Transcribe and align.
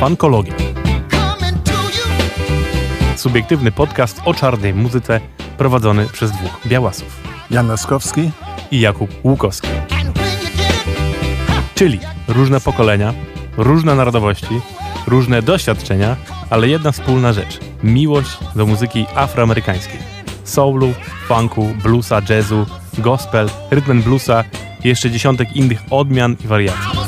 Funkologia. 0.00 0.54
Subiektywny 3.16 3.72
podcast 3.72 4.20
o 4.24 4.34
czarnej 4.34 4.74
muzyce 4.74 5.20
prowadzony 5.58 6.06
przez 6.06 6.32
dwóch 6.32 6.60
białasów. 6.66 7.22
Jan 7.50 7.68
Laskowski 7.68 8.30
i 8.70 8.80
Jakub 8.80 9.10
Łukowski. 9.24 9.68
Czyli 11.74 12.00
różne 12.28 12.60
pokolenia, 12.60 13.14
różne 13.56 13.94
narodowości, 13.94 14.60
różne 15.06 15.42
doświadczenia, 15.42 16.16
ale 16.50 16.68
jedna 16.68 16.92
wspólna 16.92 17.32
rzecz 17.32 17.58
miłość 17.82 18.38
do 18.56 18.66
muzyki 18.66 19.06
afroamerykańskiej. 19.14 20.00
Soulu, 20.44 20.92
funku, 21.28 21.68
bluesa, 21.82 22.22
jazzu, 22.28 22.66
gospel, 22.98 23.50
rytm 23.70 24.02
bluesa 24.02 24.44
i 24.84 24.88
jeszcze 24.88 25.10
dziesiątek 25.10 25.56
innych 25.56 25.82
odmian 25.90 26.36
i 26.44 26.46
wariacji. 26.46 26.99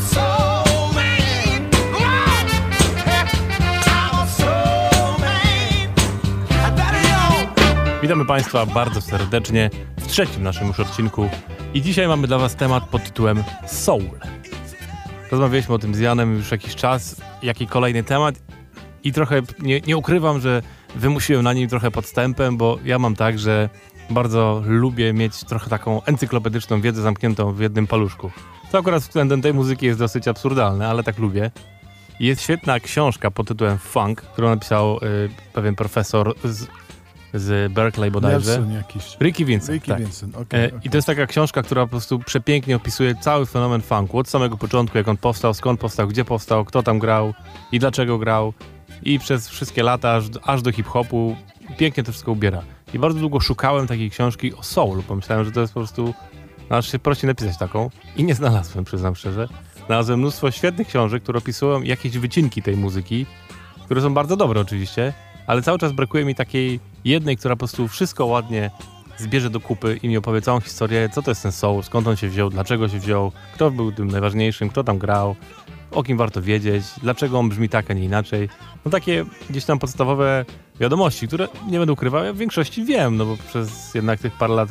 Witamy 8.03 8.25
Państwa 8.25 8.67
bardzo 8.67 9.01
serdecznie 9.01 9.71
w 9.97 10.07
trzecim 10.07 10.43
naszym 10.43 10.67
już 10.67 10.81
odcinku 10.81 11.29
i 11.75 11.83
dzisiaj 11.83 12.09
mamy 12.09 12.27
dla 12.27 12.39
Was 12.39 12.57
temat 12.57 12.89
pod 12.89 13.05
tytułem 13.05 13.45
Soul. 13.67 14.11
Rozmawialiśmy 15.31 15.75
o 15.75 15.79
tym 15.79 15.95
z 15.95 15.99
Janem 15.99 16.37
już 16.37 16.51
jakiś 16.51 16.75
czas, 16.75 17.21
jaki 17.43 17.67
kolejny 17.67 18.03
temat 18.03 18.35
i 19.05 19.13
trochę 19.13 19.43
nie, 19.59 19.81
nie 19.81 19.97
ukrywam, 19.97 20.41
że 20.41 20.63
wymusiłem 20.95 21.43
na 21.43 21.53
nim 21.53 21.69
trochę 21.69 21.91
podstępem, 21.91 22.57
bo 22.57 22.79
ja 22.85 22.99
mam 22.99 23.17
tak, 23.17 23.39
że 23.39 23.69
bardzo 24.11 24.63
lubię 24.67 25.13
mieć 25.13 25.45
trochę 25.45 25.71
taką 25.71 26.03
encyklopedyczną 26.03 26.81
wiedzę 26.81 27.03
zamkniętą 27.03 27.53
w 27.53 27.61
jednym 27.61 27.87
paluszku. 27.87 28.31
To 28.73 28.79
akurat 28.79 29.03
względem 29.03 29.43
tej 29.43 29.55
muzyki 29.55 29.87
jest 29.87 29.99
dosyć 29.99 30.29
absurdalne, 30.29 30.89
ale 30.89 31.03
tak 31.03 31.19
lubię. 31.19 31.51
Jest 32.21 32.43
świetna 32.43 32.81
książka 32.81 33.31
pod 33.31 33.49
tytułem 33.49 33.79
Funk, 33.79 34.21
którą 34.21 34.49
napisał 34.49 34.97
y, 34.97 34.99
pewien 35.53 35.75
profesor 35.75 36.35
z 36.45 36.67
z 37.35 37.73
Berkeley 37.73 38.11
bodajże. 38.11 38.51
Nelson 38.51 38.73
jakiś. 38.73 39.17
Ricky 39.21 39.45
Vincent. 39.45 39.73
Ricky 39.73 39.89
tak. 39.89 40.01
Vincent, 40.01 40.37
okay, 40.37 40.67
okay. 40.67 40.81
I 40.85 40.91
to 40.91 40.99
jest 40.99 41.07
taka 41.07 41.27
książka, 41.27 41.63
która 41.63 41.83
po 41.83 41.91
prostu 41.91 42.19
przepięknie 42.19 42.77
opisuje 42.77 43.15
cały 43.15 43.47
fenomen 43.47 43.83
funku. 43.83 44.19
Od 44.19 44.29
samego 44.29 44.57
początku, 44.57 44.99
jak 44.99 45.09
on 45.09 45.17
powstał, 45.17 45.55
skąd 45.55 45.81
powstał, 45.81 46.09
gdzie 46.09 46.25
powstał, 46.25 46.65
kto 46.65 46.83
tam 46.83 46.99
grał 46.99 47.35
i 47.73 47.79
dlaczego 47.79 48.19
grał. 48.19 48.53
I 49.03 49.19
przez 49.19 49.49
wszystkie 49.49 49.83
lata, 49.83 50.15
aż, 50.15 50.25
aż 50.43 50.63
do 50.63 50.73
hip-hopu. 50.73 51.37
Pięknie 51.79 52.03
to 52.03 52.13
wszystko 52.13 52.33
ubiera. 52.33 52.63
I 52.95 52.99
bardzo 52.99 53.21
długo 53.21 53.41
szukałem 53.41 53.87
takiej 53.87 54.11
książki 54.11 54.55
o 54.55 54.63
soul. 54.63 55.03
Pomyślałem, 55.03 55.45
że 55.45 55.53
to 55.53 55.61
jest 55.61 55.75
po 55.75 55.81
prostu... 55.81 56.15
No, 56.71 56.77
aż 56.77 56.93
się 56.93 56.99
prosi 56.99 57.27
napisać 57.27 57.59
taką. 57.59 57.91
I 58.17 58.25
nie 58.25 58.35
znalazłem, 58.35 58.85
przyznam 58.85 59.17
szczerze. 59.17 59.49
Znalazłem 59.87 60.19
mnóstwo 60.19 60.51
świetnych 60.51 60.89
książek, 60.89 61.23
które 61.23 61.39
opisują 61.39 61.83
jakieś 61.83 62.19
wycinki 62.19 62.63
tej 62.63 62.77
muzyki, 62.77 63.27
które 63.85 64.01
są 64.03 64.15
bardzo 64.15 64.37
dobre 64.37 64.61
oczywiście, 64.61 65.13
ale 65.47 65.63
cały 65.63 65.79
czas 65.79 65.93
brakuje 65.93 66.25
mi 66.25 66.35
takiej 66.35 66.81
jednej, 67.05 67.37
która 67.37 67.57
po 67.57 67.59
prostu 67.59 67.89
wszystko 67.89 68.27
ładnie 68.27 68.71
zbierze 69.19 69.51
do 69.51 69.61
kupy 69.61 69.99
i 70.03 70.09
mi 70.09 70.17
opowie 70.17 70.41
całą 70.41 70.61
historię, 70.61 71.09
co 71.13 71.23
to 71.23 71.31
jest 71.31 71.43
ten 71.43 71.53
soul, 71.53 71.83
skąd 71.83 72.09
on 72.09 72.17
się 72.17 72.29
wziął, 72.29 72.51
dlaczego 72.51 72.89
się 72.89 72.99
wziął, 72.99 73.33
kto 73.55 73.71
był 73.71 73.93
tym 73.93 74.09
najważniejszym, 74.09 74.69
kto 74.69 74.85
tam 74.85 74.99
grał, 74.99 75.37
o 75.91 76.03
kim 76.03 76.17
warto 76.17 76.43
wiedzieć, 76.43 76.85
dlaczego 77.03 77.39
on 77.39 77.49
brzmi 77.49 77.69
tak, 77.69 77.91
a 77.91 77.95
nie 77.95 78.05
inaczej. 78.05 78.49
No 78.85 78.91
takie 78.91 79.25
gdzieś 79.51 79.65
tam 79.65 79.79
podstawowe 79.79 80.45
wiadomości, 80.81 81.29
które 81.29 81.49
nie 81.69 81.79
będę 81.79 81.93
ukrywał, 81.93 82.25
ja 82.25 82.33
w 82.33 82.37
większości 82.37 82.85
wiem, 82.85 83.17
no 83.17 83.25
bo 83.27 83.37
przez 83.37 83.95
jednak 83.95 84.21
tych 84.21 84.33
parę 84.33 84.55
lat 84.55 84.69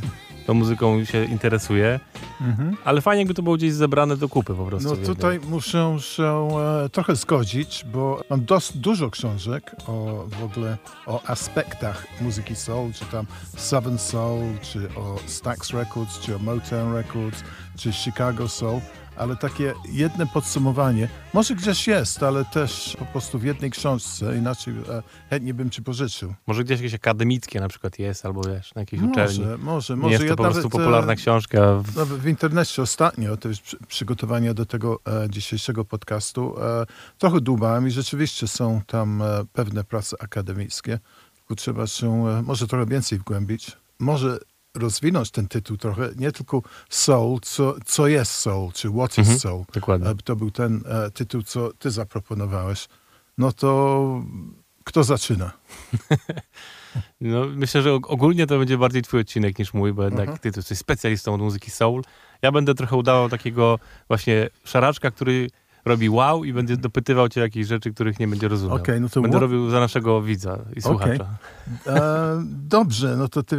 tą 0.52 0.56
muzyką 0.56 1.06
się 1.06 1.26
interesuje, 1.26 2.00
mhm. 2.42 2.78
ale 2.84 3.02
fajnie 3.02 3.22
jakby 3.22 3.34
to 3.34 3.44
było 3.44 3.56
gdzieś 3.56 3.74
zebrane 3.74 4.18
do 4.18 4.30
kupy 4.30 4.54
po 4.56 4.66
prostu. 4.66 4.90
No 4.90 4.96
tutaj 4.96 5.40
muszę 5.50 5.98
się 6.00 6.50
e, 6.86 6.90
trochę 6.90 7.16
zgodzić, 7.16 7.86
bo 7.94 8.22
mam 8.30 8.46
dość 8.46 8.78
dużo 8.78 9.10
książek 9.10 9.76
o 9.88 10.26
w 10.28 10.44
ogóle 10.44 10.78
o 11.06 11.24
aspektach 11.24 12.08
muzyki 12.22 12.56
soul, 12.56 12.94
czy 12.94 13.06
tam 13.06 13.26
Southern 13.58 13.98
Soul, 13.98 14.44
czy 14.62 14.90
o 14.96 15.20
Stax 15.26 15.74
Records, 15.74 16.20
czy 16.20 16.36
o 16.36 16.40
Motown 16.40 16.94
Records, 16.94 17.44
czy 17.78 17.94
Chicago 17.94 18.48
Soul 18.48 18.82
ale 19.16 19.36
takie 19.36 19.74
jedne 19.92 20.28
podsumowanie, 20.28 21.08
może 21.34 21.56
gdzieś 21.56 21.88
jest, 21.88 22.24
ale 22.24 22.46
też 22.46 22.96
po 23.00 23.06
prostu 23.06 23.40
w 23.40 23.44
jednej 23.44 23.72
książce, 23.72 24.38
inaczej 24.38 24.74
e, 24.74 25.04
chętnie 25.30 25.54
bym 25.54 25.70
ci 25.70 25.84
pożyczył. 25.84 26.34
Może 26.48 26.64
gdzieś 26.64 26.80
jakieś 26.80 26.94
akademickie 26.94 27.60
na 27.60 27.68
przykład 27.68 28.00
jest, 28.00 28.26
albo 28.26 28.42
wiesz, 28.42 28.76
na 28.76 28.82
jakiejś 28.82 29.02
może, 29.02 29.12
uczelni. 29.12 29.40
Może, 29.64 29.96
może. 29.96 29.96
Nie 29.96 30.12
jest 30.12 30.24
to 30.24 30.30
ja 30.30 30.36
po 30.36 30.44
prostu 30.44 30.60
nawet, 30.60 30.72
popularna 30.72 31.16
książka. 31.16 31.76
W... 31.76 31.96
No, 31.96 32.06
w 32.06 32.28
internecie 32.28 32.82
ostatnio, 32.82 33.38
to 33.38 33.50
jest 33.50 33.62
przygotowanie 33.88 34.54
do 34.54 34.66
tego 34.66 35.00
e, 35.08 35.30
dzisiejszego 35.30 35.86
podcastu, 35.86 36.56
e, 36.62 36.86
trochę 37.18 37.42
dłubałem 37.42 37.88
i 37.88 37.92
rzeczywiście 37.92 38.48
są 38.48 38.82
tam 38.88 39.22
e, 39.22 39.26
pewne 39.54 39.84
prace 39.84 40.18
akademickie, 40.20 41.00
tylko 41.38 41.56
trzeba 41.56 41.88
się 41.88 42.28
e, 42.28 42.42
może 42.42 42.68
trochę 42.68 42.86
więcej 42.86 43.20
wgłębić. 43.20 43.78
Może 44.00 44.40
rozwinąć 44.74 45.32
ten 45.32 45.48
tytuł 45.48 45.78
trochę, 45.78 46.10
nie 46.18 46.32
tylko 46.32 46.62
soul, 46.90 47.40
co, 47.42 47.76
co 47.86 48.08
jest 48.08 48.32
soul, 48.32 48.72
czy 48.72 48.90
what 48.90 49.20
mhm, 49.20 49.38
is 49.38 49.42
soul. 49.42 49.66
Dokładnie. 49.74 50.10
E, 50.10 50.16
to 50.16 50.36
był 50.36 50.52
ten 50.52 50.84
e, 50.86 51.12
tytuł, 51.12 51.44
co 51.44 51.74
ty 51.74 51.92
zaproponowałeś. 51.92 52.88
No 53.38 53.52
to 53.52 54.24
kto 54.84 55.04
zaczyna? 55.04 55.52
no, 57.22 57.46
myślę, 57.46 57.82
że 57.82 57.94
ogólnie 57.94 58.48
to 58.48 58.58
będzie 58.58 58.78
bardziej 58.78 59.02
twój 59.02 59.20
odcinek 59.20 59.60
niż 59.60 59.74
mój, 59.74 59.94
bo 59.94 60.04
jednak 60.04 60.30
-huh. 60.30 60.40
ty 60.40 60.52
jesteś 60.56 60.78
specjalistą 60.78 61.34
od 61.34 61.42
muzyki 61.42 61.72
soul. 61.72 62.04
Ja 62.42 62.52
będę 62.52 62.76
trochę 62.76 62.96
udawał 62.96 63.30
takiego 63.30 63.80
właśnie 64.08 64.50
szaraczka, 64.64 65.12
który 65.12 65.50
robi 65.86 66.10
wow 66.10 66.44
i 66.44 66.54
będzie 66.54 66.78
dopytywał 66.78 67.30
cię 67.30 67.42
jakichś 67.42 67.68
rzeczy, 67.68 67.94
których 67.94 68.20
nie 68.20 68.28
będzie 68.28 68.48
rozumiał. 68.48 68.78
Okay, 68.78 69.00
no 69.00 69.10
to 69.10 69.22
będę 69.22 69.38
what? 69.38 69.42
robił 69.42 69.70
za 69.70 69.80
naszego 69.80 70.22
widza 70.22 70.60
i 70.76 70.82
słuchacza. 70.82 71.38
Okay. 71.84 71.96
E, 71.96 72.44
dobrze, 72.46 73.18
no 73.18 73.28
to 73.28 73.44
ty 73.44 73.58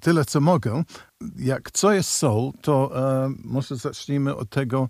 tyle 0.00 0.24
co 0.24 0.40
mogę. 0.40 0.82
Jak 1.36 1.70
co 1.70 1.92
jest 1.92 2.10
soul, 2.10 2.52
to 2.60 2.90
e, 3.24 3.32
może 3.44 3.76
zacznijmy 3.76 4.36
od 4.36 4.50
tego, 4.50 4.88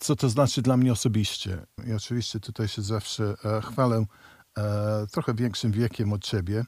co 0.00 0.16
to 0.16 0.28
znaczy 0.28 0.62
dla 0.62 0.76
mnie 0.76 0.92
osobiście. 0.92 1.66
I 1.86 1.92
oczywiście 1.92 2.40
tutaj 2.40 2.68
się 2.68 2.82
zawsze 2.82 3.34
e, 3.44 3.60
chwalę 3.60 4.04
e, 4.58 5.06
trochę 5.12 5.34
większym 5.34 5.72
wiekiem 5.72 6.12
od 6.12 6.24
ciebie. 6.24 6.64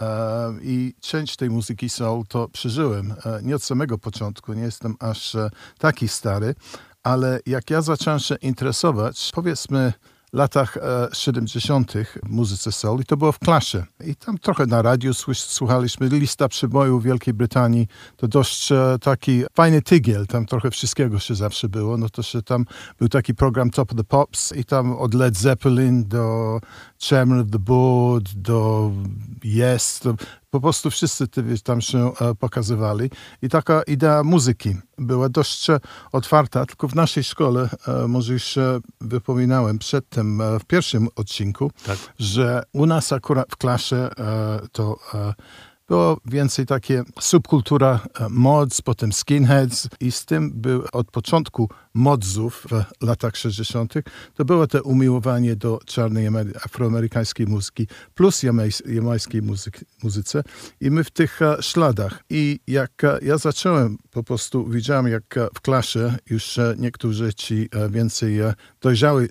E, 0.00 0.52
I 0.62 0.94
część 1.00 1.36
tej 1.36 1.50
muzyki 1.50 1.88
soul 1.88 2.24
to 2.28 2.48
przeżyłem. 2.48 3.14
E, 3.24 3.40
nie 3.42 3.56
od 3.56 3.62
samego 3.62 3.98
początku, 3.98 4.52
nie 4.52 4.62
jestem 4.62 4.96
aż 5.00 5.36
taki 5.78 6.08
stary, 6.08 6.54
ale 7.04 7.40
jak 7.46 7.70
ja 7.70 7.82
zacząłem 7.82 8.18
się 8.18 8.34
interesować, 8.34 9.30
powiedzmy 9.34 9.92
latach 10.34 10.78
70. 11.12 11.96
E, 11.96 12.04
w 12.04 12.28
muzyce 12.28 12.72
soul 12.72 13.00
i 13.00 13.04
to 13.04 13.16
było 13.16 13.32
w 13.32 13.38
klasie. 13.38 13.84
I 14.06 14.16
tam 14.16 14.38
trochę 14.38 14.66
na 14.66 14.82
radiu 14.82 15.14
słuchaliśmy 15.34 16.08
lista 16.08 16.48
przybojów 16.48 17.04
Wielkiej 17.04 17.34
Brytanii. 17.34 17.86
To 18.16 18.28
dość 18.28 18.72
e, 18.72 18.96
taki 19.00 19.44
fajny 19.52 19.82
tygiel, 19.82 20.26
tam 20.26 20.46
trochę 20.46 20.70
wszystkiego 20.70 21.18
się 21.18 21.34
zawsze 21.34 21.68
było. 21.68 21.96
No 21.96 22.08
to 22.08 22.22
się 22.22 22.42
tam 22.42 22.64
był 22.98 23.08
taki 23.08 23.34
program 23.34 23.70
Top 23.70 23.92
of 23.92 23.96
the 23.96 24.04
Pops 24.04 24.52
i 24.56 24.64
tam 24.64 24.92
od 24.92 25.14
Led 25.14 25.36
Zeppelin 25.36 26.04
do 26.08 26.58
Chairman 27.08 27.40
of 27.40 27.50
the 27.50 27.58
Board, 27.58 28.32
do 28.34 28.90
Yes, 29.44 30.00
to 30.00 30.14
po 30.54 30.60
prostu 30.60 30.90
wszyscy 30.90 31.28
tam 31.64 31.80
się 31.80 32.12
e, 32.20 32.34
pokazywali 32.34 33.10
i 33.42 33.48
taka 33.48 33.82
idea 33.82 34.22
muzyki 34.24 34.76
była 34.98 35.28
dość 35.28 35.70
e, 35.70 35.80
otwarta, 36.12 36.66
tylko 36.66 36.88
w 36.88 36.94
naszej 36.94 37.24
szkole, 37.24 37.68
e, 37.88 38.08
może 38.08 38.32
już 38.32 38.58
wypominałem 39.00 39.78
przedtem 39.78 40.42
w 40.60 40.64
pierwszym 40.64 41.08
odcinku, 41.16 41.70
tak. 41.86 41.98
że 42.18 42.62
u 42.72 42.86
nas 42.86 43.12
akurat 43.12 43.46
w 43.50 43.56
klasie 43.56 44.08
to 44.72 44.98
było 45.88 46.20
więcej 46.24 46.66
takie 46.66 47.02
subkultura 47.20 48.00
mods, 48.30 48.82
potem 48.82 49.12
skinheads 49.12 49.88
i 50.00 50.12
z 50.12 50.24
tym 50.24 50.50
był 50.54 50.84
od 50.92 51.10
początku 51.10 51.68
modzów 51.94 52.66
w 53.00 53.04
latach 53.04 53.36
60. 53.36 53.94
To 54.34 54.44
było 54.44 54.66
to 54.66 54.82
umiłowanie 54.82 55.56
do 55.56 55.78
czarnej 55.86 56.28
afroamerykańskiej 56.64 57.46
muzyki 57.46 57.86
plus 58.14 58.42
jamańskiej 58.86 59.42
muzyce 60.02 60.42
i 60.80 60.90
my 60.90 61.04
w 61.04 61.10
tych 61.10 61.42
e, 61.42 61.56
śladach. 61.60 62.24
I 62.30 62.60
jak 62.66 63.04
e, 63.04 63.18
ja 63.22 63.38
zacząłem, 63.38 63.98
po 64.10 64.22
prostu 64.22 64.68
widziałem 64.68 65.08
jak 65.08 65.36
e, 65.36 65.48
w 65.54 65.60
klasie 65.60 66.14
już 66.30 66.58
niektórzy 66.78 67.34
ci 67.34 67.68
więcej 67.90 68.38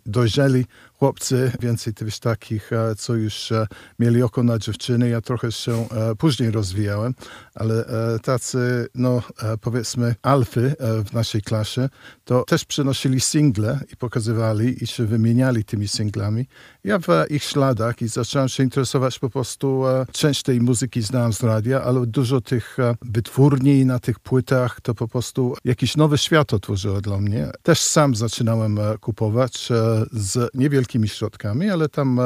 dojrzeli 0.05 0.65
chłopcy, 1.03 1.51
więcej 1.59 1.93
tych 1.93 2.19
takich, 2.19 2.71
co 2.97 3.15
już 3.15 3.53
mieli 3.99 4.23
oko 4.23 4.43
na 4.43 4.59
dziewczyny. 4.59 5.09
Ja 5.09 5.21
trochę 5.21 5.51
się 5.51 5.87
później 6.17 6.51
rozwijałem, 6.51 7.13
ale 7.55 7.85
tacy, 8.23 8.87
no 8.95 9.21
powiedzmy, 9.61 10.15
alfy 10.21 10.75
w 10.79 11.13
naszej 11.13 11.41
klasie, 11.41 11.89
to 12.23 12.43
też 12.43 12.65
przynosili 12.65 13.19
single 13.19 13.79
i 13.93 13.97
pokazywali 13.97 14.83
i 14.83 14.87
się 14.87 15.05
wymieniali 15.05 15.65
tymi 15.65 15.87
singlami. 15.87 16.47
Ja 16.83 16.99
w 16.99 17.07
ich 17.29 17.43
śladach 17.43 18.01
i 18.01 18.07
zacząłem 18.07 18.49
się 18.49 18.63
interesować 18.63 19.19
po 19.19 19.29
prostu, 19.29 19.87
e, 19.87 20.05
część 20.11 20.43
tej 20.43 20.61
muzyki 20.61 21.01
znałem 21.01 21.33
z 21.33 21.43
radia, 21.43 21.81
ale 21.81 22.05
dużo 22.05 22.41
tych 22.41 22.79
e, 22.79 22.95
wytwórni 23.01 23.85
na 23.85 23.99
tych 23.99 24.19
płytach 24.19 24.81
to 24.81 24.95
po 24.95 25.07
prostu 25.07 25.55
jakiś 25.63 25.97
nowy 25.97 26.17
świat 26.17 26.53
otworzyło 26.53 27.01
dla 27.01 27.17
mnie. 27.17 27.51
Też 27.63 27.79
sam 27.79 28.15
zaczynałem 28.15 28.79
e, 28.79 28.97
kupować 28.97 29.69
z 30.11 30.49
niewielkich 30.53 30.93
takimi 30.93 31.07
środkami, 31.07 31.69
ale 31.69 31.89
tam 31.89 32.19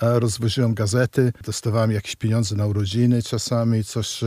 rozwoziłem 0.00 0.74
gazety, 0.74 1.32
dostawałem 1.44 1.90
jakieś 1.90 2.16
pieniądze 2.16 2.56
na 2.56 2.66
urodziny 2.66 3.22
czasami, 3.22 3.84
coś, 3.84 4.20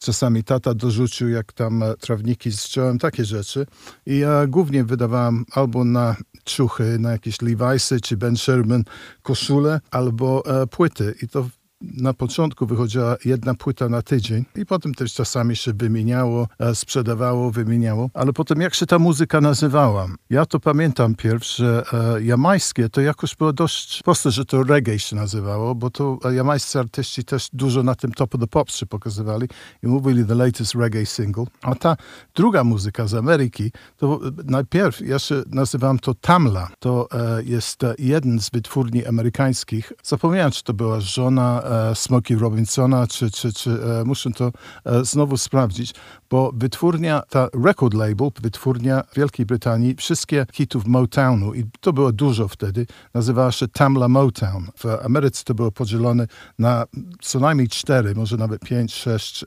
czasami 0.00 0.44
tata 0.44 0.74
dorzucił, 0.74 1.28
jak 1.28 1.52
tam 1.52 1.84
trawniki 2.00 2.52
zciąłem, 2.52 2.98
takie 2.98 3.24
rzeczy. 3.24 3.66
I 4.06 4.22
e, 4.22 4.46
głównie 4.48 4.84
wydawałem 4.84 5.44
albo 5.52 5.84
na 5.84 6.16
ciuchy, 6.44 6.98
na 6.98 7.12
jakieś 7.12 7.36
Levi'sy 7.36 8.00
czy 8.00 8.16
Ben 8.16 8.36
Sherman 8.36 8.84
koszule, 9.26 9.80
albo 9.90 10.42
e, 10.46 10.66
płyty. 10.66 11.14
I 11.22 11.28
to 11.28 11.48
na 11.80 12.14
początku 12.14 12.66
wychodziła 12.66 13.16
jedna 13.24 13.54
płyta 13.54 13.88
na 13.88 14.02
tydzień 14.02 14.44
i 14.56 14.66
potem 14.66 14.94
też 14.94 15.14
czasami 15.14 15.56
się 15.56 15.72
wymieniało, 15.72 16.48
e, 16.58 16.74
sprzedawało, 16.74 17.50
wymieniało. 17.50 18.10
Ale 18.14 18.32
potem 18.32 18.60
jak 18.60 18.74
się 18.74 18.86
ta 18.86 18.98
muzyka 18.98 19.40
nazywała? 19.40 20.06
Ja 20.30 20.46
to 20.46 20.60
pamiętam 20.60 21.14
pierw, 21.14 21.44
że 21.44 21.84
e, 21.92 22.22
jamańskie 22.22 22.88
to 22.88 23.00
jakoś 23.00 23.36
było 23.36 23.52
dość 23.52 24.02
proste, 24.02 24.30
że 24.30 24.44
to 24.44 24.62
reggae 24.62 24.98
się 24.98 25.16
nazywało, 25.16 25.74
bo 25.74 25.90
to 25.90 26.18
e, 26.24 26.34
jamańscy 26.34 26.78
artyści 26.78 27.24
też 27.24 27.48
dużo 27.52 27.82
na 27.82 27.94
tym 27.94 28.12
Top 28.12 28.34
of 28.34 28.40
the 28.40 28.46
Pops 28.46 28.76
się 28.76 28.86
pokazywali 28.86 29.48
i 29.82 29.86
mówili 29.86 30.24
the 30.24 30.34
latest 30.34 30.74
reggae 30.74 31.06
single. 31.06 31.44
A 31.62 31.74
ta 31.74 31.96
druga 32.34 32.64
muzyka 32.64 33.06
z 33.06 33.14
Ameryki, 33.14 33.72
to 33.96 34.20
najpierw 34.44 35.00
ja 35.00 35.18
się 35.18 35.42
nazywałem 35.50 35.98
to 35.98 36.14
Tamla. 36.14 36.68
To 36.78 37.08
jest 37.44 37.80
jeden 37.98 38.40
z 38.40 38.50
wytwórni 38.50 39.06
amerykańskich. 39.06 39.92
Zapomniałem, 40.02 40.52
czy 40.52 40.64
to 40.64 40.74
była 40.74 41.00
żona 41.00 41.62
e, 41.66 41.94
Smokey 41.94 42.36
Robinsona, 42.36 43.06
czy, 43.06 43.30
czy, 43.30 43.52
czy 43.52 43.70
e, 43.70 44.04
muszę 44.04 44.30
to 44.30 44.52
e, 44.84 45.04
znowu 45.04 45.36
sprawdzić, 45.36 45.94
bo 46.30 46.52
wytwórnia, 46.54 47.22
ta 47.28 47.48
record 47.64 47.94
label, 47.94 48.30
wytwórnia 48.42 49.04
Wielkiej 49.16 49.46
Brytanii, 49.46 49.94
wszystkie 49.94 50.46
hitów 50.52 50.86
Motownu, 50.86 51.54
i 51.54 51.64
to 51.80 51.92
było 51.92 52.12
dużo 52.12 52.48
wtedy, 52.48 52.86
nazywała 53.14 53.52
się 53.52 53.68
Tamla 53.68 54.08
Motown. 54.08 54.68
W 54.76 55.04
Ameryce 55.04 55.44
to 55.44 55.54
było 55.54 55.72
podzielone 55.72 56.26
na 56.58 56.84
co 57.20 57.40
najmniej 57.40 57.68
cztery, 57.68 58.14
może 58.14 58.36
nawet 58.36 58.60
pięć, 58.64 58.94
sześć 58.94 59.44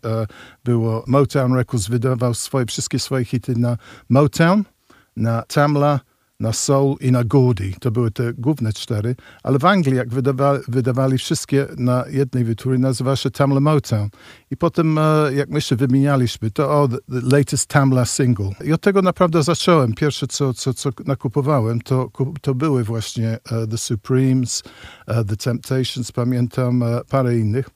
było. 0.63 1.03
Motown 1.07 1.53
Records 1.53 1.87
wydawał 1.87 2.33
swoje, 2.33 2.65
wszystkie 2.65 2.99
swoje 2.99 3.25
hity 3.25 3.55
na 3.55 3.77
Motown, 4.09 4.63
na 5.15 5.41
Tamla, 5.41 5.99
na 6.39 6.53
Soul 6.53 6.95
i 7.01 7.11
na 7.11 7.23
Goldie. 7.23 7.73
To 7.79 7.91
były 7.91 8.11
te 8.11 8.33
główne 8.33 8.73
cztery. 8.73 9.15
Ale 9.43 9.59
w 9.59 9.65
Anglii, 9.65 9.97
jak 9.97 10.09
wydawa 10.09 10.59
wydawali 10.67 11.17
wszystkie 11.17 11.67
na 11.77 12.05
jednej 12.09 12.43
wytwórni, 12.43 12.79
nazywała 12.79 13.15
się 13.15 13.31
Tamla 13.31 13.59
Motown. 13.59 14.09
I 14.51 14.57
potem, 14.57 14.97
e, 14.97 15.01
jak 15.33 15.49
my 15.49 15.61
się 15.61 15.75
wymienialiśmy, 15.75 16.51
to 16.51 16.81
o, 16.81 16.87
the 16.87 16.97
latest 17.07 17.67
Tamla 17.67 18.05
single. 18.05 18.51
I 18.65 18.73
od 18.73 18.81
tego 18.81 19.01
naprawdę 19.01 19.43
zacząłem. 19.43 19.93
Pierwsze, 19.93 20.27
co, 20.27 20.53
co, 20.53 20.73
co 20.73 20.89
nakupowałem, 21.05 21.81
to, 21.81 22.11
to 22.41 22.55
były 22.55 22.83
właśnie 22.83 23.29
e, 23.51 23.67
The 23.67 23.77
Supremes, 23.77 24.63
e, 25.07 25.25
The 25.25 25.35
Temptations, 25.35 26.11
pamiętam, 26.11 26.83
e, 26.83 27.01
parę 27.09 27.37
innych 27.37 27.69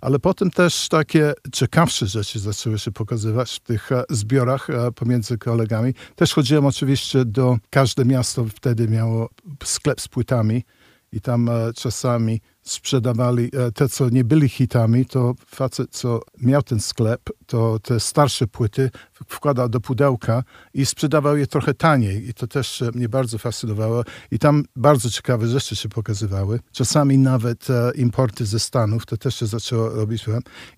ale 0.00 0.18
potem 0.18 0.50
też 0.50 0.88
takie 0.88 1.32
ciekawsze 1.52 2.06
rzeczy 2.06 2.38
zaczęły 2.38 2.78
się 2.78 2.92
pokazywać 2.92 3.52
w 3.52 3.60
tych 3.60 3.92
e, 3.92 4.04
zbiorach 4.10 4.70
e, 4.70 4.92
pomiędzy 4.92 5.38
kolegami. 5.38 5.94
Też 6.16 6.34
chodziłem 6.34 6.66
oczywiście 6.66 7.24
do, 7.24 7.56
każde 7.70 8.04
miasto 8.04 8.44
wtedy 8.44 8.88
miało 8.88 9.28
sklep 9.64 10.00
z 10.00 10.08
płytami 10.08 10.64
i 11.12 11.20
tam 11.20 11.48
e, 11.48 11.72
czasami 11.72 12.40
sprzedawali 12.66 13.50
te, 13.74 13.88
co 13.88 14.08
nie 14.08 14.24
byli 14.24 14.48
hitami, 14.48 15.06
to 15.06 15.34
facet, 15.46 15.90
co 15.90 16.20
miał 16.42 16.62
ten 16.62 16.80
sklep, 16.80 17.20
to 17.46 17.78
te 17.78 18.00
starsze 18.00 18.46
płyty 18.46 18.90
wkładał 19.28 19.68
do 19.68 19.80
pudełka 19.80 20.42
i 20.74 20.86
sprzedawał 20.86 21.36
je 21.36 21.46
trochę 21.46 21.74
taniej. 21.74 22.28
I 22.28 22.34
to 22.34 22.46
też 22.46 22.84
mnie 22.94 23.08
bardzo 23.08 23.38
fascynowało. 23.38 24.02
I 24.30 24.38
tam 24.38 24.64
bardzo 24.76 25.10
ciekawe 25.10 25.46
rzeczy 25.46 25.76
się 25.76 25.88
pokazywały. 25.88 26.60
Czasami 26.72 27.18
nawet 27.18 27.66
importy 27.94 28.46
ze 28.46 28.58
Stanów, 28.58 29.06
to 29.06 29.16
też 29.16 29.34
się 29.34 29.46
zaczęło 29.46 29.88
robić. 29.88 30.26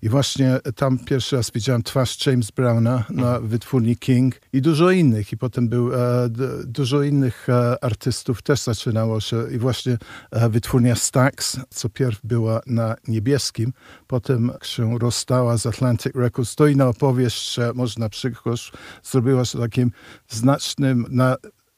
I 0.01 0.09
właśnie 0.09 0.59
tam 0.75 0.99
pierwszy 0.99 1.35
raz 1.35 1.51
widziałem 1.51 1.83
twarz 1.83 2.25
James 2.25 2.51
Browna 2.51 3.03
na 3.09 3.39
wytwórni 3.39 3.97
King 3.97 4.35
i 4.53 4.61
dużo 4.61 4.91
innych. 4.91 5.31
I 5.33 5.37
potem 5.37 5.69
był 5.69 5.93
e, 5.93 6.29
dużo 6.65 7.03
innych 7.03 7.49
e, 7.49 7.83
artystów 7.83 8.41
też 8.41 8.61
zaczynało 8.61 9.21
się. 9.21 9.51
I 9.51 9.57
właśnie 9.57 9.97
e, 10.31 10.49
wytwórnia 10.49 10.95
Stax, 10.95 11.59
co 11.79 11.89
pierw 11.89 12.19
była 12.23 12.61
na 12.67 12.95
niebieskim, 13.07 13.73
potem 14.07 14.51
się 14.63 14.99
rozstała 14.99 15.57
z 15.57 15.65
Atlantic 15.65 16.15
Records. 16.15 16.55
To 16.55 16.67
inna 16.67 16.87
opowieść, 16.87 17.53
że 17.53 17.71
można 17.73 18.09
przykrość 18.09 18.71
zrobiła 19.03 19.45
się 19.45 19.59
takim 19.59 19.91
znacznym 20.27 21.05
na 21.09 21.35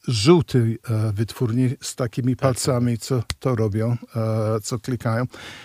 żółtej 0.08 0.78
e, 0.90 1.12
wytwórni 1.12 1.70
z 1.80 1.94
takimi 1.94 2.36
palcami, 2.36 2.98
co 2.98 3.22
to 3.38 3.54
robią, 3.54 3.96
e, 4.16 4.60
co 4.62 4.78
klikają. 4.78 5.24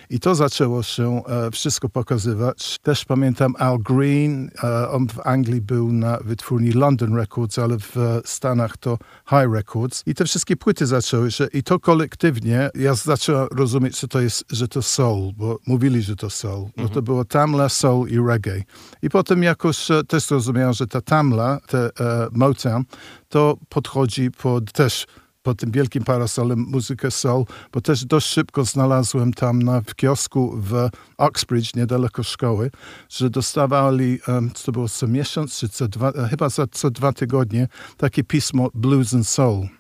I 0.10 0.20
to 0.20 0.36
zaczęło 0.36 0.84
się 0.84 1.22
e, 1.26 1.52
wszystko 1.52 1.90
pokazywać. 1.90 2.78
Też 2.84 3.06
pamiętam 3.06 3.56
Al 3.60 3.80
Green, 3.80 4.52
on 4.92 5.08
w 5.08 5.28
Anglii 5.28 5.62
był 5.62 5.92
na 5.92 6.18
wytwórni 6.18 6.72
London 6.72 7.16
Records, 7.16 7.60
ale 7.60 7.78
w 7.80 8.22
Stanach 8.26 8.78
to 8.78 8.98
High 9.30 9.54
Records. 9.54 10.04
I 10.06 10.16
te 10.16 10.26
wszystkie 10.26 10.56
płyty 10.56 10.86
zaczęły 10.86 11.32
się 11.32 11.48
i 11.54 11.64
to 11.64 11.80
kolektywnie, 11.80 12.70
ja 12.76 12.96
zacząłem 12.96 13.48
rozumieć, 13.52 14.00
że 14.00 14.08
to 14.08 14.22
jest, 14.22 14.46
że 14.50 14.68
to 14.68 14.82
soul, 14.82 15.34
bo 15.38 15.60
mówili, 15.68 16.02
że 16.02 16.16
to 16.16 16.30
soul. 16.30 16.70
No 16.78 16.90
to 16.90 17.02
było 17.02 17.26
Tamla, 17.26 17.70
soul 17.70 18.10
i 18.10 18.20
reggae. 18.28 18.64
I 19.02 19.10
potem 19.10 19.44
jakoś 19.44 19.88
też 20.08 20.24
zrozumiałem, 20.24 20.74
że 20.74 20.88
ta 20.88 21.02
Tamla, 21.02 21.60
te 21.68 21.90
Motown, 22.32 22.84
to 23.30 23.58
podchodzi 23.70 24.32
pod 24.32 24.72
też 24.72 25.06
pod 25.48 25.60
tym 25.60 25.72
wielkim 25.72 26.04
parasolem 26.04 26.60
muzykę 26.60 27.12
soul, 27.12 27.46
bo 27.72 27.82
też 27.82 28.06
dość 28.06 28.28
szybko 28.28 28.66
znalazłem 28.66 29.34
tam 29.34 29.62
na, 29.62 29.82
w 29.82 29.96
kiosku 29.96 30.58
w 30.58 30.90
Oxbridge, 31.18 31.76
niedaleko 31.76 32.24
szkoły, 32.24 32.72
że 33.10 33.30
dostawali, 33.30 34.20
um, 34.28 34.52
to 34.66 34.72
było 34.72 34.90
co 34.90 35.08
miesiąc, 35.08 35.60
czy 35.60 35.70
co 35.70 35.88
dwa, 35.88 36.12
chyba 36.30 36.50
za 36.50 36.68
co 36.72 36.92
dwa 36.92 37.14
tygodnie, 37.14 37.68
takie 37.98 38.24
pismo 38.24 38.70
Blues 38.74 39.14
and 39.14 39.28
Soul. 39.28 39.77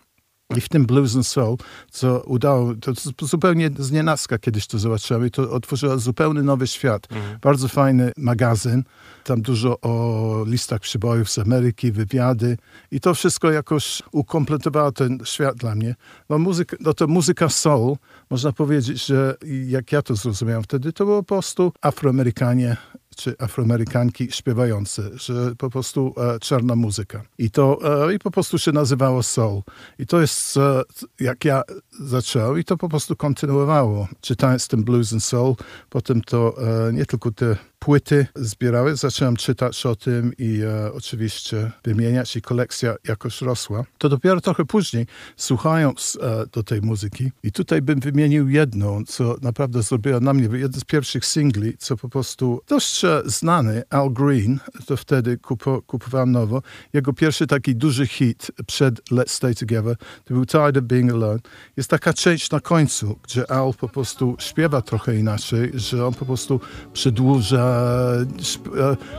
I 0.56 0.62
w 0.62 0.70
tym 0.70 0.86
Blues 0.86 1.16
and 1.16 1.28
Soul, 1.28 1.58
co 1.92 2.22
udało, 2.22 2.74
to 3.16 3.28
zupełnie 3.28 3.70
z 3.80 3.92
nienacka 3.92 4.38
kiedyś 4.38 4.68
to 4.68 4.80
zobaczyłem 4.80 5.26
i 5.26 5.32
to 5.32 5.52
otworzyło 5.52 6.00
zupełnie 6.00 6.42
nowy 6.42 6.68
świat. 6.68 7.08
Mhm. 7.12 7.40
Bardzo 7.42 7.68
fajny 7.68 8.12
magazyn, 8.18 8.84
tam 9.24 9.42
dużo 9.42 9.82
o 9.82 10.44
listach 10.46 10.82
przybojów 10.82 11.30
z 11.30 11.40
Ameryki, 11.40 11.92
wywiady 11.92 12.58
i 12.92 13.00
to 13.00 13.14
wszystko 13.14 13.52
jakoś 13.52 14.02
ukompletowało 14.12 14.92
ten 14.92 15.20
świat 15.24 15.56
dla 15.56 15.76
mnie. 15.76 15.96
No, 16.30 16.38
muzyka, 16.38 16.78
no 16.80 16.94
to 16.94 17.08
muzyka 17.08 17.50
soul, 17.50 17.96
można 18.30 18.52
powiedzieć, 18.52 19.06
że 19.06 19.36
jak 19.68 19.92
ja 19.92 20.02
to 20.02 20.16
zrozumiałem 20.16 20.64
wtedy, 20.64 20.94
to 20.94 21.06
było 21.06 21.24
po 21.24 21.36
prostu 21.36 21.74
Afroamerykanie 21.82 22.78
czy 23.18 23.36
Afroamerykanki 23.40 24.32
śpiewające, 24.32 25.02
że 25.14 25.56
po 25.56 25.70
prostu 25.70 26.14
e, 26.18 26.40
czarna 26.40 26.76
muzyka. 26.76 27.24
I 27.38 27.52
to 27.52 27.80
e, 28.08 28.14
i 28.14 28.20
po 28.20 28.32
prostu 28.32 28.58
się 28.58 28.72
nazywało 28.72 29.24
soul. 29.24 29.62
I 30.00 30.06
to 30.06 30.22
jest, 30.22 30.58
e, 30.58 30.84
jak 31.20 31.46
ja 31.46 31.62
zacząłem, 32.00 32.60
i 32.60 32.64
to 32.64 32.78
po 32.78 32.90
prostu 32.90 33.16
kontynuowało. 33.16 34.08
Czytając 34.22 34.68
ten 34.68 34.84
blues 34.84 35.14
and 35.14 35.24
soul, 35.24 35.56
potem 35.90 36.22
to 36.22 36.56
nie 36.94 37.06
tylko 37.06 37.32
te 37.32 37.58
płyty 37.88 38.28
zbierały, 38.36 38.96
zacząłem 38.96 39.36
czytać 39.36 39.86
o 39.86 39.96
tym 39.96 40.34
i 40.38 40.62
e, 40.62 40.94
oczywiście 40.94 41.72
wymieniać 41.84 42.36
i 42.36 42.42
kolekcja 42.42 42.96
jakoś 43.08 43.42
rosła. 43.42 43.84
To 43.98 44.10
dopiero 44.10 44.42
trochę 44.42 44.66
później, 44.66 45.06
słuchając 45.38 46.18
e, 46.22 46.46
do 46.52 46.64
tej 46.64 46.82
muzyki 46.82 47.32
i 47.44 47.52
tutaj 47.52 47.82
bym 47.82 48.00
wymienił 48.00 48.50
jedną, 48.50 49.06
co 49.06 49.36
naprawdę 49.42 49.84
zrobiła 49.84 50.20
na 50.20 50.34
mnie, 50.34 50.58
jeden 50.58 50.82
z 50.82 50.84
pierwszych 50.84 51.26
singli, 51.26 51.78
co 51.78 51.98
po 51.98 52.10
prostu 52.10 52.62
dość 52.68 53.06
e, 53.06 53.22
znany, 53.26 53.84
Al 53.90 54.12
Green, 54.12 54.60
to 54.86 54.98
wtedy 54.98 55.38
kupo, 55.38 55.82
kupowałem 55.82 56.32
nowo, 56.32 56.62
jego 56.94 57.14
pierwszy 57.14 57.48
taki 57.48 57.76
duży 57.76 58.08
hit 58.08 58.52
przed 58.66 59.10
Let's 59.12 59.30
Stay 59.30 59.56
Together, 59.56 59.96
to 60.26 60.34
był 60.34 60.46
Tired 60.46 60.78
of 60.78 60.84
Being 60.84 61.12
Alone. 61.12 61.40
Jest 61.78 61.90
taka 61.90 62.14
część 62.14 62.52
na 62.52 62.60
końcu, 62.60 63.20
gdzie 63.24 63.52
Al 63.52 63.74
po 63.74 63.90
prostu 63.90 64.36
śpiewa 64.40 64.82
trochę 64.82 65.16
inaczej, 65.16 65.72
że 65.74 66.06
on 66.06 66.14
po 66.14 66.26
prostu 66.26 66.60
przedłuża 66.94 67.77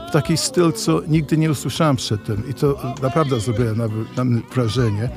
w 0.09 0.11
taki 0.12 0.37
styl, 0.37 0.73
co 0.73 1.03
nigdy 1.09 1.37
nie 1.37 1.50
usłyszałem 1.50 1.97
przedtem. 1.97 2.43
I 2.50 2.55
to 2.55 2.95
naprawdę 3.03 3.41
zrobiło 3.41 3.75
na, 3.75 3.88
na 4.17 4.25
mnie 4.25 4.41
wrażenie. 4.55 5.11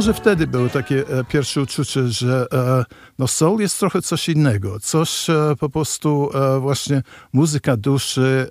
Może 0.00 0.14
wtedy 0.14 0.46
było 0.46 0.68
takie 0.68 1.08
e, 1.08 1.24
pierwsze 1.24 1.62
uczucie, 1.62 2.08
że 2.08 2.46
e, 2.52 2.84
no 3.18 3.28
soul 3.28 3.60
jest 3.60 3.78
trochę 3.78 4.02
coś 4.02 4.28
innego. 4.28 4.80
Coś 4.80 5.30
e, 5.30 5.54
po 5.58 5.68
prostu 5.68 6.30
właśnie 6.60 7.02
muzyka 7.32 7.76
duszy. 7.76 8.48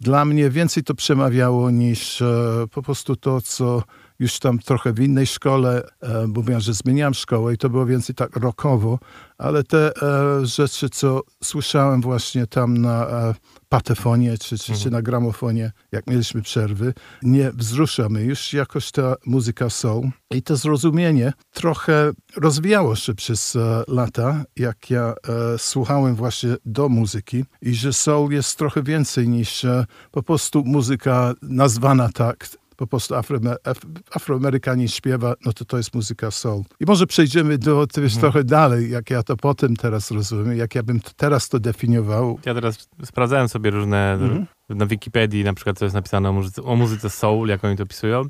Dla 0.00 0.24
mnie 0.24 0.50
więcej 0.50 0.82
to 0.82 0.94
przemawiało 0.94 1.70
niż 1.70 2.22
po 2.70 2.82
prostu 2.82 3.16
to, 3.16 3.40
co 3.40 3.82
już 4.18 4.38
tam 4.38 4.58
trochę 4.58 4.92
w 4.92 5.00
innej 5.00 5.26
szkole, 5.26 5.82
e, 6.00 6.26
mówiłem, 6.26 6.60
że 6.60 6.74
zmieniałem 6.74 7.14
szkołę 7.14 7.54
i 7.54 7.58
to 7.58 7.70
było 7.70 7.86
więcej 7.86 8.14
tak 8.14 8.36
rockowo, 8.36 8.98
ale 9.38 9.64
te 9.64 9.92
rzeczy, 10.42 10.88
co 10.88 11.20
słyszałem 11.42 12.00
właśnie 12.00 12.46
tam 12.46 12.78
na 12.78 13.06
patefonie 13.74 14.38
czy, 14.38 14.58
czy, 14.58 14.74
czy 14.74 14.90
na 14.90 15.02
gramofonie, 15.02 15.72
jak 15.92 16.06
mieliśmy 16.06 16.42
przerwy, 16.42 16.94
nie 17.22 17.50
wzrusza 17.52 18.08
mnie 18.08 18.20
już 18.20 18.52
jakoś 18.52 18.90
ta 18.90 19.16
muzyka 19.26 19.70
soul. 19.70 20.10
I 20.30 20.42
to 20.42 20.56
zrozumienie 20.56 21.32
trochę 21.52 22.12
rozwijało 22.36 22.96
się 22.96 23.14
przez 23.14 23.56
e, 23.56 23.82
lata, 23.88 24.44
jak 24.56 24.90
ja 24.90 25.14
e, 25.54 25.58
słuchałem 25.58 26.14
właśnie 26.14 26.56
do 26.64 26.88
muzyki 26.88 27.44
i 27.62 27.74
że 27.74 27.92
soul 27.92 28.32
jest 28.32 28.58
trochę 28.58 28.82
więcej 28.82 29.28
niż 29.28 29.64
e, 29.64 29.86
po 30.10 30.22
prostu 30.22 30.62
muzyka 30.64 31.34
nazwana 31.42 32.08
tak, 32.14 32.48
po 32.76 32.86
prostu 32.86 33.14
Afroamer- 33.14 33.56
Af- 33.64 34.00
Afroamerykanin 34.14 34.88
śpiewa, 34.88 35.34
no 35.46 35.52
to 35.52 35.64
to 35.64 35.76
jest 35.76 35.94
muzyka 35.94 36.30
soul. 36.30 36.62
I 36.80 36.84
może 36.86 37.06
przejdziemy 37.06 37.58
do 37.58 37.86
wiesz, 37.96 38.16
trochę 38.16 38.44
dalej, 38.44 38.90
jak 38.90 39.10
ja 39.10 39.22
to 39.22 39.36
potem 39.36 39.76
teraz 39.76 40.10
rozumiem, 40.10 40.56
jak 40.56 40.74
ja 40.74 40.82
bym 40.82 41.00
t- 41.00 41.10
teraz 41.16 41.48
to 41.48 41.60
definiował. 41.60 42.38
Ja 42.46 42.54
teraz 42.54 42.88
sprawdzałem 43.04 43.48
sobie 43.48 43.70
różne 43.70 44.12
Mhm. 44.12 44.46
na 44.68 44.86
Wikipedii, 44.86 45.44
na 45.44 45.54
przykład 45.54 45.78
co 45.78 45.84
jest 45.84 45.94
napisane 45.94 46.28
o 46.28 46.32
muzyce, 46.32 46.62
o 46.62 46.76
muzyce 46.76 47.10
soul, 47.10 47.48
jak 47.48 47.64
oni 47.64 47.76
to 47.76 47.82
opisują. 47.82 48.22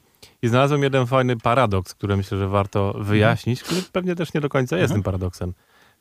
I 0.43 0.49
znalazłem 0.49 0.83
jeden 0.83 1.07
fajny 1.07 1.37
paradoks, 1.37 1.95
który 1.95 2.17
myślę, 2.17 2.39
że 2.39 2.49
warto 2.49 2.95
wyjaśnić, 3.01 3.63
który 3.63 3.83
pewnie 3.93 4.15
też 4.15 4.35
nie 4.35 4.41
do 4.41 4.49
końca 4.49 4.77
jest 4.77 4.83
Mhm. 4.91 4.97
tym 4.99 5.05
paradoksem. 5.05 5.53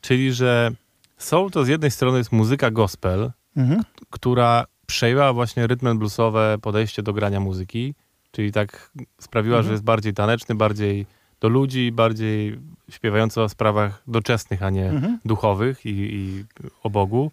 Czyli, 0.02 0.34
że 0.34 0.72
soul 1.18 1.52
to 1.52 1.64
z 1.66 1.68
jednej 1.68 1.92
strony 1.92 2.18
jest 2.18 2.32
muzyka 2.32 2.72
gospel, 2.72 3.32
Mhm. 3.58 3.82
która 4.10 4.66
przejęła 4.88 5.34
właśnie 5.34 5.68
rytm 5.68 5.88
and 5.88 6.00
bluesowe 6.00 6.58
podejście 6.62 7.04
do 7.04 7.14
grania 7.14 7.40
muzyki, 7.40 7.96
czyli 8.34 8.52
tak 8.52 8.92
sprawiła, 9.20 9.58
Mhm. 9.58 9.66
że 9.68 9.72
jest 9.72 9.84
bardziej 9.84 10.14
taneczny, 10.14 10.56
bardziej 10.56 11.06
do 11.40 11.50
ludzi, 11.50 11.92
bardziej 11.92 12.60
śpiewający 12.90 13.42
o 13.42 13.50
sprawach 13.50 14.04
doczesnych, 14.08 14.64
a 14.64 14.70
nie 14.70 14.90
Mhm. 14.90 15.20
duchowych 15.26 15.86
i, 15.86 15.90
i 16.16 16.46
o 16.84 16.90
Bogu. 16.90 17.32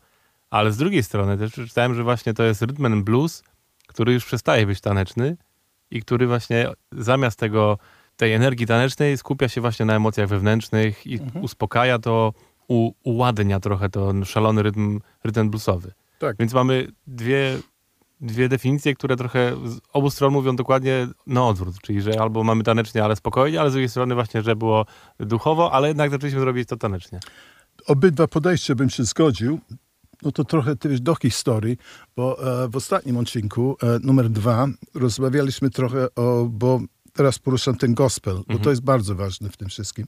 Ale 0.51 0.73
z 0.73 0.77
drugiej 0.77 1.03
strony 1.03 1.39
też 1.39 1.53
przeczytałem, 1.53 1.95
że 1.95 2.03
właśnie 2.05 2.35
to 2.35 2.43
jest 2.43 2.63
rhythm 2.63 2.87
and 2.87 3.05
blues, 3.05 3.43
który 3.87 4.13
już 4.13 4.25
przestaje 4.25 4.67
być 4.67 4.81
taneczny 4.81 5.37
i 5.91 6.03
który 6.03 6.27
właśnie 6.27 6.69
zamiast 6.93 7.39
tego, 7.39 7.79
tej 8.17 8.33
energii 8.33 8.67
tanecznej 8.67 9.19
skupia 9.19 9.49
się 9.49 9.61
właśnie 9.61 9.87
na 9.87 9.95
emocjach 9.95 10.29
wewnętrznych 10.29 11.07
i 11.07 11.15
Mhm. 11.21 11.45
uspokaja 11.45 11.99
to, 11.99 12.33
u, 12.69 12.93
uładnia 13.05 13.61
trochę 13.61 13.89
ten 13.89 14.25
szalony 14.25 14.63
rytm, 14.63 15.01
rytm 15.25 15.51
bluesowy. 15.51 15.93
Tak. 16.19 16.37
Więc 16.39 16.55
mamy 16.55 16.89
dwie, 17.07 17.59
dwie 18.21 18.49
definicje, 18.49 18.95
które 18.95 19.17
trochę 19.17 19.57
z 19.65 19.81
obu 19.93 20.11
stron 20.11 20.33
mówią 20.33 20.57
dokładnie 20.57 21.09
na 21.27 21.47
odwrót, 21.47 21.75
czyli 21.83 22.01
że 22.01 22.21
albo 22.21 22.45
mamy 22.45 22.65
tanecznie, 22.65 23.05
ale 23.05 23.17
spokojnie, 23.17 23.61
ale 23.61 23.71
z 23.71 23.73
drugiej 23.73 23.89
strony 23.89 24.15
właśnie, 24.15 24.43
że 24.43 24.57
było 24.57 24.87
duchowo, 25.19 25.73
ale 25.73 25.89
jednak 25.89 26.11
zaczęliśmy 26.11 26.41
zrobić 26.41 26.69
to 26.69 26.77
tanecznie. 26.77 27.21
obydwa 27.87 28.27
podejścia 28.27 28.75
bym 28.75 28.91
się 28.91 29.05
zgodził. 29.05 29.61
No 30.23 30.33
to 30.33 30.45
trochę 30.45 30.77
ty 30.77 30.89
wiesz, 30.89 31.01
do 31.01 31.15
historii, 31.15 31.77
bo 32.17 32.63
e, 32.65 32.69
w 32.69 32.77
ostatnim 32.77 33.17
odcinku, 33.17 33.77
e, 33.83 33.99
numer 34.03 34.31
dwa, 34.31 34.67
rozmawialiśmy 34.95 35.71
trochę 35.71 36.15
o, 36.15 36.47
bo 36.51 36.81
teraz 37.13 37.39
poruszam 37.39 37.77
ten 37.77 37.95
gospel, 37.95 38.41
bo 38.49 38.59
to 38.59 38.71
jest 38.71 38.83
bardzo 38.83 39.15
ważne 39.15 39.49
w 39.49 39.57
tym 39.57 39.69
wszystkim, 39.69 40.07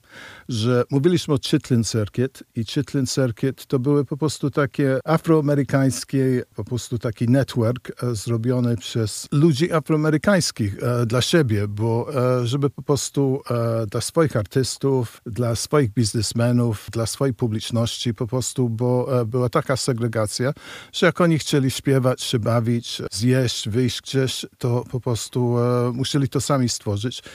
że 0.49 0.85
mówiliśmy 0.91 1.35
o 1.35 1.39
Chitlin 1.39 1.85
Circuit 1.85 2.43
i 2.57 2.65
Chitlin 2.65 3.07
Circuit 3.07 3.67
to 3.67 3.79
były 3.79 4.05
po 4.05 4.17
prostu 4.17 4.51
takie 4.51 4.99
afroamerykańskie, 5.05 6.43
po 6.55 6.65
prostu 6.65 6.99
taki 6.99 7.29
network 7.29 8.03
e, 8.03 8.15
zrobiony 8.15 8.77
przez 8.77 9.29
ludzi 9.33 9.73
afroamerykańskich 9.73 10.83
e, 10.83 11.07
dla 11.07 11.23
siebie, 11.23 11.69
bo 11.69 12.09
e, 12.41 12.47
żeby 12.47 12.71
po 12.71 12.83
prostu 12.83 13.43
e, 13.51 13.87
dla 13.87 14.01
swoich 14.01 14.37
artystów, 14.37 15.21
dla 15.27 15.55
swoich 15.55 15.91
biznesmenów, 15.91 16.87
dla 16.93 17.07
swojej 17.07 17.35
publiczności 17.35 18.15
po 18.15 18.27
prostu, 18.27 18.69
bo 18.69 19.21
e, 19.21 19.25
była 19.25 19.49
taka 19.49 19.77
segregacja, 19.77 20.53
że 20.93 21.07
jak 21.07 21.21
oni 21.21 21.39
chcieli 21.39 21.71
śpiewać, 21.71 22.23
się 22.23 22.39
bawić, 22.39 23.03
zjeść, 23.11 23.69
wyjść 23.69 24.03
gdzieś, 24.03 24.47
to 24.59 24.85
po 24.91 25.01
prostu 25.01 25.57
musieli 25.93 26.29
to 26.29 26.41
sami 26.41 26.69
stworzyć. 26.69 26.92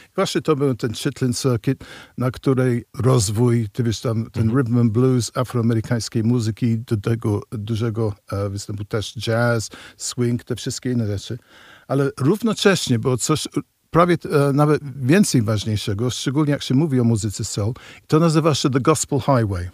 I 0.09 0.15
właśnie 0.15 0.41
to 0.41 0.55
był 0.55 0.75
ten 0.75 0.93
Chitlin 0.93 1.33
Circuit, 1.33 1.83
na 2.17 2.31
której 2.31 2.85
rozwój, 2.99 3.67
ty 3.73 3.83
wiesz 3.83 4.01
tam, 4.01 4.29
ten 4.31 4.55
rhythm 4.55 4.77
and 4.77 4.91
blues 4.91 5.31
afroamerykańskiej 5.35 6.23
muzyki, 6.23 6.79
do 6.79 6.97
tego 6.97 7.41
dużego 7.51 8.13
e, 8.31 8.49
występu 8.49 8.85
też 8.85 9.13
jazz, 9.13 9.69
swing, 9.97 10.43
te 10.43 10.55
wszystkie 10.55 10.91
inne 10.91 11.07
rzeczy. 11.07 11.37
Ale 11.87 12.11
równocześnie 12.19 12.99
było 12.99 13.17
coś 13.17 13.47
prawie 13.89 14.17
e, 14.31 14.53
nawet 14.53 14.81
więcej 15.05 15.41
ważniejszego, 15.41 16.09
szczególnie 16.09 16.51
jak 16.51 16.63
się 16.63 16.75
mówi 16.75 16.99
o 16.99 17.03
muzyce 17.03 17.45
soul, 17.45 17.73
to 18.07 18.19
nazywa 18.19 18.55
się 18.55 18.69
The 18.69 18.79
Gospel 18.79 19.19
Highway. 19.19 19.69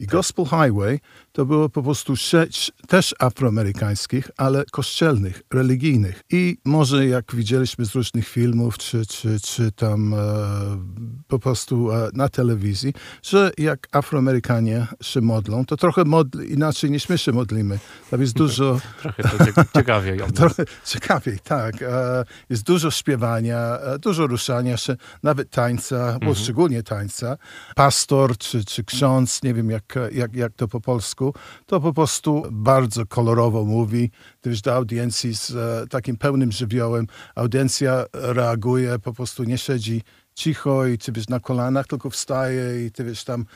I 0.00 0.06
Gospel 0.06 0.44
Highway 0.44 1.00
to 1.32 1.46
było 1.46 1.68
po 1.68 1.82
prostu 1.82 2.16
sieć 2.16 2.72
też 2.88 3.14
afroamerykańskich, 3.18 4.30
ale 4.36 4.64
kościelnych, 4.70 5.42
religijnych. 5.54 6.22
I 6.30 6.58
może 6.64 7.06
jak 7.06 7.34
widzieliśmy 7.34 7.86
z 7.86 7.94
różnych 7.94 8.28
filmów, 8.28 8.78
czy, 8.78 9.06
czy, 9.06 9.40
czy 9.40 9.72
tam 9.72 10.14
e, 10.14 10.16
po 11.28 11.38
prostu 11.38 11.90
e, 11.92 12.08
na 12.12 12.28
telewizji, 12.28 12.92
że 13.22 13.50
jak 13.58 13.88
Afroamerykanie 13.92 14.86
się 15.02 15.20
modlą, 15.20 15.64
to 15.64 15.76
trochę 15.76 16.02
modl- 16.02 16.46
inaczej 16.50 16.90
niż 16.90 17.08
my 17.08 17.18
się 17.18 17.32
modlimy. 17.32 17.78
Tam 18.10 18.20
jest 18.20 18.34
dużo... 18.34 18.80
Trochę 19.02 19.22
to 19.22 19.44
cie- 19.44 19.64
ciekawiej. 19.74 20.18
Trochę 20.34 20.64
ciekawiej, 20.84 21.38
tak. 21.44 21.82
E, 21.82 22.24
Jest 22.50 22.62
dużo 22.62 22.90
śpiewania, 22.90 23.78
e, 23.78 23.98
dużo 23.98 24.26
ruszania 24.26 24.76
się, 24.76 24.96
nawet 25.22 25.50
tańca, 25.50 26.18
bo 26.24 26.34
szczególnie 26.34 26.82
tańca. 26.82 27.36
Pastor 27.74 28.38
czy, 28.38 28.64
czy 28.64 28.84
ksiądz, 28.84 29.42
nie 29.42 29.54
wiem 29.54 29.70
jak, 29.70 29.85
jak, 30.12 30.34
jak 30.34 30.52
to 30.52 30.68
po 30.68 30.80
polsku, 30.80 31.34
to 31.66 31.80
po 31.80 31.92
prostu 31.92 32.42
bardzo 32.50 33.06
kolorowo 33.06 33.64
mówi. 33.64 34.10
Wiesz, 34.44 34.62
do 34.62 34.74
audiencji 34.74 35.34
z 35.34 35.50
e, 35.50 35.86
takim 35.86 36.16
pełnym 36.16 36.52
żywiołem. 36.52 37.06
Audiencja 37.34 38.04
reaguje, 38.12 38.98
po 38.98 39.12
prostu 39.12 39.44
nie 39.44 39.58
siedzi 39.58 40.02
cicho 40.36 40.86
i 40.86 40.98
ty 40.98 41.12
wiesz, 41.12 41.28
na 41.28 41.40
kolanach, 41.40 41.86
tylko 41.86 42.10
wstaje 42.10 42.86
i 42.86 42.90
ty 42.90 43.04
wiesz, 43.04 43.24
tam 43.24 43.46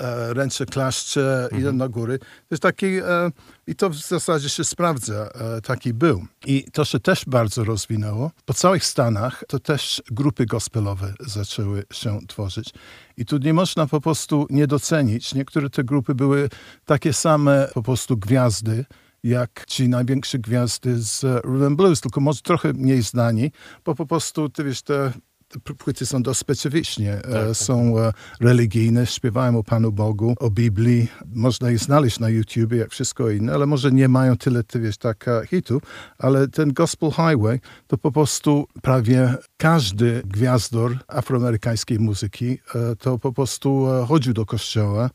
e, 0.00 0.34
ręce 0.34 0.66
klaszcze, 0.66 1.48
idą 1.58 1.72
na 1.72 1.88
góry. 1.88 2.18
To 2.18 2.26
jest 2.50 2.62
taki, 2.62 2.86
e, 2.86 3.30
i 3.66 3.74
to 3.74 3.90
w 3.90 3.94
zasadzie 3.94 4.48
się 4.48 4.64
sprawdza, 4.64 5.14
e, 5.14 5.60
taki 5.60 5.94
był. 5.94 6.26
I 6.46 6.64
to 6.72 6.84
się 6.84 7.00
też 7.00 7.24
bardzo 7.26 7.64
rozwinęło. 7.64 8.30
Po 8.44 8.54
całych 8.54 8.84
Stanach 8.84 9.44
to 9.48 9.58
też 9.58 10.02
grupy 10.10 10.46
gospelowe 10.46 11.14
zaczęły 11.20 11.84
się 11.92 12.18
tworzyć. 12.28 12.70
I 13.16 13.24
tu 13.24 13.38
nie 13.38 13.54
można 13.54 13.86
po 13.86 14.00
prostu 14.00 14.46
nie 14.50 14.66
docenić. 14.66 15.34
Niektóre 15.34 15.70
te 15.70 15.84
grupy 15.84 16.14
były 16.14 16.48
takie 16.84 17.12
same 17.12 17.68
po 17.74 17.82
prostu 17.82 18.16
gwiazdy, 18.16 18.84
jak 19.22 19.64
ci 19.66 19.88
największe 19.88 20.38
gwiazdy 20.38 21.02
z 21.02 21.22
Rhythm 21.44 21.76
Blues, 21.76 22.00
tylko 22.00 22.20
może 22.20 22.42
trochę 22.42 22.72
mniej 22.72 23.02
znani, 23.02 23.52
bo 23.84 23.94
po 23.94 24.06
prostu, 24.06 24.48
ty 24.48 24.64
wiesz, 24.64 24.82
te 24.82 25.12
płyty 25.58 26.06
są 26.06 26.22
dość 26.22 26.40
specyficznie, 26.40 27.12
e, 27.12 27.20
tak, 27.20 27.56
są 27.56 27.98
e, 27.98 28.12
religijne, 28.40 29.06
śpiewają 29.06 29.58
o 29.58 29.64
Panu 29.64 29.92
Bogu, 29.92 30.34
o 30.40 30.50
Biblii. 30.50 31.08
Można 31.34 31.70
je 31.70 31.78
znaleźć 31.78 32.18
na 32.18 32.28
YouTube, 32.28 32.72
jak 32.72 32.90
wszystko 32.90 33.30
inne, 33.30 33.54
ale 33.54 33.66
może 33.66 33.92
nie 33.92 34.08
mają 34.08 34.36
tyle, 34.36 34.64
ty 34.64 34.80
wiesz, 34.80 34.96
tak 34.96 35.28
e, 35.28 35.46
hitów, 35.46 35.82
ale 36.18 36.48
ten 36.48 36.72
Gospel 36.72 37.10
Highway 37.10 37.60
to 37.86 37.98
po 37.98 38.12
prostu 38.12 38.66
prawie 38.82 39.34
każdy 39.56 40.22
gwiazdor 40.24 40.96
afroamerykańskiej 41.08 41.98
muzyki 41.98 42.58
to 42.98 43.18
po 43.18 43.32
prostu 43.32 43.86
chodził 44.08 44.32
do 44.32 44.46
kościoła 44.46 45.10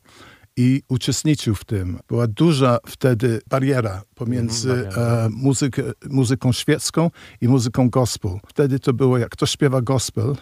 i 0.56 0.82
uczestniczył 0.88 1.54
w 1.54 1.64
tym. 1.64 1.98
Była 2.08 2.26
duża 2.26 2.78
wtedy 2.86 3.40
bariera 3.48 4.02
pomiędzy 4.14 4.70
Mhm, 4.72 4.90
bariera. 4.90 5.26
e, 6.02 6.08
muzyką 6.10 6.52
świecką 6.52 7.10
i 7.40 7.48
muzyką 7.48 7.90
gospel. 7.90 8.30
Wtedy 8.46 8.80
to 8.80 8.92
było, 8.92 9.18
jak 9.18 9.28
ktoś 9.28 9.50
śpiewa 9.50 9.82
gospel, 9.82 10.36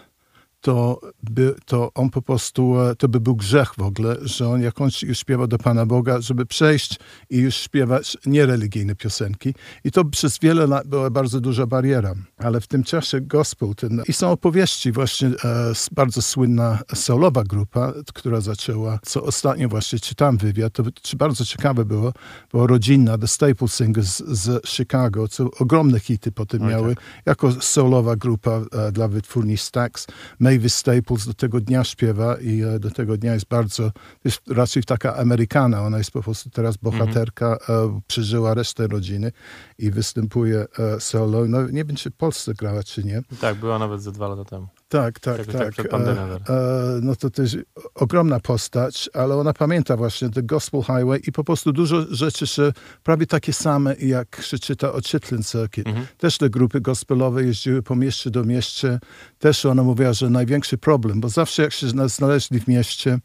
to, 0.65 1.01
by, 1.23 1.55
to 1.67 1.91
on 1.95 2.11
po 2.11 2.23
prostu, 2.23 2.81
e, 2.81 2.97
to 2.97 3.09
by 3.09 3.21
był 3.21 3.37
grzech 3.37 3.75
w 3.79 3.83
ogóle, 3.83 4.17
że 4.23 4.49
on 4.49 4.63
jak 4.63 4.81
on 4.81 4.91
już 5.03 5.19
śpiewa 5.19 5.47
do 5.47 5.59
Pana 5.59 5.87
Boga, 5.87 6.21
żeby 6.21 6.47
przejść 6.47 6.99
i 7.31 7.39
już 7.39 7.55
śpiewać 7.55 8.17
niereligijne 8.27 8.95
piosenki. 8.95 9.55
I 9.85 9.91
to 9.91 10.05
przez 10.05 10.39
wiele 10.39 10.67
lat 10.67 10.87
była 10.87 11.11
bardzo 11.11 11.41
duża 11.41 11.67
bariera. 11.67 12.15
Ale 12.39 12.61
w 12.61 12.67
tym 12.67 12.85
czasie 12.85 13.21
gospel, 13.21 13.75
ten, 13.75 14.03
i 14.09 14.13
są 14.13 14.31
opowieści 14.31 14.93
właśnie, 14.93 15.29
e, 15.29 15.73
bardzo 15.93 16.23
słynna 16.23 16.79
solowa 16.95 17.45
grupa, 17.45 17.93
która 18.15 18.41
zaczęła, 18.41 18.99
co 19.03 19.23
ostatnio 19.23 19.69
właśnie 19.69 19.99
czytam 19.99 20.37
wywiad, 20.37 20.73
to 20.73 20.83
bardzo 21.17 21.45
ciekawe 21.45 21.85
było, 21.85 22.13
była 22.51 22.67
rodzinna, 22.67 23.19
The 23.19 23.29
Staple 23.29 23.69
Singers 23.69 24.23
z 24.27 24.67
Chicago, 24.69 25.29
co 25.29 25.51
ogromne 25.59 26.01
hity 26.01 26.33
potem 26.33 26.63
miały, 26.63 26.97
jako 27.27 27.53
solowa 27.53 28.17
grupa 28.17 28.61
e, 28.73 28.93
dla 28.93 29.09
wytwórni 29.09 29.57
Stax. 29.57 30.07
May 30.39 30.54
Mavis 30.55 30.75
Staples 30.75 31.27
do 31.27 31.35
tego 31.35 31.61
dnia 31.61 31.85
śpiewa 31.85 32.37
i 32.41 32.63
e, 32.63 32.79
do 32.79 32.91
tego 32.91 33.17
dnia 33.17 33.35
jest 33.35 33.47
bardzo, 33.47 33.91
jest 34.25 34.41
raczej 34.49 34.85
taka 34.85 35.17
Amerykana, 35.17 35.83
ona 35.83 35.99
jest 35.99 36.11
po 36.11 36.23
prostu 36.23 36.51
teraz 36.51 36.77
bohaterka, 36.77 37.57
e, 37.69 38.01
przeżyła 38.07 38.55
resztę 38.55 38.87
rodziny 38.87 39.33
i 39.79 39.91
występuje 39.91 40.67
e, 40.79 41.01
solo. 41.01 41.45
No, 41.49 41.69
nie 41.69 41.85
wiem, 41.85 41.97
czy 41.97 42.11
w 42.11 42.17
Polsce 42.17 42.55
grała, 42.55 42.83
czy 42.83 43.05
nie. 43.05 43.23
Tak, 43.41 43.57
była 43.57 43.79
nawet 43.79 44.03
ze 44.03 44.13
dwa 44.13 44.29
lata 44.29 44.45
temu. 44.45 44.69
Tak, 44.95 45.21
tak, 45.21 45.39
Jakoś 45.39 45.55
tak. 45.55 45.77
tak 45.77 45.93
E, 45.95 46.53
e, 46.53 46.99
no 47.03 47.17
to 47.17 47.31
też 47.31 47.57
ogromna 47.95 48.41
postać, 48.41 49.11
ale 49.15 49.37
ona 49.37 49.53
pamięta 49.53 49.97
właśnie 49.97 50.31
The 50.31 50.43
Gospel 50.43 50.81
Highway 50.81 51.21
i 51.27 51.33
po 51.33 51.45
prostu 51.45 51.73
dużo 51.73 52.07
rzeczy, 52.11 52.47
że 52.47 52.73
prawie 53.03 53.27
takie 53.27 53.53
same, 53.53 53.95
jak 53.97 54.41
się 54.43 54.59
czyta 54.59 54.93
o 54.93 55.01
Chitlin 55.01 55.43
Circuit. 55.43 55.87
Mhm. 55.87 56.07
Też 56.19 56.39
te 56.39 56.51
grupy 56.51 56.81
gospelowe 56.81 57.45
jeździły 57.45 57.83
po 57.83 57.97
mieście 57.97 58.31
do 58.31 58.45
mieście. 58.45 58.99
Też 59.39 59.67
ona 59.67 59.83
mówiła, 59.83 60.13
że 60.13 60.31
największy 60.31 60.79
problem, 60.79 61.21
bo 61.21 61.29
zawsze 61.29 61.63
jak 61.63 61.73
się 61.73 61.87
zna- 61.89 62.09
znaleźli 62.09 62.61
w 62.61 62.69
mieście, 62.69 63.19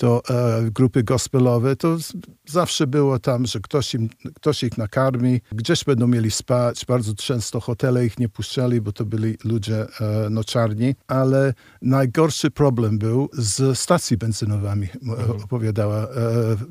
to 0.00 0.22
e, 0.30 0.70
grupy 0.70 1.02
gospelowe, 1.02 1.76
to 1.76 1.98
z, 1.98 2.12
zawsze 2.46 2.86
było 2.86 3.18
tam, 3.18 3.46
że 3.46 3.60
ktoś, 3.60 3.94
im, 3.94 4.08
ktoś 4.34 4.62
ich 4.62 4.78
nakarmi, 4.78 5.40
gdzieś 5.52 5.84
będą 5.84 6.06
mieli 6.06 6.30
spać. 6.30 6.84
Bardzo 6.86 7.14
często 7.14 7.60
hotele 7.60 8.06
ich 8.06 8.18
nie 8.18 8.28
puszczali, 8.28 8.80
bo 8.80 8.92
to 8.92 9.04
byli 9.04 9.36
ludzie 9.44 9.86
e, 10.00 10.30
noczarni, 10.30 10.94
ale 11.08 11.54
najgorszy 11.82 12.50
problem 12.50 12.98
był 12.98 13.28
z 13.32 13.78
stacji 13.78 14.16
benzynowymi, 14.16 14.88
m- 15.02 15.42
opowiadała. 15.44 15.96
E, 16.02 16.08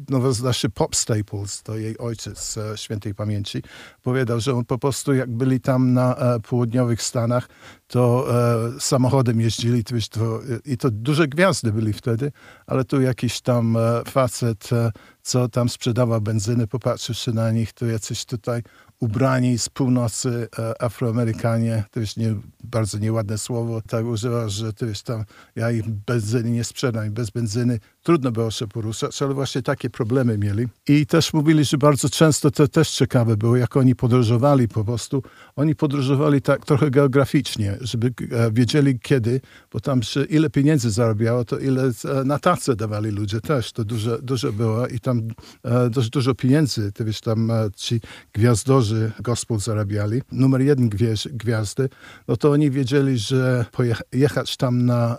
no, 0.09 0.33
znaczy 0.33 0.69
Pop 0.69 0.95
Staples, 0.95 1.63
to 1.63 1.77
jej 1.77 1.97
ojciec 1.97 2.57
e, 2.57 2.77
świętej 2.77 3.15
pamięci, 3.15 3.63
powiedział, 4.03 4.39
że 4.39 4.53
on 4.53 4.65
po 4.65 4.77
prostu 4.77 5.13
jak 5.13 5.31
byli 5.31 5.59
tam 5.59 5.93
na 5.93 6.15
e, 6.15 6.39
południowych 6.39 7.01
Stanach, 7.01 7.49
to 7.89 8.27
e, 8.75 8.79
samochodem 8.79 9.41
jeździli 9.41 9.83
to, 9.83 9.95
to, 10.11 10.41
i 10.65 10.77
to 10.77 10.91
duże 10.91 11.27
gwiazdy 11.27 11.71
byli 11.71 11.93
wtedy, 11.93 12.31
ale 12.67 12.85
tu 12.85 13.01
jakiś 13.01 13.41
tam 13.41 13.77
e, 13.77 13.79
facet, 14.05 14.73
e, 14.73 14.91
co 15.21 15.49
tam 15.49 15.69
sprzedawał 15.69 16.21
benzynę, 16.21 16.67
popatrzywszy 16.67 17.33
na 17.33 17.51
nich, 17.51 17.73
to 17.73 17.85
jacyś 17.85 18.25
tutaj 18.25 18.63
ubrani 18.99 19.57
z 19.59 19.69
północy 19.69 20.47
e, 20.59 20.81
Afroamerykanie, 20.81 21.83
to 21.91 21.99
jest 21.99 22.17
nie, 22.17 22.35
bardzo 22.63 22.97
nieładne 22.97 23.37
słowo, 23.37 23.81
tak 23.81 24.05
używa, 24.05 24.49
że 24.49 24.73
to 24.73 24.85
jest 24.85 25.03
tam, 25.03 25.23
ja 25.55 25.71
ich 25.71 25.89
benzyny 25.89 26.51
nie 26.51 26.63
sprzedam 26.63 27.11
bez 27.11 27.29
benzyny 27.29 27.79
trudno 28.03 28.31
było 28.31 28.51
się 28.51 28.67
poruszać, 28.67 29.21
ale 29.21 29.33
właśnie 29.33 29.61
takie 29.61 29.89
problemy 29.89 30.37
mieli. 30.37 30.67
I 30.87 31.05
też 31.05 31.33
mówili, 31.33 31.65
że 31.65 31.77
bardzo 31.77 32.09
często 32.09 32.51
to 32.51 32.67
też 32.67 32.89
ciekawe 32.89 33.37
było, 33.37 33.57
jak 33.57 33.77
oni 33.77 33.95
podróżowali 33.95 34.67
po 34.67 34.83
prostu. 34.83 35.23
Oni 35.55 35.75
podróżowali 35.75 36.41
tak 36.41 36.65
trochę 36.65 36.91
geograficznie, 36.91 37.77
żeby 37.81 38.13
e, 38.31 38.51
wiedzieli 38.51 38.99
kiedy, 38.99 39.41
bo 39.71 39.79
tam 39.79 40.03
się 40.03 40.23
ile 40.23 40.49
pieniędzy 40.49 40.91
zarabiało, 40.91 41.45
to 41.45 41.59
ile 41.59 41.83
e, 41.83 42.23
na 42.23 42.39
tacę 42.39 42.75
dawali 42.75 43.11
ludzie 43.11 43.41
też. 43.41 43.71
To 43.71 43.83
dużo, 43.83 44.21
dużo 44.21 44.53
było 44.53 44.87
i 44.87 44.99
tam 44.99 45.21
e, 45.63 45.89
dość 45.89 46.09
dużo 46.09 46.35
pieniędzy, 46.35 46.91
to 46.91 47.05
wiesz, 47.05 47.21
tam 47.21 47.51
ci 47.75 48.01
gwiazdorzy 48.33 49.11
gospel 49.19 49.59
zarabiali. 49.59 50.21
Numer 50.31 50.61
jeden 50.61 50.89
gwiazdy, 51.31 51.89
no 52.27 52.37
to 52.37 52.51
oni 52.51 52.71
wiedzieli, 52.71 53.17
że 53.17 53.65
pojechać 53.71 54.57
tam 54.57 54.85
na 54.85 55.17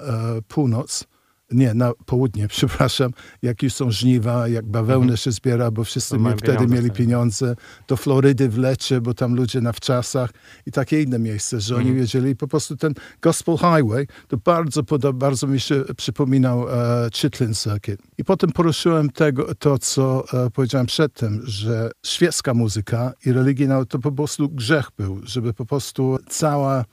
północ, 0.48 1.04
nie, 1.50 1.74
na 1.74 1.92
południe, 2.06 2.48
przepraszam, 2.58 3.10
jak 3.42 3.62
już 3.62 3.72
są 3.72 3.90
żniwa, 3.90 4.48
jak 4.48 4.66
bawełnę 4.66 5.16
się 5.16 5.32
zbiera, 5.32 5.70
bo 5.70 5.84
wszyscy 5.84 6.18
mieli, 6.18 6.36
wtedy 6.36 6.58
pieniądze 6.58 6.74
mieli 6.74 6.90
pieniądze, 6.90 7.56
do 7.88 7.96
Florydy 7.96 8.48
w 8.48 8.58
lecie, 8.58 9.00
bo 9.00 9.14
tam 9.14 9.34
ludzie 9.34 9.60
na 9.60 9.72
wczasach 9.72 10.30
i 10.66 10.72
takie 10.72 11.02
inne 11.02 11.18
miejsce, 11.18 11.60
że 11.60 11.76
oni 11.76 11.94
wiedzieli. 11.94 12.36
Po 12.36 12.48
prostu 12.48 12.76
ten 12.76 12.94
Gospel 13.22 13.56
Highway, 13.56 14.06
to 14.28 14.36
bardzo, 14.36 14.82
poda- 14.82 15.12
bardzo 15.12 15.46
mi 15.46 15.60
się 15.60 15.84
przypominał 15.96 16.68
e, 16.68 17.08
Chitlin 17.14 17.54
Circuit. 17.54 18.00
I 18.18 18.24
potem 18.24 18.52
poruszyłem 18.52 19.10
tego, 19.10 19.54
to, 19.54 19.78
co 19.78 20.24
e, 20.32 20.50
powiedziałem 20.50 20.86
przedtem, 20.86 21.40
że 21.44 21.90
świecka 22.06 22.54
muzyka 22.54 23.12
i 23.26 23.32
religijna 23.32 23.84
to 23.84 23.98
po 23.98 24.12
prostu 24.12 24.48
grzech 24.48 24.88
był, 24.98 25.20
żeby 25.24 25.54
po 25.54 25.66
prostu 25.66 26.18
cała 26.28 26.84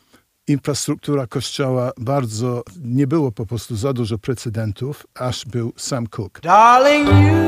infrastruktura 0.47 1.27
kościoła 1.27 1.91
bardzo, 1.97 2.63
nie 2.83 3.07
było 3.07 3.31
po 3.31 3.45
prostu 3.45 3.75
za 3.75 3.93
dużo 3.93 4.17
precedentów, 4.17 5.07
aż 5.15 5.45
był 5.45 5.73
Sam 5.77 6.07
Cooke. 6.07 6.41
Darling, 6.41 7.09
you 7.09 7.47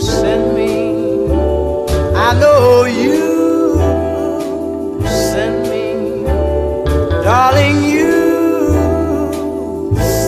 send 0.00 0.54
me. 0.54 0.94
I 2.16 2.36
know 2.38 2.86
you 2.86 3.12
send 5.08 5.68
me. 5.68 5.94
Darling, 7.24 7.84
you 7.94 8.06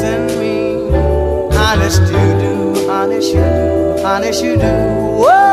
send 0.00 0.38
me. 0.40 0.76
Honest 1.58 2.00
you 2.00 2.38
do, 2.40 2.74
honest 2.92 3.34
you 3.34 3.40
do, 3.40 4.02
honest 4.08 4.44
you 4.44 4.56
do. 4.56 4.72
Whoa. 5.16 5.45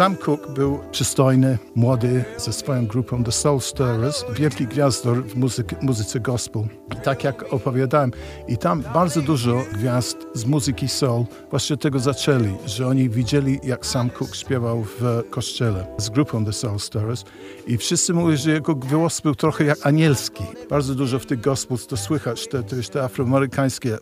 Sam 0.00 0.16
Cooke 0.16 0.52
był 0.52 0.80
przystojny, 0.90 1.58
młody, 1.74 2.24
ze 2.36 2.52
swoją 2.52 2.86
grupą 2.86 3.24
The 3.24 3.32
Soul 3.32 3.60
Stirrers, 3.60 4.24
wielki 4.32 4.66
gwiazdor 4.66 5.24
w 5.24 5.36
muzyk, 5.36 5.82
muzyce 5.82 6.20
gospel. 6.20 6.62
Tak 7.02 7.24
jak 7.24 7.52
opowiadałem, 7.52 8.10
i 8.48 8.58
tam 8.58 8.82
bardzo 8.94 9.22
dużo 9.22 9.62
gwiazd 9.72 10.16
z 10.34 10.44
muzyki 10.44 10.88
soul 10.88 11.24
właśnie 11.50 11.76
tego 11.76 11.98
zaczęli, 11.98 12.54
że 12.66 12.86
oni 12.86 13.10
widzieli, 13.10 13.60
jak 13.62 13.86
Sam 13.86 14.10
Cooke 14.10 14.34
śpiewał 14.34 14.84
w 14.84 15.22
kościele 15.30 15.86
z 15.98 16.10
grupą 16.10 16.44
The 16.44 16.52
Soul 16.52 16.78
Stirrers 16.78 17.24
i 17.66 17.76
wszyscy 17.76 18.14
mówili, 18.14 18.38
że 18.38 18.50
jego 18.50 18.74
głos 18.74 19.20
był 19.20 19.34
trochę 19.34 19.64
jak 19.64 19.86
anielski. 19.86 20.44
Bardzo 20.70 20.94
dużo 20.94 21.18
w 21.18 21.26
tych 21.26 21.40
gospels 21.40 21.86
to 21.86 21.96
słychać, 21.96 22.48
te, 22.48 22.62
te, 22.62 22.82
te 22.82 23.02
afroamerykańskie, 23.02 23.98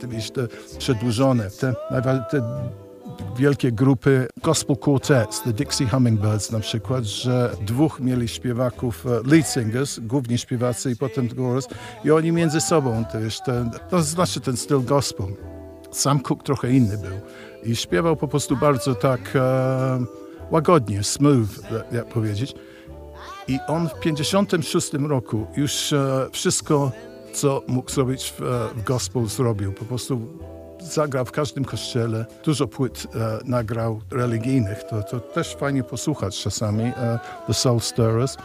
te, 0.00 0.08
te 0.32 0.48
przedłużone, 0.78 1.50
te, 1.50 1.74
te 2.30 2.42
wielkie 3.36 3.72
grupy 3.72 4.28
gospel 4.42 4.76
quartets, 4.76 5.42
The 5.42 5.52
Dixie 5.52 5.88
Hummingbirds 5.88 6.52
na 6.52 6.60
przykład, 6.60 7.04
że 7.04 7.50
dwóch 7.66 8.00
mieli 8.00 8.28
śpiewaków, 8.28 9.06
e, 9.06 9.08
lead 9.30 9.46
singers, 9.46 9.98
głównie 9.98 10.38
śpiewacy 10.38 10.90
i 10.90 10.96
potem 10.96 11.28
chorus 11.36 11.68
i 12.04 12.10
oni 12.10 12.32
między 12.32 12.60
sobą 12.60 13.04
też, 13.04 13.40
ten, 13.40 13.70
to 13.90 14.02
znaczy 14.02 14.40
ten 14.40 14.56
styl 14.56 14.84
gospel. 14.84 15.26
Sam 15.90 16.20
Cook 16.20 16.42
trochę 16.42 16.72
inny 16.72 16.98
był 16.98 17.20
i 17.62 17.76
śpiewał 17.76 18.16
po 18.16 18.28
prostu 18.28 18.56
bardzo 18.56 18.94
tak 18.94 19.20
e, 19.34 20.04
łagodnie, 20.50 21.02
smooth, 21.02 21.48
jak 21.92 22.08
powiedzieć. 22.08 22.54
I 23.48 23.58
on 23.68 23.88
w 23.88 24.00
56 24.00 24.92
roku 24.92 25.46
już 25.56 25.92
e, 25.92 26.26
wszystko, 26.32 26.92
co 27.32 27.62
mógł 27.68 27.90
zrobić 27.90 28.32
w, 28.38 28.42
e, 28.42 28.80
w 28.80 28.84
gospel, 28.84 29.26
zrobił. 29.26 29.72
Po 29.72 29.84
prostu 29.84 30.20
zagrał 30.82 31.24
w 31.24 31.32
każdym 31.32 31.64
kościele, 31.64 32.26
dużo 32.44 32.66
płyt 32.66 33.06
e, 33.14 33.38
nagrał 33.44 34.00
religijnych. 34.10 34.84
To, 34.84 35.02
to 35.02 35.20
też 35.20 35.54
fajnie 35.54 35.82
posłuchać 35.82 36.42
czasami, 36.42 36.82
e, 36.82 37.18
The 37.46 37.54
Soul 37.54 37.80
Stirrers. 37.80 38.36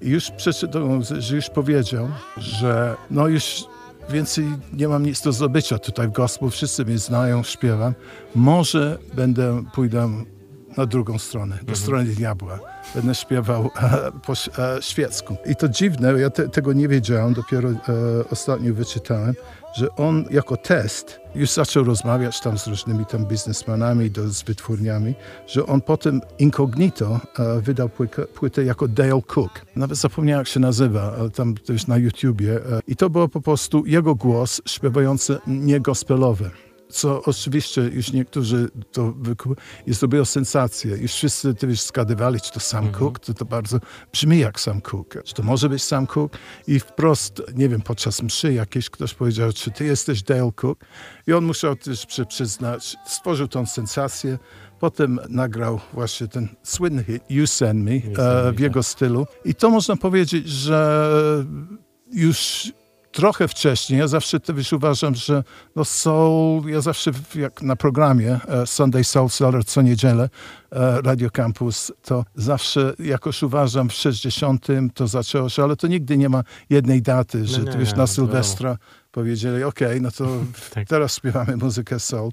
I 0.00 0.10
już 0.10 0.30
przeczytał, 0.30 0.82
że 1.18 1.36
już 1.36 1.50
powiedział, 1.50 2.08
że 2.36 2.96
no 3.10 3.28
już 3.28 3.64
więcej 4.10 4.44
nie 4.72 4.88
mam 4.88 5.06
nic 5.06 5.22
do 5.22 5.32
zdobycia 5.32 5.78
tutaj 5.78 6.08
w 6.08 6.12
gospel, 6.12 6.50
wszyscy 6.50 6.84
mnie 6.84 6.98
znają, 6.98 7.42
śpiewam. 7.42 7.94
Może 8.34 8.98
będę, 9.14 9.64
pójdę 9.74 10.24
na 10.76 10.86
drugą 10.86 11.18
stronę, 11.18 11.58
do 11.62 11.76
strony 11.76 12.04
diabła. 12.04 12.58
Będę 12.94 13.14
śpiewał 13.14 13.70
e, 13.82 14.10
po 14.26 14.32
e, 14.32 14.82
świecku. 14.82 15.36
I 15.46 15.56
to 15.56 15.68
dziwne, 15.68 16.12
ja 16.20 16.30
te, 16.30 16.48
tego 16.48 16.72
nie 16.72 16.88
wiedziałem, 16.88 17.34
dopiero 17.34 17.68
e, 17.68 17.74
ostatnio 18.30 18.74
wyczytałem, 18.74 19.34
że 19.74 19.96
on 19.96 20.24
jako 20.30 20.56
test 20.56 21.20
już 21.34 21.50
zaczął 21.50 21.84
rozmawiać 21.84 22.40
tam 22.40 22.58
z 22.58 22.66
różnymi 22.66 23.06
tam 23.06 23.26
biznesmenami, 23.26 24.10
do, 24.10 24.28
z 24.28 24.42
wytwórniami, 24.42 25.14
że 25.46 25.66
on 25.66 25.80
potem 25.80 26.20
incognito 26.38 27.20
e, 27.38 27.60
wydał 27.60 27.88
płykę, 27.88 28.24
płytę 28.26 28.64
jako 28.64 28.88
Dale 28.88 29.22
Cook. 29.34 29.66
Nawet 29.76 29.98
zapomniałem 29.98 30.40
jak 30.40 30.48
się 30.48 30.60
nazywa, 30.60 31.12
tam 31.34 31.54
jest 31.68 31.88
na 31.88 31.96
YouTubie. 31.96 32.56
E, 32.56 32.80
I 32.88 32.96
to 32.96 33.10
było 33.10 33.28
po 33.28 33.40
prostu 33.40 33.86
jego 33.86 34.14
głos 34.14 34.62
śpiewający 34.66 35.38
niegospelowy 35.46 36.50
co 36.94 37.22
oczywiście 37.22 37.80
już 37.80 38.12
niektórzy 38.12 38.68
to 38.92 39.12
wyku... 39.12 39.56
i 39.86 39.94
zrobiło 39.94 40.24
sensację. 40.24 40.96
Już 40.96 41.12
wszyscy 41.12 41.54
to 41.54 41.66
już 41.66 41.80
zgadywali, 41.80 42.40
czy 42.40 42.52
to 42.52 42.60
Sam 42.60 42.92
Cooke, 42.92 43.18
to 43.18 43.34
to 43.34 43.44
bardzo 43.44 43.78
brzmi 44.12 44.38
jak 44.38 44.60
Sam 44.60 44.80
Cooke. 44.80 45.22
Czy 45.22 45.34
to 45.34 45.42
może 45.42 45.68
być 45.68 45.82
Sam 45.82 46.06
Cooke? 46.06 46.38
I 46.66 46.80
wprost, 46.80 47.42
nie 47.54 47.68
wiem, 47.68 47.80
podczas 47.80 48.22
mszy 48.22 48.52
jakiś 48.52 48.90
ktoś 48.90 49.14
powiedział, 49.14 49.52
czy 49.52 49.70
ty 49.70 49.84
jesteś 49.84 50.22
Dale 50.22 50.52
Cook? 50.52 50.84
I 51.26 51.32
on 51.32 51.44
musiał 51.44 51.76
też 51.76 52.06
przy, 52.06 52.26
przyznać, 52.26 52.96
stworzył 53.06 53.48
tą 53.48 53.66
sensację. 53.66 54.38
Potem 54.80 55.20
nagrał 55.28 55.80
właśnie 55.92 56.28
ten 56.28 56.48
słynny 56.62 57.04
hit 57.04 57.22
You 57.30 57.46
Send 57.46 57.84
Me 57.84 58.00
Send 58.00 58.18
e, 58.18 58.44
Me, 58.44 58.52
w 58.52 58.60
jego 58.60 58.82
stylu. 58.82 59.26
I 59.44 59.54
to 59.54 59.70
można 59.70 59.96
powiedzieć, 59.96 60.48
że 60.48 61.08
już 62.12 62.72
trochę 63.14 63.48
wcześniej. 63.48 64.00
Ja 64.00 64.08
zawsze 64.08 64.40
też 64.40 64.72
uważam, 64.72 65.14
że 65.14 65.44
no 65.76 65.84
soul, 65.84 66.68
ja 66.68 66.80
zawsze 66.80 67.10
jak 67.34 67.62
na 67.62 67.76
programie 67.76 68.40
e, 68.48 68.66
Sunday 68.66 69.04
Soul 69.04 69.28
Cellar 69.28 69.64
co 69.64 69.82
niedzielę 69.82 70.28
e, 70.72 71.00
Radio 71.02 71.30
Campus, 71.30 71.92
to 72.02 72.24
zawsze 72.34 72.94
jakoś 72.98 73.42
uważam 73.42 73.88
w 73.88 73.92
60 73.92 74.66
to 74.94 75.06
zaczęło 75.06 75.48
się, 75.48 75.62
ale 75.62 75.76
to 75.76 75.86
nigdy 75.86 76.16
nie 76.16 76.28
ma 76.28 76.42
jednej 76.70 77.02
daty, 77.02 77.46
że 77.46 77.62
nie, 77.62 77.72
ty 77.72 77.78
wiesz, 77.78 77.92
nie, 77.92 77.98
na 77.98 78.06
Sylwestra 78.06 78.76
powiedzieli, 79.12 79.64
okej, 79.64 80.00
no 80.00 80.10
to 80.10 80.26
Tak. 80.74 80.88
teraz 80.88 81.16
śpiewamy 81.16 81.56
muzykę 81.56 82.00
soul. 82.00 82.30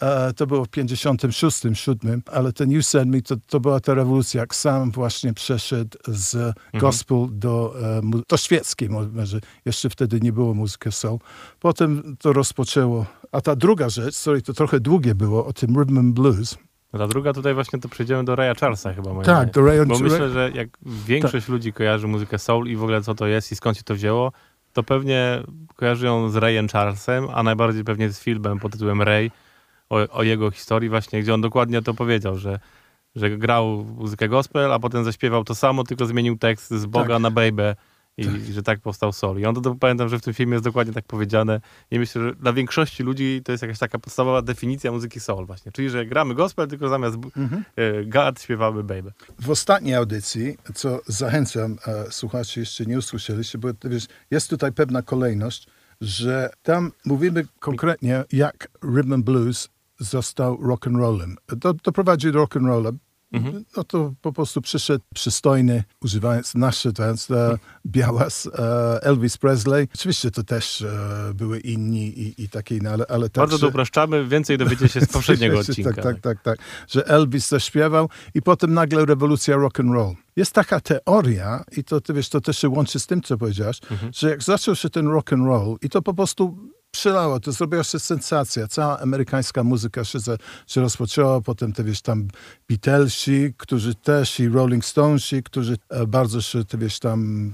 E, 0.00 0.32
to 0.32 0.46
było 0.46 0.64
w 0.64 0.68
56, 0.68 1.62
7, 1.74 2.22
ale 2.32 2.52
ten 2.52 2.70
You 2.70 2.82
Send 2.82 3.10
Me 3.12 3.22
to, 3.22 3.36
to 3.46 3.60
była 3.60 3.80
ta 3.80 3.94
rewolucja, 3.94 4.40
jak 4.40 4.54
sam 4.54 4.90
właśnie 4.90 5.34
przeszedł 5.34 5.98
z 6.06 6.34
Mhm. 6.34 6.54
gospel 6.80 7.26
do, 7.30 7.74
e, 7.98 8.00
do 8.28 8.36
świeckiej, 8.36 8.88
mo- 8.88 9.08
może 9.12 9.40
jeszcze 9.64 9.90
wtedy 9.90 10.20
nie 10.20 10.32
było 10.32 10.54
muzyki 10.54 10.92
soul. 10.92 11.18
Potem 11.60 12.16
to 12.20 12.32
rozpoczęło. 12.32 13.06
A 13.32 13.40
ta 13.40 13.56
druga 13.56 13.88
rzecz, 13.88 14.14
sorry, 14.14 14.42
to 14.42 14.52
trochę 14.52 14.80
długie 14.80 15.14
było, 15.14 15.46
o 15.46 15.52
tym 15.52 15.76
rhythm 15.78 15.98
and 15.98 16.14
blues. 16.14 16.58
Ta 16.98 17.08
druga 17.08 17.32
tutaj 17.32 17.54
właśnie 17.54 17.78
to 17.80 17.88
przejdziemy 17.88 18.24
do 18.24 18.36
Raya 18.36 18.54
Charlesa 18.60 18.92
chyba. 18.94 19.10
Tak, 19.14 19.24
zdaniem. 19.24 19.50
do 19.50 19.64
Ray 19.66 19.86
Bo 19.86 19.98
myślę, 19.98 20.30
że 20.30 20.50
jak 20.54 20.68
większość 21.06 21.48
ludzi 21.48 21.72
kojarzy 21.72 22.06
muzykę 22.06 22.38
soul 22.38 22.66
i 22.68 22.76
w 22.76 22.82
ogóle 22.82 23.02
co 23.02 23.14
to 23.14 23.26
jest 23.26 23.52
i 23.52 23.56
skąd 23.56 23.76
się 23.76 23.82
to 23.82 23.94
wzięło, 23.94 24.32
to 24.72 24.82
pewnie 24.82 25.42
kojarzy 25.76 26.06
ją 26.06 26.30
z 26.30 26.36
Rayem 26.36 26.68
Charlesem, 26.68 27.26
a 27.34 27.42
najbardziej 27.42 27.84
pewnie 27.84 28.10
z 28.12 28.20
filmem 28.20 28.58
pod 28.60 28.72
tytułem 28.72 29.02
Ray, 29.02 29.30
o, 29.94 30.08
o 30.10 30.22
jego 30.22 30.50
historii 30.50 30.88
właśnie, 30.90 31.22
gdzie 31.22 31.34
on 31.34 31.40
dokładnie 31.40 31.82
to 31.82 31.94
powiedział, 31.94 32.38
że, 32.38 32.58
że 33.14 33.30
grał 33.38 33.84
muzykę 33.84 34.28
gospel, 34.28 34.72
a 34.72 34.78
potem 34.78 35.04
zaśpiewał 35.04 35.44
to 35.44 35.54
samo, 35.54 35.84
tylko 35.84 36.06
zmienił 36.06 36.38
tekst 36.38 36.70
z 36.70 36.86
Boga 36.86 37.14
Tak. 37.14 37.22
na 37.22 37.30
Baby 37.30 37.76
i 38.16 38.22
i 38.22 38.52
że 38.52 38.62
tak 38.62 38.80
powstał 38.80 39.12
soul. 39.12 39.38
I 39.40 39.44
on 39.46 39.54
to, 39.54 39.60
to 39.60 39.74
pamiętam, 39.74 40.08
że 40.08 40.18
w 40.18 40.22
tym 40.22 40.34
filmie 40.34 40.52
jest 40.52 40.64
dokładnie 40.64 40.92
tak 40.94 41.04
powiedziane 41.04 41.60
i 41.90 41.98
myślę, 41.98 42.22
że 42.22 42.34
dla 42.34 42.52
większości 42.52 43.02
ludzi 43.02 43.40
to 43.44 43.52
jest 43.52 43.62
jakaś 43.62 43.78
taka 43.78 43.98
podstawowa 43.98 44.42
definicja 44.42 44.92
muzyki 44.92 45.20
soul 45.20 45.46
właśnie, 45.46 45.72
czyli 45.72 45.90
że 45.90 46.06
gramy 46.06 46.34
gospel, 46.34 46.68
tylko 46.68 46.88
zamiast 46.88 47.16
Mhm. 47.36 47.64
e, 47.76 48.04
God 48.04 48.40
śpiewamy 48.42 48.82
Baby. 48.82 49.12
W 49.40 49.50
ostatniej 49.50 49.94
audycji, 49.94 50.56
co 50.74 51.00
zachęcam 51.06 51.76
e, 51.86 52.10
słuchaczy, 52.12 52.60
jeszcze 52.60 52.86
nie 52.86 52.98
usłyszeliście, 52.98 53.58
bo 53.58 53.68
wiesz, 53.84 54.06
jest 54.30 54.50
tutaj 54.50 54.72
pewna 54.72 55.02
kolejność, 55.02 55.66
że 56.00 56.50
tam 56.62 56.92
mówimy 57.04 57.44
konkretnie, 57.58 58.24
jak 58.32 58.68
rhythm 58.94 59.12
and 59.12 59.24
blues 59.24 59.68
został 59.98 60.62
rock 60.62 60.86
and 60.86 60.96
rollem. 60.96 61.36
Do, 61.48 61.74
doprowadził 61.74 62.32
do 62.32 62.38
rock 62.38 62.56
and 62.56 62.66
rolla. 62.66 62.90
No 63.76 63.84
to 63.84 64.14
po 64.22 64.32
prostu 64.32 64.60
przyszedł 64.60 65.04
przystojny, 65.14 65.84
używając 66.02 66.54
nasze 66.54 66.92
teraz 66.92 67.30
e, 67.30 67.58
białas, 67.86 68.48
e, 68.58 69.02
Elvis 69.02 69.38
Presley. 69.38 69.88
Oczywiście 69.94 70.30
to 70.30 70.42
też 70.42 70.82
e, 70.82 71.34
były 71.34 71.60
inni 71.60 72.18
i, 72.20 72.42
i 72.42 72.48
takie 72.48 72.76
inne, 72.76 72.90
ale, 72.90 73.04
ale 73.08 73.28
Bardzo 73.34 73.58
to 73.58 73.68
upraszczamy, 73.68 74.26
więcej 74.26 74.58
dowiecie 74.58 74.88
się 74.88 75.00
z 75.00 75.06
poprzedniego 75.12 75.58
odcinka. 75.58 75.92
Tak, 75.92 76.04
tak, 76.04 76.20
tak, 76.20 76.42
tak. 76.42 76.58
Że 76.88 77.06
Elvis 77.06 77.48
zaśpiewał 77.48 78.08
i 78.34 78.42
potem 78.42 78.74
nagle 78.74 79.04
rewolucja 79.04 79.56
rock 79.56 79.80
and 79.80 79.92
roll. 79.92 80.14
Jest 80.36 80.52
taka 80.52 80.80
teoria 80.80 81.64
i 81.76 81.84
to, 81.84 82.00
ty 82.00 82.12
wiesz, 82.12 82.28
to 82.28 82.40
też 82.40 82.58
się 82.58 82.68
łączy 82.68 83.00
z 83.00 83.06
tym, 83.06 83.22
co 83.22 83.38
powiedziałaś, 83.38 83.80
że 84.12 84.30
jak 84.30 84.42
zaczął 84.42 84.74
się 84.74 84.90
ten 84.90 85.06
rock 85.06 85.32
and 85.32 85.46
roll 85.46 85.76
i 85.82 85.88
to 85.88 86.02
po 86.02 86.14
prostu 86.14 86.58
przelało, 86.94 87.40
to 87.40 87.52
zrobiła 87.52 87.84
się 87.84 87.98
sensacja. 87.98 88.68
Cała 88.68 89.00
amerykańska 89.00 89.64
muzyka 89.64 90.04
się, 90.04 90.18
za, 90.18 90.36
się 90.66 90.80
rozpoczęła, 90.80 91.40
potem 91.40 91.72
te, 91.72 91.84
wiesz, 91.84 92.02
tam 92.02 92.28
Beatlesi, 92.68 93.54
którzy 93.56 93.94
też 93.94 94.40
i 94.40 94.48
Rolling 94.48 94.84
Stonesi, 94.84 95.42
którzy 95.42 95.78
e, 95.90 96.06
bardzo 96.06 96.40
się, 96.40 96.64
ty 96.64 96.78
wiesz, 96.78 96.98
tam 96.98 97.52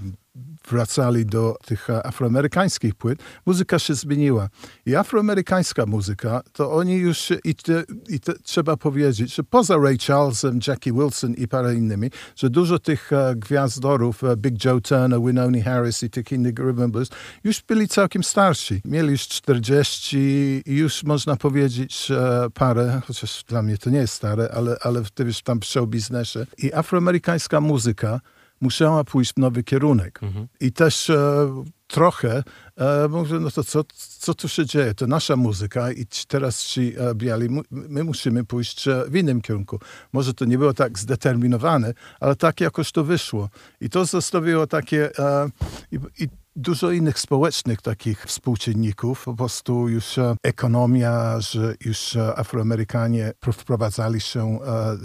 wracali 0.70 1.26
do 1.26 1.56
tych 1.66 1.88
afroamerykańskich 2.04 2.94
płyt, 2.94 3.18
muzyka 3.46 3.78
się 3.78 3.94
zmieniła. 3.94 4.48
I 4.86 4.96
afroamerykańska 4.96 5.86
muzyka, 5.86 6.40
to 6.52 6.72
oni 6.72 6.96
już, 6.96 7.32
i, 7.44 7.54
te, 7.54 7.84
i 8.08 8.20
te, 8.20 8.32
trzeba 8.42 8.76
powiedzieć, 8.76 9.34
że 9.34 9.44
poza 9.44 9.76
Ray 9.76 9.98
Charlesem, 9.98 10.60
Jackie 10.66 10.92
Wilson 10.92 11.34
i 11.34 11.48
parę 11.48 11.74
innymi, 11.74 12.10
że 12.36 12.50
dużo 12.50 12.78
tych 12.78 13.12
e, 13.12 13.34
gwiazdorów, 13.36 14.24
e, 14.24 14.36
Big 14.36 14.64
Joe 14.64 14.80
Turner, 14.80 15.20
Winona 15.20 15.62
Harris 15.64 16.02
i 16.02 16.10
tych 16.10 16.32
innych 16.32 16.58
rhythm 16.58 16.90
blues, 16.90 17.08
już 17.44 17.62
byli 17.62 17.88
całkiem 17.88 18.24
starsi. 18.24 18.80
Mieli 18.84 19.10
już 19.10 19.28
40 19.28 20.18
i 20.66 20.76
już 20.76 21.04
można 21.04 21.36
powiedzieć 21.36 22.10
e, 22.10 22.46
parę, 22.54 23.00
chociaż 23.06 23.44
dla 23.48 23.62
mnie 23.62 23.78
to 23.78 23.90
nie 23.90 23.98
jest 23.98 24.14
stare, 24.14 24.48
ale, 24.54 24.76
ale 24.80 25.02
wiesz, 25.18 25.42
tam 25.42 25.60
w 25.60 25.64
show 25.64 25.88
biznesie. 25.88 26.46
I 26.58 26.74
afroamerykańska 26.74 27.60
muzyka 27.60 28.20
musiała 28.60 29.04
pójść 29.04 29.34
w 29.34 29.36
nowy 29.36 29.62
kierunek. 29.62 30.20
I 30.60 30.72
też 30.72 31.10
e, 31.10 31.16
trochę 31.86 32.42
e, 32.76 33.08
mówię, 33.08 33.40
no 33.40 33.50
to 33.50 33.64
co, 33.64 33.84
co 34.18 34.34
tu 34.34 34.48
się 34.48 34.66
dzieje? 34.66 34.94
To 34.94 35.06
nasza 35.06 35.36
muzyka 35.36 35.92
i 35.92 36.06
teraz 36.28 36.64
ci 36.64 36.94
e, 36.98 37.14
biali, 37.14 37.48
my 37.70 38.04
musimy 38.04 38.44
pójść 38.44 38.88
e, 38.88 39.04
w 39.08 39.16
innym 39.16 39.40
kierunku. 39.40 39.78
Może 40.12 40.34
to 40.34 40.44
nie 40.44 40.58
było 40.58 40.74
tak 40.74 40.98
zdeterminowane, 40.98 41.94
ale 42.20 42.36
tak 42.36 42.60
jakoś 42.60 42.92
to 42.92 43.04
wyszło. 43.04 43.48
I 43.80 43.90
to 43.90 44.04
zostawiło 44.04 44.66
takie 44.66 45.18
e, 45.18 45.50
i, 45.92 45.98
i 46.24 46.28
dużo 46.56 46.90
innych 46.90 47.18
społecznych 47.18 47.82
takich 47.82 48.24
współczynników. 48.24 49.24
Po 49.24 49.34
prostu 49.34 49.88
już 49.88 50.18
e, 50.18 50.36
ekonomia, 50.42 51.40
że 51.40 51.74
już 51.84 52.16
e, 52.16 52.38
Afroamerykanie 52.38 53.32
pro- 53.40 53.52
wprowadzali 53.52 54.20
się, 54.20 54.58
e, 54.62 54.96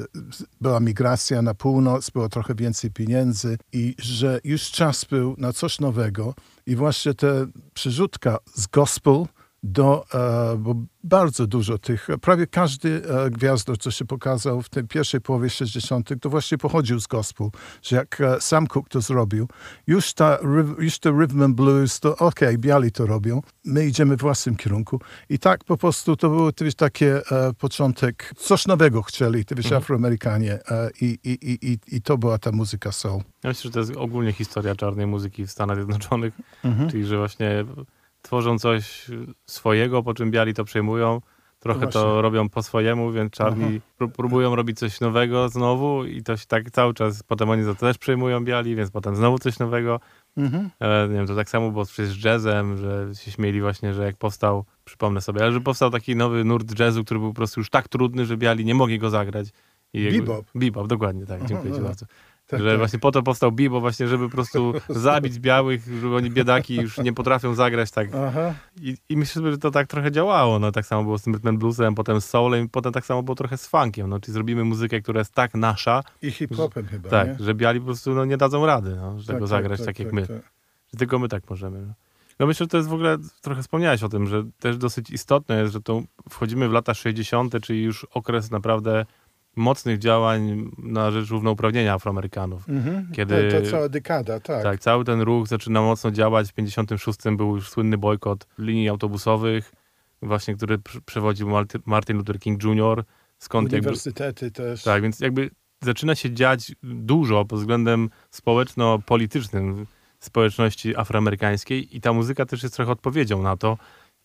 była 0.62 0.79
migracja 0.79 1.41
na 1.41 1.53
północ, 1.53 2.10
było 2.10 2.29
trochę 2.29 2.55
więcej 2.55 2.91
pieniędzy 2.91 3.58
i 3.73 3.95
że 3.99 4.39
już 4.43 4.71
czas 4.71 5.05
był 5.05 5.36
na 5.38 5.53
coś 5.53 5.79
nowego 5.79 6.34
i 6.65 6.75
właśnie 6.75 7.13
ta 7.13 7.27
przerzutka 7.73 8.38
z 8.55 8.67
gospel 8.67 9.25
do, 9.65 10.06
e, 10.54 10.58
bo 10.58 10.75
bardzo 11.04 11.47
dużo 11.47 11.78
tych, 11.78 12.08
prawie 12.21 12.47
każdy 12.47 13.01
e, 13.25 13.30
gwiazdor, 13.30 13.78
co 13.78 13.91
się 13.91 14.06
pokazał 14.06 14.62
w 14.62 14.69
tej 14.69 14.84
pierwszej 14.84 15.21
połowie 15.21 15.49
60., 15.49 16.10
to 16.21 16.30
właśnie 16.30 16.58
pochodził 16.58 16.99
z 16.99 17.08
gospel, 17.08 17.49
że 17.82 17.95
jak 17.95 18.21
e, 18.21 18.41
Sam 18.41 18.67
Cooke 18.67 18.89
to 18.89 19.01
zrobił, 19.01 19.47
już, 19.88 20.13
ta, 20.13 20.38
już 20.80 20.99
te 20.99 21.12
rhythm 21.12 21.43
and 21.43 21.56
blues, 21.56 21.99
to 21.99 22.17
okej, 22.17 22.58
biali 22.58 22.91
to 22.91 23.06
robią, 23.06 23.41
my 23.65 23.86
idziemy 23.86 24.17
w 24.17 24.21
własnym 24.21 24.56
kierunku 24.56 24.99
i 25.30 25.39
tak 25.39 25.63
po 25.63 25.78
prostu 25.78 26.15
to 26.15 26.30
był 26.30 26.51
ty 26.51 26.65
wiesz, 26.65 26.75
takie 26.75 27.21
początek, 27.60 28.34
coś 28.38 28.67
nowego 28.67 29.01
chcieli, 29.01 29.45
ty 29.45 29.56
wiesz, 29.56 29.71
Afroamerykanie 29.71 30.54
e, 30.54 30.89
i, 31.01 31.19
i, 31.23 31.30
i, 31.32 31.71
i, 31.71 31.78
i 31.95 32.01
to 32.01 32.17
była 32.17 32.38
ta 32.38 32.51
muzyka 32.51 32.91
soul. 32.91 33.21
Ja 33.43 33.49
myślę, 33.49 33.62
że 33.63 33.71
to 33.71 33.80
jest 33.80 33.91
ogólnie 33.95 34.34
historia 34.34 34.75
czarnej 34.75 35.08
muzyki 35.08 35.47
w 35.47 35.51
Stanach 35.51 35.78
Zjednoczonych, 35.78 36.34
Mhm. 36.63 36.89
czyli 36.89 37.06
że 37.06 37.17
właśnie 37.17 37.65
tworzą 38.25 38.59
coś 38.59 39.05
swojego, 39.45 40.03
po 40.03 40.13
czym 40.13 40.31
biali 40.31 40.53
to 40.53 40.63
przejmują, 40.63 41.21
trochę 41.59 41.85
No 41.85 41.91
to 41.91 42.21
robią 42.21 42.49
po 42.49 42.63
swojemu, 42.63 43.11
więc 43.11 43.31
czarni 43.31 43.81
pró- 43.99 44.11
próbują 44.11 44.55
robić 44.55 44.79
coś 44.79 44.99
nowego 44.99 45.49
znowu 45.49 46.05
i 46.05 46.23
to 46.23 46.38
się 46.38 46.45
tak 46.47 46.71
cały 46.71 46.93
czas, 46.93 47.23
potem 47.23 47.49
oni 47.49 47.65
to 47.65 47.75
też 47.75 47.97
przejmują 47.97 48.43
biali, 48.43 48.75
więc 48.75 48.91
potem 48.91 49.15
znowu 49.15 49.39
coś 49.39 49.59
nowego. 49.59 49.99
Mhm. 50.38 50.69
E, 50.79 51.07
nie 51.07 51.15
wiem, 51.15 51.27
to 51.27 51.35
tak 51.35 51.49
samo 51.49 51.71
było 51.71 51.85
przecież 51.85 52.09
z 52.09 52.23
jazzem, 52.23 52.77
że 52.77 53.15
się 53.15 53.31
śmieli 53.31 53.61
właśnie, 53.61 53.93
że 53.93 54.05
jak 54.05 54.17
powstał, 54.17 54.65
przypomnę 54.85 55.21
sobie, 55.21 55.41
ale 55.41 55.51
że 55.51 55.61
powstał 55.61 55.89
taki 55.89 56.15
nowy 56.15 56.43
nurt 56.43 56.79
jazzu, 56.79 57.03
który 57.03 57.19
był 57.19 57.29
po 57.29 57.35
prostu 57.35 57.59
już 57.59 57.69
tak 57.69 57.88
trudny, 57.88 58.25
że 58.25 58.38
biali 58.38 58.65
nie 58.65 58.75
mogli 58.75 58.99
go 58.99 59.09
zagrać. 59.09 59.47
I 59.93 60.11
Bebop. 60.11 60.45
Bebop, 60.55 60.88
dokładnie, 60.88 61.25
tak, 61.25 61.45
dziękuję 61.45 61.71
ci 61.73 61.79
aha. 61.79 61.88
bardzo. 61.88 62.05
Tak, 62.47 62.62
że 62.62 62.69
tak. 62.69 62.77
właśnie 62.77 62.99
po 62.99 63.12
to 63.12 63.23
powstał 63.23 63.51
bebop, 63.51 63.81
właśnie 63.81 64.08
żeby 64.08 64.25
po 64.25 64.31
prostu 64.31 64.73
zabić 64.89 65.39
białych, 65.39 65.81
żeby 66.01 66.15
oni 66.15 66.31
biedaki 66.31 66.75
już 66.75 66.97
nie 66.97 67.13
potrafią 67.13 67.55
zagrać 67.55 67.91
tak. 67.91 68.10
I, 68.81 68.97
I 69.10 69.17
myślę, 69.17 69.51
że 69.51 69.58
to 69.58 69.71
tak 69.71 69.88
trochę 69.88 70.12
działało. 70.12 70.60
No, 70.60 70.71
tak 70.71 70.86
samo 70.86 71.03
było 71.03 71.17
z 71.17 71.21
tym 71.21 71.34
rhythm 71.34 71.58
bluesem, 71.58 71.95
potem 71.95 72.21
z 72.21 72.25
soulem, 72.25 72.69
potem 72.69 72.93
tak 72.93 73.05
samo 73.05 73.23
było 73.23 73.36
trochę 73.36 73.58
z 73.58 73.67
funkiem. 73.67 74.10
No, 74.10 74.19
czyli 74.19 74.34
zrobimy 74.34 74.63
muzykę, 74.63 75.01
która 75.01 75.19
jest 75.19 75.34
tak 75.34 75.53
nasza, 75.53 76.03
I 76.21 76.31
hip-hopem 76.31 76.88
chyba, 76.88 77.10
tak, 77.10 77.39
nie? 77.39 77.45
że 77.45 77.53
biali 77.53 77.79
po 77.79 77.86
prostu 77.86 78.13
no, 78.13 78.25
nie 78.25 78.38
dadzą 78.38 78.65
rady, 78.65 78.95
no, 78.95 79.19
że 79.19 79.27
Tak, 79.27 79.36
tego 79.36 79.45
tak, 79.45 79.49
zagrać 79.49 79.79
tak, 79.79 79.86
tak, 79.86 79.99
jak 79.99 80.08
tak, 80.08 80.13
my. 80.13 80.41
Że 80.93 80.97
tylko 80.97 81.19
my 81.19 81.27
tak 81.27 81.49
możemy. 81.49 81.81
No. 81.81 81.93
no 82.39 82.45
myślę, 82.45 82.63
że 82.63 82.67
to 82.67 82.77
jest 82.77 82.89
w 82.89 82.93
ogóle, 82.93 83.17
trochę 83.41 83.62
wspomniałeś 83.62 84.03
o 84.03 84.10
tym, 84.10 84.27
że 84.27 84.43
też 84.60 84.77
dosyć 84.77 85.10
istotne 85.10 85.62
jest, 85.62 85.73
że 85.73 85.81
to 85.81 86.01
wchodzimy 86.29 86.69
w 86.69 86.71
lata 86.71 86.93
60., 86.93 87.53
czyli 87.62 87.84
już 87.84 88.03
okres 88.03 88.51
naprawdę 88.51 89.05
mocnych 89.56 89.98
działań 90.00 90.72
na 90.78 91.12
rzecz 91.12 91.30
równouprawnienia 91.30 91.94
Afroamerykanów. 91.94 92.70
Mhm. 92.70 93.12
Kiedy- 93.13 93.52
To, 93.52 93.62
to 93.62 93.72
cała 93.72 93.89
dekada, 93.89 94.39
tak. 94.39 94.63
Tak, 94.63 94.80
cały 94.80 95.06
ten 95.06 95.22
ruch 95.22 95.48
zaczyna 95.48 95.82
mocno 95.82 96.12
działać. 96.12 96.50
W 96.50 96.54
56 96.54 97.20
był 97.38 97.56
już 97.56 97.70
słynny 97.70 97.98
bojkot 97.98 98.48
linii 98.60 98.89
autobusowych, 98.89 99.72
właśnie 100.22 100.56
który 100.56 100.78
pr- 100.78 101.02
przewodził 101.06 101.50
Martin 101.86 102.18
Luther 102.18 102.39
King 102.39 102.63
Jr. 102.63 103.04
Skąd 103.38 103.72
jakby, 103.72 103.88
Uniwersytety 103.88 104.52
też. 104.52 104.84
tak, 104.84 105.02
więc 105.02 105.20
jakby 105.20 105.50
zaczyna 105.82 106.15
się 106.15 106.32
dziać 106.34 106.72
dużo 106.84 107.46
pod 107.46 107.60
względem 107.60 108.10
społeczno-politycznym 108.32 109.86
społeczności 110.20 110.96
afroamerykańskiej 110.98 111.98
i 111.98 112.02
ta 112.02 112.13
muzyka 112.13 112.46
też 112.46 112.63
jest 112.63 112.76
trochę 112.76 112.91
odpowiedzią 112.91 113.41
na 113.41 113.58
to. 113.58 113.78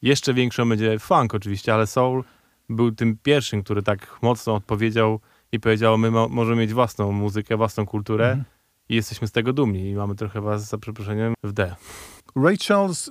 Jeszcze 0.02 0.34
większą 0.34 0.68
będzie 0.68 0.98
funk 0.98 1.34
oczywiście, 1.34 1.74
ale 1.74 1.86
soul 1.86 2.24
był 2.70 2.92
tym 2.92 3.18
pierwszym, 3.22 3.62
który 3.62 3.82
tak 3.82 4.18
mocno 4.22 4.54
odpowiedział 4.54 5.20
i 5.52 5.60
powiedział, 5.60 5.98
my 5.98 6.10
mo- 6.10 6.28
możemy 6.28 6.60
mieć 6.60 6.72
własną 6.74 7.12
muzykę, 7.12 7.56
własną 7.56 7.86
kulturę 7.86 8.26
Mhm. 8.28 8.44
i 8.88 8.94
jesteśmy 8.94 9.28
z 9.28 9.32
tego 9.32 9.52
dumni 9.52 9.90
i 9.90 9.94
mamy 9.94 10.14
trochę 10.14 10.40
was, 10.40 10.68
za 10.68 10.78
przeproszeniem, 10.78 11.34
w 11.44 11.52
D. 11.52 11.74
Ray 12.36 12.56
Charles 12.68 13.10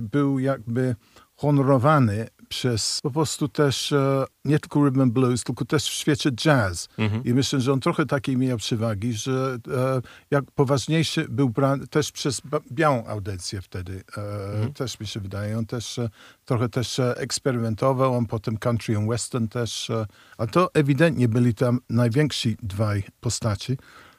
był 0.00 0.38
jakby 0.38 0.96
honorowany 1.36 2.28
przez 2.54 3.00
po 3.02 3.10
prostu 3.10 3.48
też 3.48 3.92
e, 3.92 4.24
nie 4.44 4.58
tylko 4.58 4.84
rhythm 4.84 5.00
and 5.00 5.12
blues, 5.12 5.44
tylko 5.44 5.64
też 5.64 5.84
w 5.84 5.92
świecie 5.92 6.30
jazz. 6.32 6.88
I 7.24 7.34
myślę, 7.34 7.60
że 7.60 7.72
on 7.72 7.80
trochę 7.80 8.06
takiej 8.06 8.36
miał 8.36 8.58
przewagi, 8.58 9.12
że 9.12 9.58
e, 9.74 10.02
jak 10.30 10.44
poważniejszy 10.50 11.26
był 11.28 11.50
brany 11.50 11.86
też 11.86 12.12
przez 12.12 12.40
białą 12.72 13.06
audycję 13.06 13.62
wtedy. 13.62 14.02
E, 14.16 14.72
Też 14.72 15.00
mi 15.00 15.06
się 15.06 15.20
wydaje. 15.20 15.58
On 15.58 15.66
też 15.66 16.00
trochę 16.44 16.68
też 16.68 17.00
eksperymentował, 17.16 18.14
on 18.14 18.26
potem 18.26 18.56
country 18.56 18.96
and 18.96 19.08
western 19.08 19.48
też. 19.48 19.90
A 20.38 20.46
to 20.46 20.70
ewidentnie 20.74 21.28
byli 21.28 21.54
tam 21.54 21.80
najwięksi 21.90 22.56
dwaj 22.62 23.02
postaci 23.20 23.76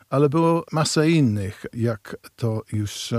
ale 0.10 0.30
było 0.30 0.64
masa 0.72 1.06
innych, 1.06 1.66
jak 1.74 2.16
to 2.36 2.62
już 2.74 3.14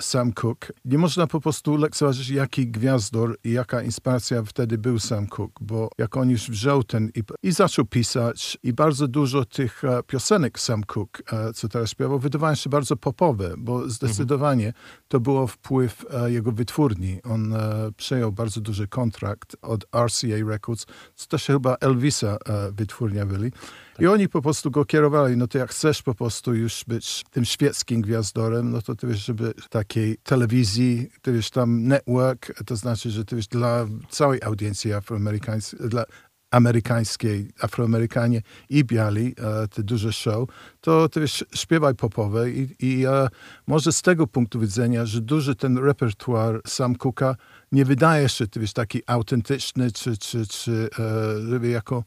Sam 0.00 0.32
Cooke. 0.32 0.72
Nie 0.84 0.98
można 0.98 1.26
po 1.26 1.40
prostu 1.40 1.76
lekceważyć, 1.76 2.28
jaki 2.28 2.66
gwiazdor 2.66 3.38
i 3.44 3.52
jaka 3.52 3.82
inspiracja 3.82 4.42
wtedy 4.42 4.78
był 4.78 4.98
Sam 4.98 5.26
Cooke, 5.26 5.64
bo 5.64 5.88
jak 5.98 6.16
on 6.16 6.30
już 6.30 6.50
wziął 6.50 6.84
ten 6.84 7.10
i, 7.14 7.22
i 7.42 7.52
zaczął 7.52 7.84
pisać 7.84 8.58
i 8.62 8.72
bardzo 8.72 9.08
dużo 9.08 9.44
tych 9.44 9.84
e, 9.84 10.02
piosenek 10.02 10.60
Sam 10.60 10.84
Cooke, 10.84 11.22
e, 11.32 11.52
co 11.52 11.68
teraz 11.68 11.90
śpiewał, 11.90 12.18
wydawały 12.18 12.56
się 12.56 12.70
bardzo 12.70 12.96
popowe, 12.96 13.54
bo 13.58 13.88
zdecydowanie 13.88 14.72
to 15.08 15.20
było 15.20 15.46
wpływ 15.46 16.06
e, 16.10 16.30
jego 16.30 16.52
wytwórni. 16.52 17.22
On 17.22 17.52
e, 17.52 17.58
przejął 17.96 18.32
bardzo 18.32 18.60
duży 18.60 18.88
kontrakt 18.88 19.56
od 19.62 19.84
RCA 20.06 20.48
Records, 20.48 20.86
co 21.14 21.26
też 21.26 21.46
chyba 21.46 21.76
Elvisa 21.80 22.36
e, 22.46 22.72
wytwórnia 22.72 23.26
byli. 23.26 23.52
I 23.98 24.06
oni 24.06 24.28
po 24.28 24.42
prostu 24.42 24.70
go 24.70 24.84
kierowali, 24.84 25.36
no 25.36 25.46
to 25.46 25.58
jak 25.58 25.70
chcesz 25.70 26.02
po 26.02 26.14
prostu 26.14 26.54
już 26.54 26.84
być 26.88 27.24
tym 27.30 27.44
świeckim 27.44 28.00
gwiazdorem, 28.00 28.70
no 28.70 28.82
to 28.82 28.94
ty 28.94 29.06
wiesz, 29.06 29.24
żeby 29.24 29.54
takiej 29.70 30.16
telewizji, 30.16 31.10
ty 31.22 31.32
wiesz, 31.32 31.50
tam 31.50 31.86
network, 31.86 32.64
to 32.66 32.76
znaczy, 32.76 33.10
że 33.10 33.24
ty 33.24 33.36
wiesz, 33.36 33.46
dla 33.46 33.86
całej 34.10 34.42
audiencji 34.42 34.92
afroamerykańskiej, 34.92 35.88
dla 35.88 36.04
amerykańskiej, 36.50 37.48
afroamerykanie 37.60 38.42
i 38.68 38.84
biali, 38.84 39.34
e, 39.38 39.68
te 39.68 39.82
duże 39.82 40.12
show, 40.12 40.48
to 40.80 41.08
ty 41.08 41.20
wiesz, 41.20 41.44
śpiewaj 41.54 41.94
popowe 41.94 42.50
i, 42.50 42.68
i 42.80 43.06
e, 43.06 43.28
może 43.66 43.92
z 43.92 44.02
tego 44.02 44.26
punktu 44.26 44.60
widzenia, 44.60 45.06
że 45.06 45.20
duży 45.20 45.54
ten 45.54 45.78
repertuar 45.78 46.60
Sam 46.66 46.94
Cooka 46.94 47.36
nie 47.72 47.84
wydaje 47.84 48.28
się, 48.28 48.46
ty 48.46 48.60
wiesz, 48.60 48.72
taki 48.72 49.02
autentyczny, 49.06 49.92
czy, 49.92 50.16
czy, 50.16 50.46
czy 50.46 50.88
e, 50.98 51.40
żeby 51.50 51.68
jako 51.68 52.04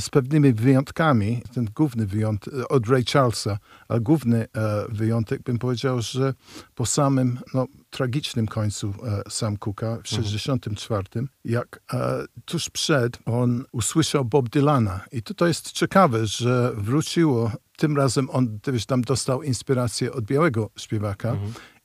z 0.00 0.10
pewnymi 0.10 0.52
wyjątkami, 0.52 1.42
ten 1.54 1.68
główny 1.74 2.06
wyjątek 2.06 2.54
od 2.68 2.88
Ray 2.88 3.04
Charlesa, 3.12 3.58
ale 3.88 4.00
główny 4.00 4.46
e, 4.56 4.84
wyjątek 4.88 5.42
bym 5.42 5.58
powiedział, 5.58 6.02
że 6.02 6.34
po 6.74 6.86
samym 6.86 7.38
no, 7.54 7.66
tragicznym 7.90 8.46
końcu 8.46 8.94
e, 9.04 9.30
Sam 9.30 9.56
Cooka 9.56 9.98
w 10.04 10.08
64, 10.08 11.04
jak 11.44 11.80
e, 11.92 12.24
tuż 12.44 12.70
przed 12.70 13.18
on 13.24 13.64
usłyszał 13.72 14.24
Bob 14.24 14.48
Dylana. 14.48 15.00
I 15.12 15.22
to, 15.22 15.34
to 15.34 15.46
jest 15.46 15.72
ciekawe, 15.72 16.26
że 16.26 16.72
wróciło, 16.76 17.52
tym 17.76 17.96
razem 17.96 18.30
on 18.30 18.58
wiesz, 18.72 18.86
tam 18.86 19.02
dostał 19.02 19.42
inspirację 19.42 20.12
od 20.12 20.24
białego 20.24 20.70
śpiewaka 20.76 21.36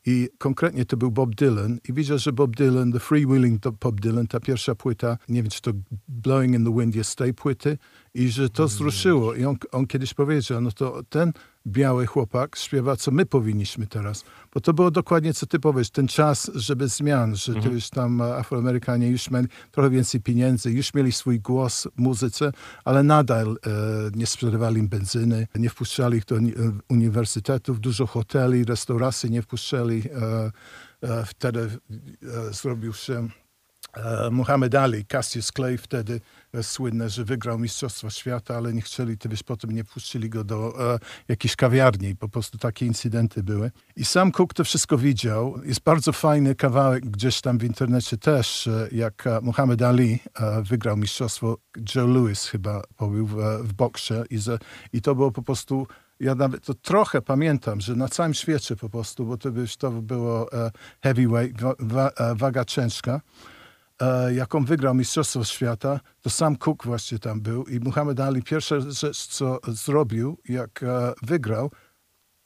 i 0.05 0.29
konkretnie 0.37 0.85
to 0.85 0.97
był 0.97 1.11
Bob 1.11 1.35
Dylan. 1.35 1.79
I 1.89 1.93
widzę, 1.93 2.19
że 2.19 2.33
Bob 2.33 2.55
Dylan, 2.55 2.91
The 2.91 2.99
Freewheeling 2.99 3.61
Bob 3.81 4.01
Dylan, 4.01 4.27
ta 4.27 4.39
pierwsza 4.39 4.75
płyta, 4.75 5.17
nie 5.29 5.43
wiem, 5.43 5.51
czy 5.51 5.61
to 5.61 5.71
Blowing 6.07 6.55
in 6.55 6.65
the 6.65 6.79
Wind 6.79 6.95
jest 6.95 7.09
z 7.09 7.15
tej 7.15 7.33
płyty, 7.33 7.77
i 8.13 8.29
że 8.29 8.49
to 8.49 8.67
wzruszyło. 8.67 9.33
I 9.33 9.45
on, 9.45 9.57
on 9.71 9.87
kiedyś 9.87 10.13
powiedział, 10.13 10.61
no 10.61 10.71
to 10.71 11.03
ten 11.09 11.33
biały 11.67 12.05
chłopak 12.05 12.55
śpiewa, 12.55 12.95
co 12.95 13.11
my 13.11 13.25
powinniśmy 13.25 13.87
teraz. 13.87 14.23
Bo 14.53 14.61
to 14.61 14.73
było 14.73 14.91
dokładnie, 14.91 15.33
co 15.33 15.45
ty 15.45 15.59
powiesz, 15.59 15.89
ten 15.89 16.07
czas, 16.07 16.51
żeby 16.55 16.87
zmian, 16.87 17.35
że 17.35 17.53
ty 17.53 17.69
już 17.69 17.89
tam 17.89 18.21
Afroamerykanie 18.21 19.09
już 19.09 19.31
mieli 19.31 19.47
trochę 19.71 19.89
więcej 19.89 20.21
pieniędzy, 20.21 20.71
już 20.71 20.93
mieli 20.93 21.11
swój 21.11 21.39
głos 21.39 21.87
w 21.95 21.99
muzyce, 22.01 22.51
ale 22.85 23.03
nadal 23.03 23.47
e, 23.47 23.69
nie 24.15 24.25
sprzedawali 24.25 24.79
im 24.79 24.87
benzyny, 24.87 25.47
nie 25.55 25.69
wpuszczali 25.69 26.17
ich 26.17 26.25
do 26.25 26.37
e, 26.37 26.41
uniwersytetów, 26.89 27.79
dużo 27.79 28.07
hoteli, 28.07 28.65
restauracji 28.65 29.31
nie 29.31 29.41
wpuszczali. 29.41 30.03
E, 30.09 30.51
e, 31.09 31.25
wtedy 31.25 31.59
e, 31.59 32.53
zrobił 32.53 32.93
się 32.93 33.27
e, 33.93 34.29
Muhammad 34.31 34.75
Ali, 34.75 35.05
Cassius 35.05 35.51
Clay 35.51 35.77
wtedy 35.77 36.21
słynne, 36.61 37.09
że 37.09 37.23
wygrał 37.23 37.59
Mistrzostwa 37.59 38.09
Świata, 38.09 38.57
ale 38.57 38.73
nie 38.73 38.81
chcieli, 38.81 39.17
ty 39.17 39.29
wiesz, 39.29 39.43
potem 39.43 39.71
nie 39.71 39.83
puścili 39.83 40.29
go 40.29 40.43
do 40.43 40.93
e, 40.93 40.99
jakiejś 41.27 41.55
kawiarni. 41.55 42.15
Po 42.15 42.29
prostu 42.29 42.57
takie 42.57 42.85
incydenty 42.85 43.43
były. 43.43 43.71
I 43.95 44.05
sam 44.05 44.31
Cook 44.31 44.53
to 44.53 44.63
wszystko 44.63 44.97
widział. 44.97 45.55
Jest 45.65 45.81
bardzo 45.81 46.11
fajny 46.11 46.55
kawałek 46.55 47.09
gdzieś 47.09 47.41
tam 47.41 47.57
w 47.57 47.63
internecie 47.63 48.17
też, 48.17 48.67
e, 48.67 48.87
jak 48.91 49.27
e, 49.27 49.41
Muhammad 49.41 49.81
Ali 49.81 50.19
e, 50.39 50.61
wygrał 50.61 50.97
Mistrzostwo. 50.97 51.57
Joe 51.95 52.07
Lewis 52.07 52.47
chyba 52.47 52.81
pobił 52.97 53.27
w, 53.27 53.35
w 53.63 53.73
boksie 53.73 54.13
i, 54.29 54.37
że, 54.37 54.59
i 54.93 55.01
to 55.01 55.15
było 55.15 55.31
po 55.31 55.43
prostu 55.43 55.87
ja 56.19 56.35
nawet 56.35 56.65
to 56.65 56.73
trochę 56.73 57.21
pamiętam, 57.21 57.81
że 57.81 57.95
na 57.95 58.07
całym 58.07 58.33
świecie 58.33 58.75
po 58.75 58.89
prostu, 58.89 59.25
bo 59.25 59.37
to, 59.37 59.49
to 59.79 59.91
było 59.91 60.53
e, 60.53 60.71
heavyweight, 61.01 61.61
wa, 61.61 61.73
wa, 61.79 62.09
e, 62.09 62.35
waga 62.35 62.65
ciężka, 62.65 63.11
e, 63.13 63.52
jaką 64.35 64.65
wygrał 64.65 64.95
Mistrzostwo 64.95 65.43
Świata, 65.43 65.99
to 66.21 66.29
sam 66.29 66.55
Cook 66.55 66.85
właśnie 66.85 67.19
tam 67.19 67.41
był 67.41 67.63
i 67.63 67.79
Muhammad 67.79 68.19
Ali 68.19 68.43
pierwsza 68.43 68.75
rzecz, 68.79 69.27
co 69.27 69.59
zrobił, 69.67 70.37
jak 70.49 70.83
e, 70.83 71.13
wygrał, 71.21 71.71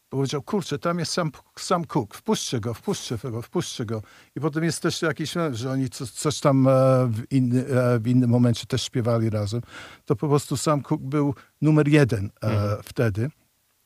powiedział, 0.09 0.41
kurczę, 0.41 0.79
tam 0.79 0.99
jest 0.99 1.11
sam, 1.11 1.31
sam 1.59 1.85
Cook, 1.85 2.15
wpuśćcie 2.15 2.59
go, 2.59 2.73
wpuśćcie 2.73 3.17
go, 3.23 3.41
wpuśćcie 3.41 3.85
go. 3.85 4.01
I 4.35 4.39
potem 4.39 4.63
jest 4.63 4.81
też 4.81 5.01
jakiś, 5.01 5.33
że 5.51 5.71
oni 5.71 5.89
co, 5.89 6.07
coś 6.07 6.39
tam 6.39 6.67
e, 6.67 6.71
w, 7.07 7.31
inny, 7.31 7.65
e, 7.67 7.99
w 7.99 8.07
innym 8.07 8.29
momencie 8.29 8.65
też 8.65 8.83
śpiewali 8.83 9.29
razem. 9.29 9.61
To 10.05 10.15
po 10.15 10.27
prostu 10.27 10.57
sam 10.57 10.81
Cook 10.81 11.01
był 11.01 11.35
numer 11.61 11.87
jeden 11.87 12.29
e, 12.43 12.77
wtedy. 12.83 13.29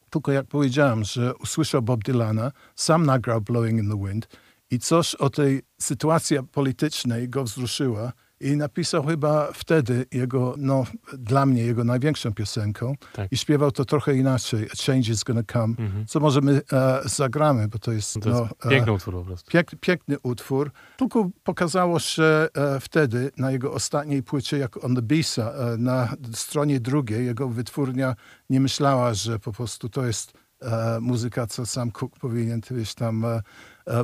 Tylko 0.09 0.31
jak 0.31 0.47
powiedziałem, 0.47 1.03
że 1.03 1.35
usłyszał 1.35 1.81
Bob 1.81 2.03
Dylana, 2.03 2.51
sam 2.75 3.05
nagrał 3.05 3.41
Blowing 3.41 3.83
in 3.83 3.89
the 3.89 4.07
Wind 4.07 4.27
i 4.71 4.79
coś 4.79 5.15
o 5.15 5.29
tej 5.29 5.61
sytuacji 5.81 6.37
politycznej 6.51 7.29
go 7.29 7.43
wzruszyła 7.43 8.13
i 8.41 8.57
napisał 8.57 9.05
chyba 9.05 9.51
wtedy 9.53 10.05
jego, 10.11 10.55
no 10.57 10.83
dla 11.13 11.45
mnie 11.45 11.63
jego 11.63 11.83
największą 11.83 12.33
piosenką 12.33 12.95
Tak. 13.13 13.31
i 13.31 13.37
śpiewał 13.37 13.71
to 13.71 13.85
trochę 13.85 14.15
inaczej, 14.15 14.67
A 14.73 14.85
Change 14.85 15.11
is 15.11 15.23
Gonna 15.23 15.43
Come, 15.53 15.75
co 16.07 16.19
może 16.19 16.41
my 16.41 16.61
e, 16.73 17.01
zagramy, 17.05 17.67
bo 17.67 17.79
to 17.79 17.91
jest, 17.91 18.13
To 18.13 18.29
jest 18.29 18.41
no, 18.41 18.49
e, 18.65 18.69
piękny 18.69 18.91
utwór 18.91 19.13
po 19.13 19.23
prostu. 19.23 19.51
Pięk, 19.51 19.67
piękny 19.79 20.19
utwór. 20.19 20.71
Tylko 20.97 21.29
pokazało 21.43 21.99
się 21.99 22.23
e, 22.23 22.47
wtedy 22.79 23.31
na 23.37 23.51
jego 23.51 23.73
ostatniej 23.73 24.23
płycie, 24.23 24.57
jak 24.57 24.83
on 24.83 24.95
the 24.95 25.01
Bisa, 25.01 25.51
e, 25.51 25.77
na 25.77 26.13
stronie 26.33 26.79
drugiej, 26.79 27.25
jego 27.25 27.49
wytwórnia 27.49 28.15
nie 28.49 28.59
myślała, 28.59 29.13
że 29.13 29.39
po 29.39 29.51
prostu 29.51 29.89
to 29.89 30.05
jest 30.05 30.33
e, 30.61 30.99
muzyka, 31.01 31.47
co 31.47 31.65
sam 31.65 31.91
Cook 31.91 32.19
powinien 32.19 32.59
gdzieś 32.59 32.93
tam 32.93 33.25
e, 33.25 33.27
e, 33.27 33.41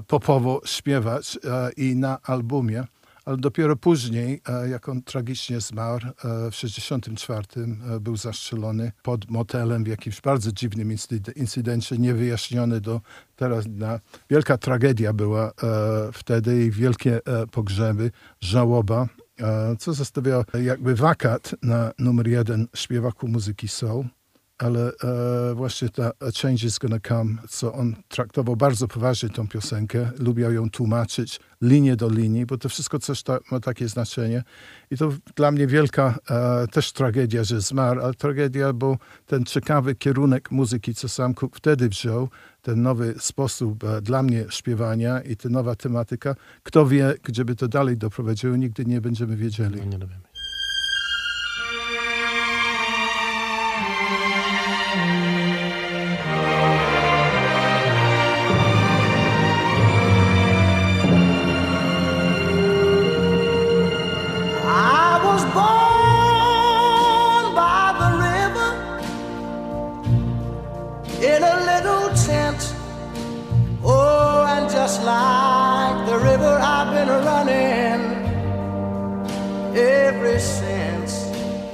popowo 0.07 0.61
śpiewać 0.65 1.39
e, 1.43 1.71
i 1.71 1.95
na 1.95 2.21
albumie. 2.21 2.83
Ale 3.25 3.37
dopiero 3.37 3.75
później, 3.75 4.41
e, 4.47 4.69
jak 4.69 4.89
on 4.89 5.01
tragicznie 5.03 5.61
zmarł, 5.61 6.05
e, 6.07 6.51
w 6.51 6.55
64 6.55 7.45
e, 7.63 7.99
był 7.99 8.17
zastrzelony 8.17 8.91
pod 9.03 9.29
motelem 9.29 9.83
w 9.83 9.87
jakimś 9.87 10.21
bardzo 10.21 10.51
dziwnym 10.51 10.89
incyd- 10.89 11.37
incydencie, 11.37 11.97
niewyjaśniony 11.97 12.81
do 12.81 13.01
teraz. 13.35 13.65
Na, 13.67 13.99
wielka 14.29 14.57
tragedia 14.57 15.13
była 15.13 15.47
e, 15.47 15.51
wtedy 16.13 16.65
i 16.65 16.71
wielkie 16.71 17.19
e, 17.25 17.47
pogrzeby, 17.47 18.11
żałoba, 18.41 19.07
e, 19.39 19.75
co 19.79 19.93
zostawiało 19.93 20.43
jakby 20.63 20.95
wakat 20.95 21.55
na 21.61 21.91
numer 21.99 22.27
jeden 22.27 22.67
śpiewaku 22.75 23.27
muzyki 23.27 23.67
soul 23.67 24.05
ale 24.57 24.91
e, 25.03 25.53
właśnie 25.55 25.89
ta 25.89 26.11
A 26.19 26.31
Change 26.41 26.67
is 26.67 26.79
Gonna 26.79 26.99
Come, 26.99 27.35
co 27.49 27.73
on 27.73 27.95
traktował 28.07 28.55
bardzo 28.55 28.87
poważnie 28.87 29.29
tą 29.29 29.47
piosenkę, 29.47 30.11
lubiał 30.19 30.53
ją 30.53 30.69
tłumaczyć 30.69 31.39
linię 31.61 31.95
do 31.95 32.09
linii, 32.09 32.45
bo 32.45 32.57
to 32.57 32.69
wszystko 32.69 32.99
coś 32.99 33.23
ta, 33.23 33.39
ma 33.51 33.59
takie 33.59 33.87
znaczenie. 33.87 34.43
I 34.91 34.97
to 34.97 35.09
dla 35.35 35.51
mnie 35.51 35.67
wielka 35.67 36.19
e, 36.29 36.67
też 36.67 36.91
tragedia, 36.91 37.43
że 37.43 37.61
zmarł, 37.61 38.01
ale 38.01 38.13
tragedia, 38.13 38.73
bo 38.73 38.97
ten 39.25 39.45
ciekawy 39.45 39.95
kierunek 39.95 40.51
muzyki, 40.51 40.95
co 40.95 41.09
sam 41.09 41.33
Cook 41.33 41.55
wtedy 41.55 41.89
wziął, 41.89 42.29
ten 42.61 42.81
nowy 42.81 43.15
sposób 43.19 43.83
e, 43.83 44.01
dla 44.01 44.23
mnie 44.23 44.45
śpiewania 44.49 45.21
i 45.21 45.35
ta 45.35 45.49
nowa 45.49 45.75
tematyka, 45.75 46.35
kto 46.63 46.85
wie, 46.85 47.13
gdzie 47.23 47.45
by 47.45 47.55
to 47.55 47.67
dalej 47.67 47.97
doprowadziło, 47.97 48.55
nigdy 48.55 48.85
nie 48.85 49.01
będziemy 49.01 49.35
wiedzieli. 49.35 49.79
No 49.79 49.85
nie 49.85 49.99
dowiemy. 49.99 50.26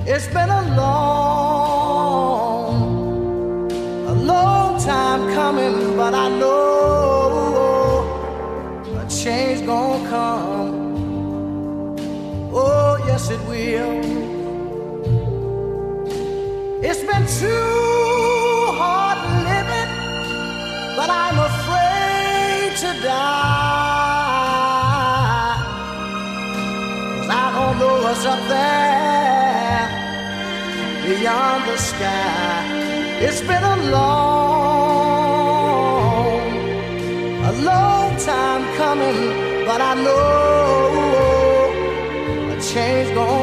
It's 0.06 0.28
been 0.28 0.50
a 0.50 0.76
long, 0.76 2.12
a 4.06 4.14
long 4.14 4.78
time 4.84 5.34
coming, 5.34 5.96
but 5.96 6.14
I 6.14 6.28
know 6.28 8.04
a 9.00 9.06
change 9.08 9.66
gonna 9.66 10.10
come. 10.10 10.76
Oh, 12.54 12.98
yes, 13.08 13.30
it 13.30 13.40
will. 13.48 14.02
It's 16.84 17.04
been 17.10 17.26
too 17.40 18.74
hard 18.80 19.20
living, 19.48 19.92
but 20.98 21.10
I'm 21.10 21.40
afraid 21.52 22.76
to 22.84 22.92
die. 23.08 23.24
'Cause 27.14 27.30
I 27.30 27.46
don't 27.56 27.76
know 27.80 27.96
what's 28.04 28.26
up 28.26 28.42
there 28.50 28.83
beyond 31.24 31.64
the 31.70 31.78
sky. 31.78 32.68
It's 33.26 33.42
been 33.50 33.64
a 33.64 33.78
long, 33.96 34.44
a 37.52 37.54
long 37.70 38.08
time 38.18 38.64
coming, 38.76 39.20
but 39.66 39.80
I 39.80 39.94
know 40.06 40.20
a 42.54 42.54
change 42.72 43.10
gonna 43.16 43.43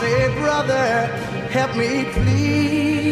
say, 0.00 0.34
Brother, 0.34 1.06
help 1.56 1.76
me 1.76 2.04
please. 2.14 3.10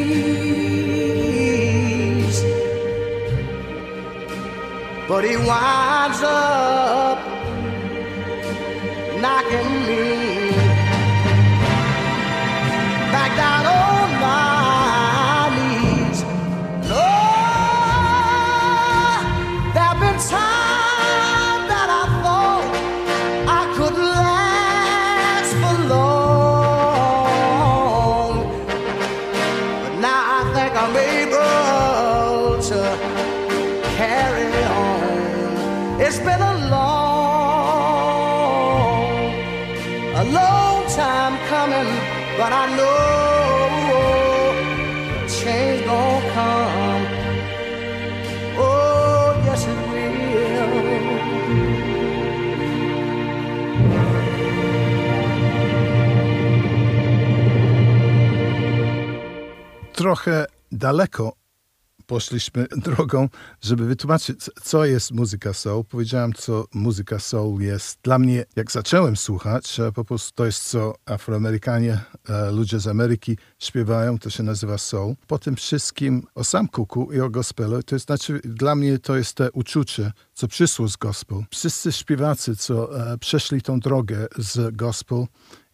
But 5.08 5.22
he 5.24 5.36
winds 5.36 6.22
up 6.22 7.18
knocking 9.22 9.70
me 9.86 10.17
trochę 59.98 60.46
daleko 60.72 61.32
poszliśmy 62.06 62.66
drogą, 62.86 63.28
żeby 63.60 63.86
wytłumaczyć, 63.86 64.50
co 64.62 64.84
jest 64.84 65.12
muzyka 65.12 65.52
soul. 65.52 65.84
Powiedziałem, 65.84 66.32
co 66.32 66.64
muzyka 66.74 67.18
soul 67.18 67.60
jest. 67.60 67.98
Dla 68.02 68.18
mnie, 68.18 68.44
jak 68.56 68.70
zacząłem 68.70 69.16
słuchać, 69.16 69.80
e, 69.80 69.92
po 69.92 70.04
prostu 70.04 70.32
to 70.34 70.46
jest, 70.46 70.64
co 70.64 70.94
Afroamerykanie, 71.06 72.00
e, 72.28 72.50
ludzie 72.50 72.80
z 72.80 72.86
Ameryki 72.86 73.38
śpiewają, 73.58 74.18
to 74.18 74.30
się 74.30 74.42
nazywa 74.42 74.78
soul. 74.78 75.14
Po 75.26 75.38
tym 75.38 75.56
wszystkim 75.56 76.22
o 76.34 76.44
Sam 76.44 76.68
Cooku 76.68 77.12
i 77.12 77.20
o 77.20 77.30
gospelu, 77.30 77.82
to 77.82 77.98
znaczy, 77.98 78.40
dla 78.44 78.74
mnie 78.74 78.98
to 78.98 79.16
jest 79.16 79.34
te 79.34 79.52
uczucie, 79.52 80.12
co 80.34 80.48
przyszło 80.48 80.88
z 80.88 80.96
gospel. 80.96 81.38
Wszyscy 81.50 81.92
śpiewacy, 81.92 82.56
co 82.56 83.00
e, 83.12 83.18
przeszli 83.18 83.62
tą 83.62 83.80
drogę 83.80 84.26
z 84.38 84.76
gospel, 84.76 85.24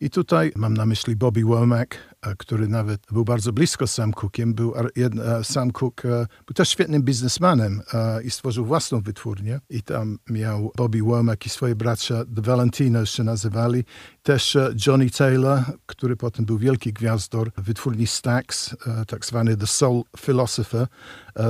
i 0.04 0.10
tutaj 0.10 0.52
mam 0.56 0.74
na 0.74 0.86
myśli 0.86 1.16
Bobby 1.16 1.44
Womack, 1.44 1.96
e, 2.22 2.36
który 2.36 2.68
nawet 2.68 3.00
był 3.12 3.24
bardzo 3.24 3.52
blisko 3.52 3.86
Sam 3.86 4.12
Cookiem. 4.12 4.54
Był 4.54 4.74
e, 4.76 5.44
Sam 5.44 5.70
Cook 5.70 6.04
e, 6.04 6.26
był 6.46 6.54
też 6.54 6.68
świetnym 6.68 7.02
biznesmanem 7.02 7.82
i 8.24 8.30
stworzył 8.30 8.64
własną 8.64 9.00
wytwórnię. 9.00 9.60
I 9.70 9.82
tam 9.82 10.18
miał 10.30 10.72
Bobby 10.76 11.02
Womack 11.02 11.46
i 11.46 11.48
swoje 11.48 11.74
bracia, 11.74 12.24
The 12.34 12.42
Valentinos 12.42 13.10
się 13.10 13.24
nazywali. 13.24 13.84
Też 14.22 14.56
Johnny 14.86 15.10
Taylor, 15.10 15.62
który 15.86 16.16
potem 16.16 16.44
był 16.44 16.58
wielki 16.58 16.92
gwiazdor 16.92 17.52
wytwórni 17.56 18.06
Stax, 18.06 18.76
tak 19.06 19.26
zwany 19.26 19.56
The 19.56 19.66
Soul 19.66 20.02
Philosopher. 20.16 20.86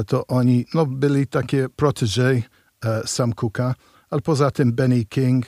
To 0.07 0.27
oni 0.27 0.67
no, 0.75 0.87
byli 0.87 1.27
takie 1.27 1.69
protege 1.69 2.43
Sam 3.07 3.33
Cooka, 3.33 3.75
ale 4.11 4.21
poza 4.21 4.51
tym 4.51 4.73
Benny 4.73 5.05
King, 5.05 5.47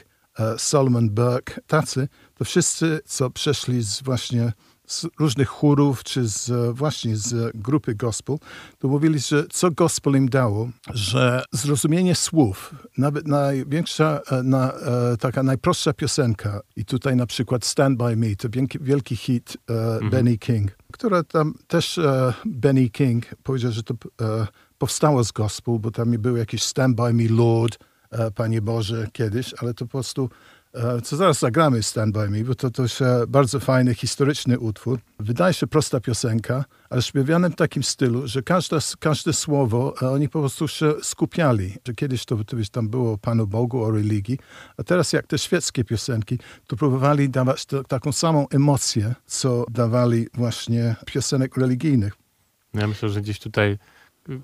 Solomon 0.58 1.10
Burke, 1.10 1.60
tacy, 1.66 2.08
to 2.34 2.44
wszyscy, 2.44 3.00
co 3.04 3.30
przeszli 3.30 3.82
z 3.82 4.02
właśnie 4.02 4.52
z 4.86 5.06
różnych 5.18 5.48
chórów, 5.48 6.04
czy 6.04 6.28
z, 6.28 6.50
e, 6.50 6.72
właśnie 6.72 7.16
z 7.16 7.52
grupy 7.54 7.94
gospel, 7.94 8.36
to 8.78 8.88
mówili, 8.88 9.18
że 9.18 9.44
co 9.50 9.70
gospel 9.70 10.16
im 10.16 10.28
dało, 10.28 10.68
że 10.94 11.44
zrozumienie 11.52 12.14
słów, 12.14 12.74
nawet 12.98 13.26
największa, 13.28 14.20
e, 14.30 14.42
na, 14.42 14.72
e, 14.72 15.16
taka 15.16 15.42
najprostsza 15.42 15.92
piosenka, 15.92 16.60
i 16.76 16.84
tutaj 16.84 17.16
na 17.16 17.26
przykład 17.26 17.64
Stand 17.64 17.98
By 17.98 18.16
Me, 18.16 18.36
to 18.36 18.48
wielki, 18.50 18.78
wielki 18.80 19.16
hit 19.16 19.56
e, 19.70 20.10
Benny 20.10 20.38
King, 20.38 20.70
która 20.92 21.22
tam 21.22 21.54
też 21.66 21.98
e, 21.98 22.32
Benny 22.44 22.88
King 22.88 23.24
powiedział, 23.42 23.72
że 23.72 23.82
to 23.82 23.94
e, 23.94 24.46
powstało 24.78 25.24
z 25.24 25.32
gospel, 25.32 25.78
bo 25.78 25.90
tam 25.90 26.10
był 26.10 26.36
jakiś 26.36 26.62
Stand 26.62 26.96
By 26.96 27.12
Me 27.12 27.28
Lord, 27.30 27.78
e, 27.82 27.95
Panie 28.34 28.62
Boże, 28.62 29.06
kiedyś, 29.12 29.54
ale 29.60 29.74
to 29.74 29.84
po 29.84 29.90
prostu 29.90 30.30
E, 30.76 31.00
co 31.00 31.16
zaraz 31.16 31.38
zagramy 31.38 31.82
Stand 31.82 32.14
By 32.14 32.28
Me, 32.30 32.44
bo 32.44 32.54
to, 32.54 32.88
się 32.88 33.06
bardzo 33.28 33.60
fajny, 33.60 33.94
historyczny 33.94 34.58
utwór. 34.58 35.00
Wydaje 35.20 35.54
się 35.54 35.66
prosta 35.66 36.00
piosenka, 36.00 36.64
ale 36.90 37.02
śpiewanym 37.02 37.52
w 37.52 37.56
takim 37.56 37.82
stylu, 37.82 38.26
że 38.26 38.42
każde, 38.42 38.78
każde 38.98 39.32
słowo 39.32 39.94
e, 40.02 40.10
oni 40.10 40.28
po 40.28 40.40
prostu 40.40 40.68
się 40.68 40.92
skupiali. 41.02 41.74
Że 41.86 41.94
kiedyś 41.94 42.24
to, 42.24 42.36
to 42.44 42.56
tam 42.72 42.88
było 42.88 43.12
o 43.12 43.18
Panu 43.18 43.46
Bogu, 43.46 43.84
o 43.84 43.90
religii, 43.90 44.38
a 44.76 44.82
teraz 44.82 45.12
jak 45.12 45.26
te 45.26 45.38
świeckie 45.38 45.84
piosenki, 45.84 46.38
to 46.66 46.76
próbowali 46.76 47.30
dawać 47.30 47.66
to, 47.66 47.84
taką 47.84 48.12
samą 48.12 48.48
emocję, 48.48 49.14
co 49.26 49.64
dawali 49.70 50.26
właśnie 50.34 50.96
piosenek 51.06 51.56
religijnych. 51.56 52.16
Ja 52.74 52.86
myślę, 52.86 53.08
że 53.08 53.20
gdzieś 53.20 53.38
tutaj 53.38 53.78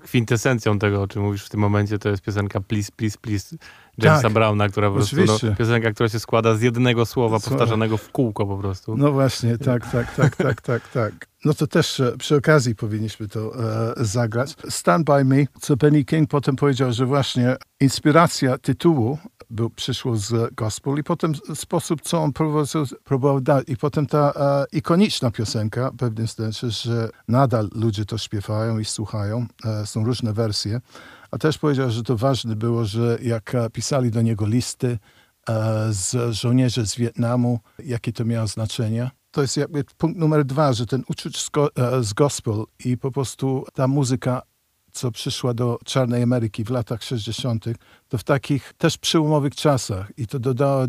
kwintesencją 0.03 0.79
tego, 0.79 1.01
o 1.01 1.07
czym 1.07 1.21
mówisz 1.21 1.45
w 1.45 1.49
tym 1.49 1.59
momencie, 1.59 1.99
to 1.99 2.09
jest 2.09 2.21
piosenka 2.23 2.61
Please, 2.61 2.91
Please, 2.95 3.17
Please 3.21 3.55
Jamesa 3.97 4.21
Tak. 4.21 4.33
Browna, 4.33 4.69
która 4.69 4.89
po 4.89 4.95
prostu, 4.95 5.15
Oczywiście. 5.15 5.47
no, 5.49 5.55
piosenka, 5.55 5.91
która 5.91 6.09
się 6.09 6.19
składa 6.19 6.55
z 6.55 6.61
jednego 6.61 7.05
słowa 7.05 7.39
Słowa. 7.39 7.49
powtarzanego 7.57 7.97
w 7.97 8.11
kółko 8.11 8.45
po 8.45 8.57
prostu. 8.57 8.97
No 8.97 9.11
właśnie, 9.11 9.57
tak, 9.57 9.91
tak, 9.91 10.15
tak, 10.15 10.35
tak, 10.35 10.61
tak, 10.61 10.87
tak. 10.87 11.27
No 11.45 11.53
to 11.53 11.67
też 11.67 11.99
e, 11.99 12.17
przy 12.17 12.35
okazji 12.35 12.75
powinniśmy 12.75 13.27
to 13.27 13.51
e, 13.55 13.93
zagrać. 14.05 14.55
Stand 14.69 15.05
By 15.05 15.25
Me, 15.25 15.43
co 15.61 15.77
Benny 15.77 16.05
King 16.05 16.29
potem 16.29 16.55
powiedział, 16.55 16.93
że 16.93 17.05
właśnie 17.05 17.55
inspiracja 17.79 18.57
tytułu 18.57 19.17
był, 19.53 19.69
przyszło 19.69 20.17
z 20.17 20.55
gospel 20.55 20.97
i 20.99 21.03
potem 21.03 21.33
sposób, 21.55 22.01
co 22.01 22.21
on 22.21 22.33
próbował, 22.33 22.65
próbował 23.03 23.41
dać. 23.41 23.69
I 23.69 23.77
potem 23.77 24.05
ta 24.05 24.33
e, 24.35 24.65
ikoniczna 24.77 25.31
piosenka, 25.31 25.91
w 25.91 25.97
pewnym 25.97 26.27
sensie, 26.27 26.69
że 26.69 27.09
nadal 27.27 27.69
ludzie 27.75 28.05
to 28.05 28.17
śpiewają 28.17 28.79
i 28.79 28.85
słuchają. 28.85 29.45
E, 29.65 29.85
są 29.85 30.05
różne 30.05 30.33
wersje. 30.33 30.81
A 31.31 31.37
też 31.37 31.57
powiedział, 31.57 31.89
że 31.89 32.03
to 32.03 32.17
ważne 32.17 32.55
było, 32.55 32.85
że 32.85 33.17
jak 33.21 33.55
e, 33.55 33.69
pisali 33.69 34.11
do 34.11 34.21
niego 34.21 34.47
listy, 34.47 34.99
e, 35.49 35.87
z 35.89 36.33
żołnierzy 36.35 36.87
z 36.87 36.95
Wietnamu, 36.95 37.59
jakie 37.79 38.13
to 38.13 38.25
miało 38.25 38.47
znaczenie. 38.47 39.11
To 39.31 39.41
jest 39.41 39.57
jakby 39.57 39.83
punkt 39.97 40.19
numer 40.19 40.45
dwa, 40.45 40.73
że 40.73 40.85
ten 40.85 41.03
uczuć 41.07 41.37
z, 41.37 41.49
go, 41.49 41.75
e, 41.75 42.03
z 42.03 42.13
gospel 42.13 42.63
i 42.85 42.97
po 42.97 43.11
prostu 43.11 43.65
ta 43.73 43.87
muzyka, 43.87 44.41
co 44.93 45.11
przyszła 45.11 45.53
do 45.53 45.79
Czarnej 45.85 46.23
Ameryki 46.23 46.63
w 46.63 46.69
latach 46.69 47.03
60., 47.03 47.65
to 48.09 48.17
w 48.17 48.23
takich 48.23 48.73
też 48.77 48.97
przełomowych 48.97 49.55
czasach 49.55 50.11
i 50.17 50.27
to 50.27 50.39
dodało 50.39 50.83
e, 50.83 50.87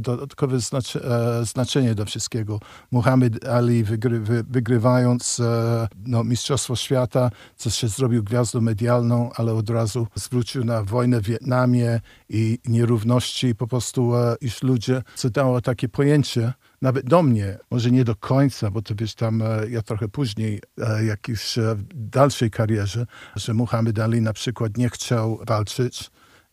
dodatkowe 0.00 0.60
znacze, 0.60 1.00
e, 1.40 1.44
znaczenie 1.44 1.94
do 1.94 2.04
wszystkiego. 2.04 2.60
Muhammad 2.90 3.44
Ali 3.44 3.84
wygry, 3.84 4.20
wy, 4.20 4.44
wygrywając 4.44 5.40
e, 5.40 5.88
no, 6.06 6.24
Mistrzostwo 6.24 6.76
Świata, 6.76 7.30
co 7.56 7.70
się 7.70 7.88
zrobił 7.88 8.24
gwiazdą 8.24 8.60
medialną, 8.60 9.30
ale 9.36 9.54
od 9.54 9.70
razu 9.70 10.06
zwrócił 10.14 10.64
na 10.64 10.82
wojnę 10.82 11.20
w 11.20 11.24
Wietnamie 11.24 12.00
i 12.28 12.58
nierówności 12.64 13.54
po 13.54 13.66
prostu 13.66 14.12
iż 14.40 14.62
ludzie, 14.62 15.02
co 15.14 15.30
dało 15.30 15.60
takie 15.60 15.88
pojęcie, 15.88 16.52
nawet 16.82 17.06
do 17.06 17.22
mnie, 17.22 17.58
może 17.70 17.90
nie 17.90 18.04
do 18.04 18.16
końca, 18.16 18.70
bo 18.70 18.82
to 18.82 18.94
wiesz 18.94 19.14
tam, 19.14 19.42
e, 19.42 19.68
ja 19.70 19.82
trochę 19.82 20.08
później, 20.08 20.60
e, 20.78 21.04
jak 21.04 21.28
już 21.28 21.58
e, 21.58 21.74
w 21.74 21.84
dalszej 21.94 22.50
karierze, 22.50 23.06
że 23.36 23.54
Muhammad 23.54 23.98
Ali 23.98 24.20
na 24.20 24.32
przykład 24.32 24.76
nie 24.76 24.88
chciał 24.88 25.40
walczyć 25.46 26.10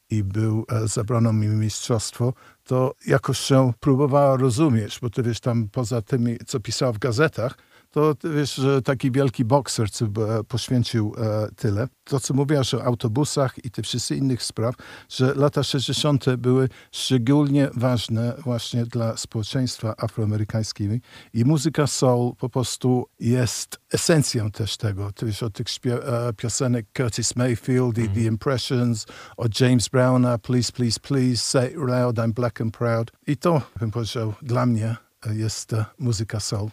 i 0.10 0.24
był, 0.24 0.66
zabrano 0.86 1.34
mi 1.34 1.48
mistrzostwo, 1.48 2.34
to 2.64 2.94
jakoś 3.08 3.40
się 3.40 3.74
próbowała 3.80 4.38
rozumieć, 4.38 5.00
bo 5.02 5.10
ty 5.10 5.24
wiesz 5.24 5.40
tam 5.40 5.70
poza 5.70 6.02
tymi, 6.02 6.38
co 6.48 6.60
pisał 6.60 6.94
w 6.94 7.00
gazetach, 7.00 7.58
to 7.92 8.16
wiesz, 8.36 8.56
że 8.56 8.82
taki 8.82 9.12
wielki 9.12 9.46
bokser, 9.46 9.92
co 9.92 10.06
e, 10.06 10.10
poświęcił 10.44 11.16
e, 11.18 11.48
tyle. 11.56 11.88
To, 12.04 12.20
co 12.20 12.34
mówiłaś 12.34 12.74
o 12.74 12.84
autobusach 12.84 13.66
i 13.66 13.72
tych 13.72 13.86
wszystkich 13.86 14.18
innych 14.18 14.44
spraw, 14.44 14.76
że 15.10 15.34
lata 15.36 15.64
60. 15.64 16.36
były 16.36 16.70
szczególnie 16.92 17.70
ważne 17.76 18.34
właśnie 18.44 18.86
dla 18.86 19.18
społeczeństwa 19.18 19.94
afroamerykańskiego 19.98 20.94
i 21.34 21.46
muzyka 21.46 21.88
soul 21.88 22.36
po 22.36 22.50
prostu 22.50 23.06
jest 23.20 23.80
esencją 23.94 24.52
też 24.52 24.78
tego. 24.78 25.12
Ty 25.12 25.26
wiesz 25.26 25.44
o 25.44 25.50
tych 25.50 25.66
e, 25.86 26.34
piosenek 26.34 26.86
Curtis 26.98 27.36
Mayfield 27.36 27.98
i 27.98 28.10
The 28.10 28.22
Impressions, 28.22 29.06
od 29.38 29.60
James 29.60 29.90
Browna, 29.90 30.38
Please, 30.38 30.72
Please, 30.72 31.00
Please, 31.00 31.38
Say 31.38 31.68
It 31.68 31.78
Loud, 31.78 32.18
I'm 32.18 32.34
Black 32.34 32.62
and 32.62 32.78
Proud. 32.78 33.12
I 33.28 33.38
to, 33.38 33.62
bym 33.80 33.92
powiedział, 33.92 34.34
dla 34.42 34.66
mnie 34.66 34.96
jest 35.26 35.76
muzyka 36.00 36.40
soul. 36.40 36.70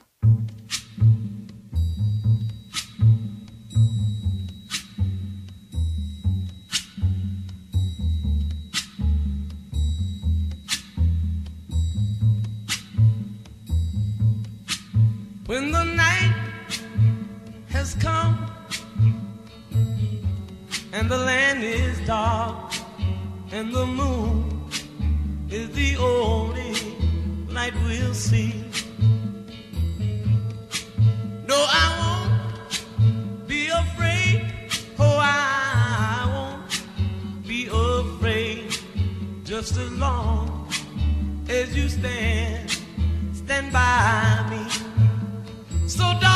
When 15.46 15.70
the 15.70 15.84
night 15.84 16.34
has 17.68 17.94
come 17.94 18.50
and 20.92 21.08
the 21.08 21.16
land 21.16 21.62
is 21.62 22.04
dark 22.04 22.74
and 23.52 23.72
the 23.72 23.86
moon 23.86 24.68
is 25.48 25.70
the 25.70 25.96
only 25.98 26.74
light 27.48 27.74
we'll 27.84 28.12
see. 28.12 28.64
Just 39.46 39.78
as 39.78 39.90
long 39.92 40.68
as 41.48 41.74
you 41.74 41.88
stand, 41.88 42.68
stand 43.32 43.72
by 43.72 44.44
me. 44.50 45.88
So, 45.88 46.02
darling, 46.20 46.35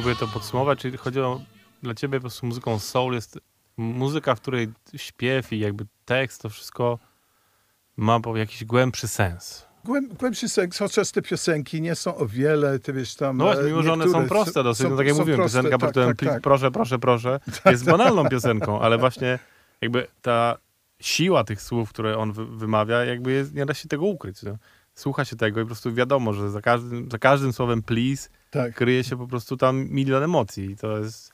Próbuję 0.00 0.16
to 0.16 0.26
podsumować, 0.28 0.78
czyli 0.78 0.96
chodzi 0.96 1.20
o, 1.20 1.40
dla 1.82 1.94
ciebie 1.94 2.18
po 2.18 2.20
prostu 2.20 2.46
muzyką 2.46 2.78
soul 2.78 3.14
jest 3.14 3.38
muzyka, 3.76 4.34
w 4.34 4.40
której 4.40 4.68
śpiew 4.96 5.52
i 5.52 5.58
jakby 5.58 5.86
tekst, 6.04 6.42
to 6.42 6.48
wszystko 6.48 6.98
ma 7.96 8.20
jakiś 8.34 8.64
głębszy 8.64 9.08
sens. 9.08 9.66
Głęb, 9.84 10.12
głębszy 10.14 10.48
sens, 10.48 10.78
chociaż 10.78 11.10
te 11.10 11.22
piosenki 11.22 11.82
nie 11.82 11.94
są 11.94 12.16
o 12.16 12.26
wiele, 12.26 12.78
ty 12.78 12.92
wiesz 12.92 13.14
tam... 13.14 13.36
No 13.36 13.44
właśnie, 13.44 13.62
e, 13.62 13.66
mimo 13.66 13.82
że 13.82 13.92
one 13.92 14.08
są 14.08 14.28
proste 14.28 14.62
dosyć, 14.62 14.84
są- 14.86 14.90
no 14.90 14.96
tak 14.96 15.06
jak 15.06 15.16
mówiłem, 15.16 15.40
proste, 15.40 15.58
piosenka 15.58 15.78
tak, 15.78 15.94
tak, 15.94 16.16
tak. 16.28 16.42
proszę, 16.42 16.70
proszę, 16.70 16.98
proszę, 16.98 17.40
jest 17.66 17.84
banalną 17.84 18.28
piosenką, 18.28 18.80
ale 18.80 18.98
właśnie 18.98 19.38
jakby 19.80 20.06
ta 20.22 20.56
siła 21.00 21.44
tych 21.44 21.62
słów, 21.62 21.88
które 21.90 22.18
on 22.18 22.32
wy- 22.32 22.46
wymawia, 22.46 23.04
jakby 23.04 23.32
jest, 23.32 23.54
nie 23.54 23.66
da 23.66 23.74
się 23.74 23.88
tego 23.88 24.04
ukryć. 24.04 24.42
No. 24.42 24.56
Słucha 24.94 25.24
się 25.24 25.36
tego 25.36 25.60
i 25.60 25.62
po 25.62 25.66
prostu 25.66 25.94
wiadomo, 25.94 26.32
że 26.32 26.50
za 26.50 26.60
każdym, 26.60 27.10
za 27.10 27.18
każdym 27.18 27.52
słowem 27.52 27.82
please 27.82 28.28
Tak. 28.50 28.74
kryje 28.74 29.04
się 29.04 29.16
po 29.16 29.26
prostu 29.26 29.56
tam 29.56 29.88
milion 29.90 30.22
emocji 30.22 30.70
i 30.70 30.76
to 30.76 30.98
jest... 30.98 31.32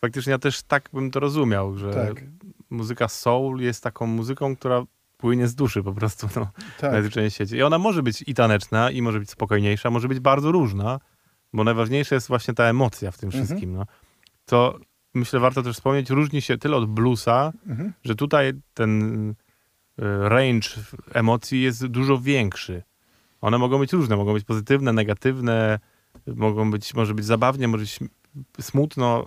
Faktycznie 0.00 0.30
ja 0.30 0.38
też 0.38 0.62
tak 0.62 0.88
bym 0.92 1.10
to 1.10 1.20
rozumiał, 1.20 1.76
że 1.76 1.94
Tak. 1.94 2.24
muzyka 2.70 3.08
soul 3.08 3.60
jest 3.60 3.82
taką 3.84 4.06
muzyką, 4.06 4.56
która 4.56 4.82
płynie 5.16 5.48
z 5.48 5.54
duszy 5.54 5.82
po 5.82 5.92
prostu, 5.92 6.28
no 6.36 6.48
Tak. 6.80 6.92
najzwyczajniej 6.92 7.30
w 7.30 7.34
świecie. 7.34 7.56
I 7.56 7.62
ona 7.62 7.78
może 7.78 8.02
być 8.02 8.24
i 8.26 8.34
taneczna, 8.34 8.90
i 8.90 9.02
może 9.02 9.18
być 9.18 9.30
spokojniejsza, 9.30 9.90
może 9.90 10.08
być 10.08 10.20
bardzo 10.20 10.52
różna, 10.52 11.00
bo 11.52 11.64
najważniejsza 11.64 12.14
jest 12.14 12.28
właśnie 12.28 12.54
ta 12.54 12.64
emocja 12.64 13.10
w 13.10 13.18
tym 13.18 13.26
Mhm. 13.28 13.44
wszystkim. 13.46 13.72
No. 13.72 13.86
To 14.46 14.78
myślę, 15.14 15.40
warto 15.40 15.62
też 15.62 15.76
wspomnieć, 15.76 16.10
różni 16.10 16.42
się 16.42 16.58
tyle 16.58 16.76
od 16.76 16.86
bluesa, 16.90 17.52
Mhm. 17.68 17.92
że 18.04 18.14
tutaj 18.14 18.52
ten 18.74 19.30
e, 19.98 20.28
range 20.28 20.68
emocji 21.14 21.62
jest 21.62 21.86
dużo 21.86 22.18
większy. 22.18 22.82
One 23.40 23.58
mogą 23.58 23.78
być 23.78 23.92
różne, 23.92 24.16
mogą 24.16 24.32
być 24.32 24.44
pozytywne, 24.44 24.92
negatywne, 24.92 25.78
mogą 26.26 26.70
być, 26.70 26.94
może 26.94 27.14
być 27.14 27.24
zabawnie, 27.24 27.68
może 27.68 27.82
być 27.84 27.98
smutno. 28.60 29.26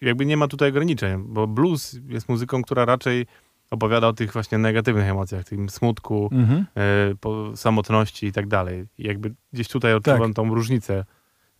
Jakby 0.00 0.26
nie 0.26 0.36
ma 0.36 0.48
tutaj 0.48 0.68
ograniczeń, 0.70 1.24
bo 1.28 1.46
blues 1.46 1.96
jest 2.08 2.28
muzyką, 2.28 2.62
która 2.62 2.84
raczej 2.84 3.26
opowiada 3.70 4.08
o 4.08 4.12
tych 4.12 4.32
właśnie 4.32 4.58
negatywnych 4.58 5.08
emocjach, 5.08 5.44
tym 5.44 5.68
smutku, 5.70 6.28
Mhm. 6.32 6.66
e, 7.52 7.56
samotności 7.56 8.26
i 8.26 8.32
tak 8.32 8.46
dalej. 8.48 8.86
I 8.98 9.06
jakby 9.06 9.34
gdzieś 9.52 9.68
tutaj 9.68 9.94
odczuwam 9.94 10.20
Tak. 10.20 10.34
tą 10.34 10.54
różnicę. 10.54 11.04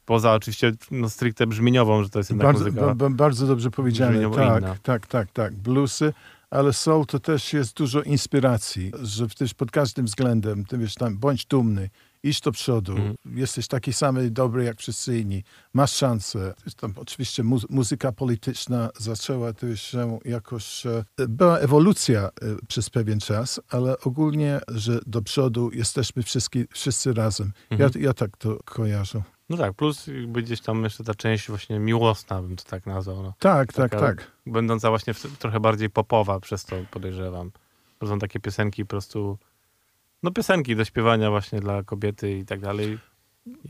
Poza 0.05 0.33
oczywiście 0.33 0.73
no, 0.91 1.09
stricte 1.11 1.47
brzmieniową, 1.47 2.03
że 2.03 2.11
to 2.11 2.19
jest 2.19 2.31
jednak 2.31 2.47
Bardzo, 2.47 2.65
muzyka. 2.65 2.95
ba, 2.95 3.11
bardzo 3.11 3.47
dobrze 3.47 3.71
powiedziane. 3.71 4.31
Tak, 4.31 4.59
inna. 4.63 4.77
tak, 4.83 5.07
tak, 5.07 5.31
tak. 5.33 5.55
Bluesy, 5.55 6.13
ale 6.51 6.73
soul 6.73 7.07
to 7.07 7.19
też 7.21 7.53
jest 7.53 7.77
dużo 7.77 8.03
inspiracji, 8.03 8.93
że 9.03 9.29
też 9.29 9.55
pod 9.55 9.71
każdym 9.71 10.07
względem, 10.07 10.65
ty 10.65 10.79
wiesz 10.79 10.95
tam, 10.95 11.19
bądź 11.19 11.47
dumny, 11.47 11.91
idź 12.25 12.41
do 12.41 12.53
przodu, 12.53 12.93
Mhm. 12.93 13.15
jesteś 13.27 13.69
taki 13.69 13.93
sam 13.93 14.19
dobry 14.31 14.65
jak 14.65 14.79
wszyscy 14.79 15.19
inni, 15.19 15.45
masz 15.75 15.93
szansę. 15.93 16.55
Tam 16.77 16.93
oczywiście 16.97 17.43
mu, 17.43 17.59
muzyka 17.71 18.13
polityczna 18.13 18.91
zaczęła 18.99 19.53
też 19.53 19.83
się 19.83 20.19
jakoś, 20.25 20.87
e, 20.87 21.05
była 21.29 21.59
ewolucja 21.59 22.21
e, 22.23 22.31
przez 22.69 22.91
pewien 22.91 23.21
czas, 23.21 23.61
ale 23.69 23.99
ogólnie, 23.99 24.61
że 24.69 25.01
do 25.07 25.23
przodu 25.23 25.71
jesteśmy 25.73 26.23
wszyscy, 26.23 26.67
wszyscy 26.73 27.13
razem. 27.15 27.53
Mhm. 27.71 27.91
Ja, 27.95 28.01
ja 28.07 28.15
tak 28.15 28.37
to 28.37 28.59
kojarzę. 28.65 29.23
No 29.49 29.57
tak, 29.57 29.75
plus 29.75 30.07
jakby 30.07 30.43
gdzieś 30.43 30.61
tam 30.61 30.85
jeszcze 30.85 31.05
ta 31.05 31.15
część 31.15 31.49
właśnie 31.49 31.79
miłosna, 31.79 32.43
bym 32.43 32.57
to 32.57 32.65
tak 32.65 32.87
nazwał. 32.87 33.23
No. 33.23 33.35
Tak, 33.39 33.73
tak, 33.73 33.91
Taka 33.91 34.07
tak. 34.07 34.31
Będąca 34.47 34.89
właśnie 34.91 35.15
w, 35.15 35.39
trochę 35.39 35.61
bardziej 35.61 35.91
popowa, 35.91 36.41
przez 36.41 36.65
to 36.65 36.77
podejrzewam. 36.91 37.51
To 37.99 38.07
są 38.07 38.19
takie 38.19 38.41
piosenki 38.41 38.85
po 38.85 38.89
prostu, 38.89 39.39
no 40.25 40.31
piosenki 40.31 40.77
do 40.77 40.85
śpiewania 40.85 41.31
właśnie 41.31 41.61
dla 41.61 41.83
kobiety 41.83 42.39
i 42.39 42.45
tak 42.45 42.61
dalej. 42.61 42.99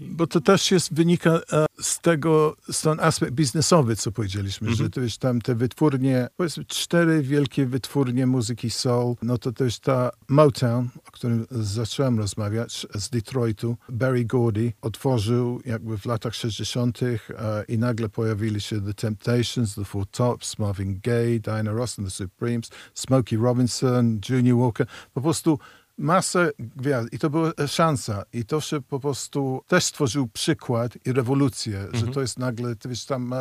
Bo 0.00 0.26
to 0.26 0.40
też 0.40 0.70
jest, 0.70 0.94
wynika 0.94 1.30
e, 1.52 1.66
z 1.80 1.98
tego, 2.00 2.56
z 2.72 2.80
ten 2.82 3.00
aspekt 3.00 3.32
biznesowy, 3.32 3.96
co 3.96 4.12
powiedzieliśmy, 4.12 4.68
Mhm. 4.68 4.76
że 4.84 4.90
to 4.90 5.00
jest 5.00 5.18
tam 5.18 5.40
te 5.40 5.54
wytwórnie, 5.54 6.28
powiedzmy 6.36 6.64
cztery 6.64 7.22
wielkie 7.22 7.66
wytwórnie 7.66 8.26
muzyki 8.26 8.70
soul, 8.70 9.16
no 9.22 9.38
to 9.38 9.52
też 9.52 9.78
ta 9.78 10.10
Motown, 10.28 10.88
o 11.08 11.10
którym 11.10 11.46
zacząłem 11.50 12.18
rozmawiać, 12.18 12.86
z 12.94 13.10
Detroitu, 13.10 13.76
Barry 13.88 14.24
Gordy 14.24 14.72
otworzył 14.82 15.60
jakby 15.64 15.98
w 15.98 16.06
latach 16.06 16.34
60. 16.34 17.02
E, 17.02 17.18
i 17.68 17.78
nagle 17.78 18.08
pojawili 18.08 18.60
się 18.60 18.80
The 18.80 18.94
Temptations, 18.94 19.74
The 19.74 19.84
Four 19.84 20.06
Tops, 20.06 20.58
Marvin 20.58 21.00
Gaye, 21.02 21.40
Diana 21.40 21.72
Ross 21.72 21.98
and 21.98 22.08
the 22.08 22.14
Supremes, 22.14 22.70
Smokey 22.94 23.36
Robinson, 23.36 24.20
Junior 24.28 24.58
Walker, 24.58 24.86
po 25.14 25.20
prostu 25.20 25.58
masę 25.98 26.50
gwiazd. 26.58 27.12
I 27.12 27.18
to 27.18 27.30
była 27.30 27.52
szansa. 27.66 28.22
I 28.32 28.44
to 28.44 28.60
się 28.60 28.80
po 28.80 29.00
prostu 29.00 29.62
też 29.66 29.84
stworzył 29.84 30.28
przykład 30.28 30.98
i 31.04 31.12
rewolucję, 31.12 31.86
że 31.92 32.06
to 32.06 32.20
jest 32.20 32.38
nagle, 32.38 32.76
ty 32.76 32.88
wiesz, 32.88 33.04
tam 33.04 33.32
e, 33.32 33.36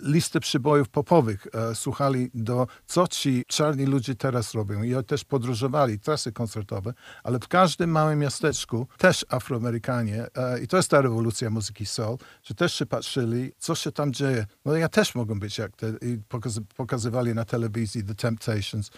listę 0.00 0.40
przybojów 0.40 0.88
popowych 0.88 1.46
e, 1.52 1.74
słuchali 1.74 2.30
do, 2.34 2.66
co 2.86 3.08
ci 3.08 3.44
czarni 3.48 3.86
ludzie 3.86 4.14
teraz 4.14 4.54
robią. 4.54 4.82
I 4.82 5.04
też 5.04 5.24
podróżowali, 5.24 5.98
trasy 5.98 6.32
koncertowe, 6.32 6.94
ale 7.22 7.38
w 7.38 7.48
każdym 7.48 7.90
małym 7.90 8.18
miasteczku 8.18 8.86
też 8.98 9.26
Afroamerykanie 9.28 10.26
e, 10.36 10.60
i 10.60 10.68
to 10.68 10.76
jest 10.76 10.90
ta 10.90 11.00
rewolucja 11.00 11.50
muzyki 11.50 11.86
soul, 11.86 12.18
że 12.42 12.54
też 12.54 12.74
się 12.74 12.86
patrzyli, 12.86 13.52
co 13.58 13.74
się 13.74 13.92
tam 13.92 14.12
dzieje. 14.12 14.46
No 14.64 14.76
ja 14.76 14.88
też 14.88 15.14
mogę 15.14 15.38
być 15.38 15.58
jak 15.58 15.76
te, 15.76 15.88
i 16.02 16.18
pokaz, 16.28 16.60
pokazywali 16.76 17.34
na 17.34 17.44
telewizji 17.44 18.04
The 18.04 18.14
Temptations 18.14 18.90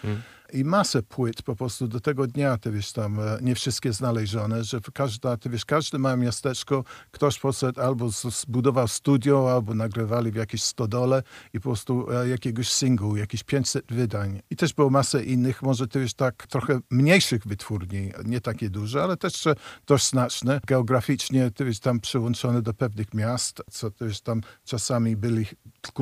i 0.55 0.63
masę 0.63 1.03
płyt 1.03 1.41
po 1.41 1.55
prostu 1.55 1.87
do 1.87 1.99
tego 1.99 2.27
dnia, 2.27 2.57
ty 2.57 2.71
wiesz, 2.71 2.91
tam 2.91 3.19
e, 3.19 3.37
nie 3.41 3.55
wszystkie 3.55 3.93
znalezione, 3.93 4.63
że 4.63 4.79
każda, 4.93 5.37
ty 5.37 5.49
wiesz, 5.49 5.65
każde 5.65 5.97
małe 5.97 6.17
miasteczko, 6.17 6.83
ktoś 7.11 7.39
poszedł 7.39 7.81
albo 7.81 8.09
zbudował 8.09 8.87
studio, 8.87 9.53
albo 9.53 9.73
nagrywali 9.73 10.31
w 10.31 10.35
jakiejś 10.35 10.63
stodole 10.63 11.23
i 11.53 11.59
po 11.59 11.69
prostu 11.69 12.11
e, 12.11 12.29
jakiegoś 12.29 12.71
singlu, 12.71 13.17
jakieś 13.17 13.43
500 13.43 13.93
wydań. 13.93 14.41
I 14.49 14.55
też 14.55 14.73
było 14.73 14.89
masę 14.89 15.23
innych, 15.23 15.61
może 15.61 15.87
ty 15.87 15.99
wiesz, 15.99 16.13
tak 16.13 16.47
trochę 16.47 16.79
mniejszych 16.91 17.47
wytwórni, 17.47 18.11
nie 18.25 18.41
takie 18.41 18.69
duże, 18.69 19.03
ale 19.03 19.17
też 19.17 19.47
e, 19.47 19.55
dość 19.87 20.09
znaczne. 20.09 20.59
Geograficznie, 20.67 21.51
ty 21.51 21.65
wiesz, 21.65 21.79
tam 21.79 21.99
przyłączone 21.99 22.61
do 22.61 22.73
pewnych 22.73 23.13
miast, 23.13 23.61
co 23.71 23.91
ty 23.91 24.07
wiesz, 24.07 24.21
tam 24.21 24.41
czasami 24.63 25.15
byli 25.15 25.45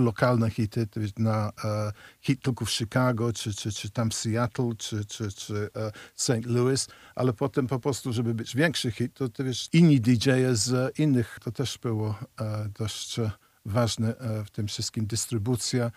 lokalne 0.01 0.49
hity, 0.49 0.87
na 1.17 1.51
e, 1.63 1.91
hit 2.21 2.41
tylko 2.41 2.65
w 2.65 2.71
Chicago, 2.71 3.33
czy, 3.33 3.53
czy, 3.53 3.71
czy 3.71 3.89
tam 3.89 4.11
Seattle, 4.11 4.71
czy, 4.77 5.05
czy, 5.05 5.31
czy 5.31 5.69
e, 5.75 5.91
St. 6.15 6.45
Louis, 6.45 6.87
ale 7.15 7.33
potem 7.33 7.67
po 7.67 7.79
prostu, 7.79 8.13
żeby 8.13 8.33
być 8.33 8.55
większy 8.55 8.91
hit, 8.91 9.13
to 9.13 9.29
ty 9.29 9.43
wiesz, 9.43 9.69
inni 9.73 10.01
DJ-e 10.01 10.55
z 10.55 10.99
innych, 10.99 11.39
to 11.43 11.51
też 11.51 11.77
było 11.77 12.15
e, 12.41 12.69
dość 12.79 13.19
e, 13.19 13.31
ważne 13.65 14.17
e, 14.17 14.43
w 14.45 14.49
tym 14.49 14.67
wszystkim, 14.67 15.05
dystrybucja, 15.05 15.91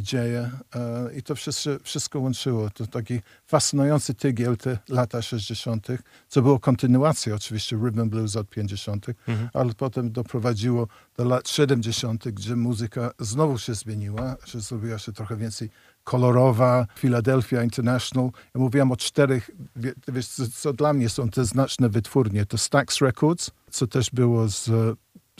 DJ-e 0.00 0.50
e, 0.74 1.14
i 1.18 1.22
to 1.22 1.34
wszystko, 1.34 1.70
wszystko 1.82 2.20
łączyło. 2.20 2.70
To 2.70 2.86
taki 2.86 3.20
fascynujący 3.46 4.14
tygiel 4.14 4.56
te 4.56 4.78
lata 4.88 5.22
60., 5.22 5.86
co 6.28 6.42
było 6.42 6.60
kontynuacją 6.60 7.34
oczywiście 7.34 7.76
rhythm 7.76 8.08
blues 8.10 8.36
od 8.36 8.48
50., 8.50 9.06
ale 9.54 9.74
potem 9.74 10.12
doprowadziło 10.12 10.88
do 11.16 11.24
lat 11.24 11.48
70., 11.48 12.28
gdzie 12.28 12.56
muzyka 12.56 13.10
znowu 13.18 13.58
się 13.58 13.74
zmieniła, 13.74 14.36
że 14.44 14.60
zrobiła 14.60 14.98
się 14.98 15.12
trochę 15.12 15.36
więcej 15.36 15.70
kolorowa, 16.04 16.86
Philadelphia 16.98 17.62
International. 17.62 18.30
Ja 18.54 18.60
mówiłem 18.60 18.92
o 18.92 18.96
czterech, 18.96 19.50
wie- 19.76 19.92
wiesz, 20.08 20.26
co, 20.26 20.42
co 20.54 20.72
dla 20.72 20.92
mnie 20.92 21.08
są 21.08 21.28
te 21.28 21.44
znaczne 21.44 21.88
wytwórnie. 21.88 22.46
To 22.46 22.58
Stax 22.58 23.00
Records, 23.00 23.50
co 23.70 23.86
też 23.86 24.10
było 24.10 24.48
z, 24.48 24.70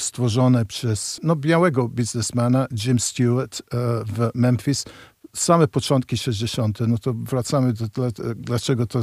stworzone 0.02 0.64
przez 0.64 1.20
no, 1.22 1.36
białego 1.36 1.88
biznesmana 1.88 2.66
Jim 2.84 2.98
Stewart 2.98 3.60
e, 3.60 3.76
w 4.04 4.30
Memphis. 4.34 4.84
Same 5.36 5.68
początki 5.68 6.18
60., 6.18 6.78
no 6.80 6.98
to 6.98 7.14
wracamy 7.14 7.72
do 7.72 7.88
dla, 7.88 8.08
dlaczego 8.36 8.86
to 8.86 9.00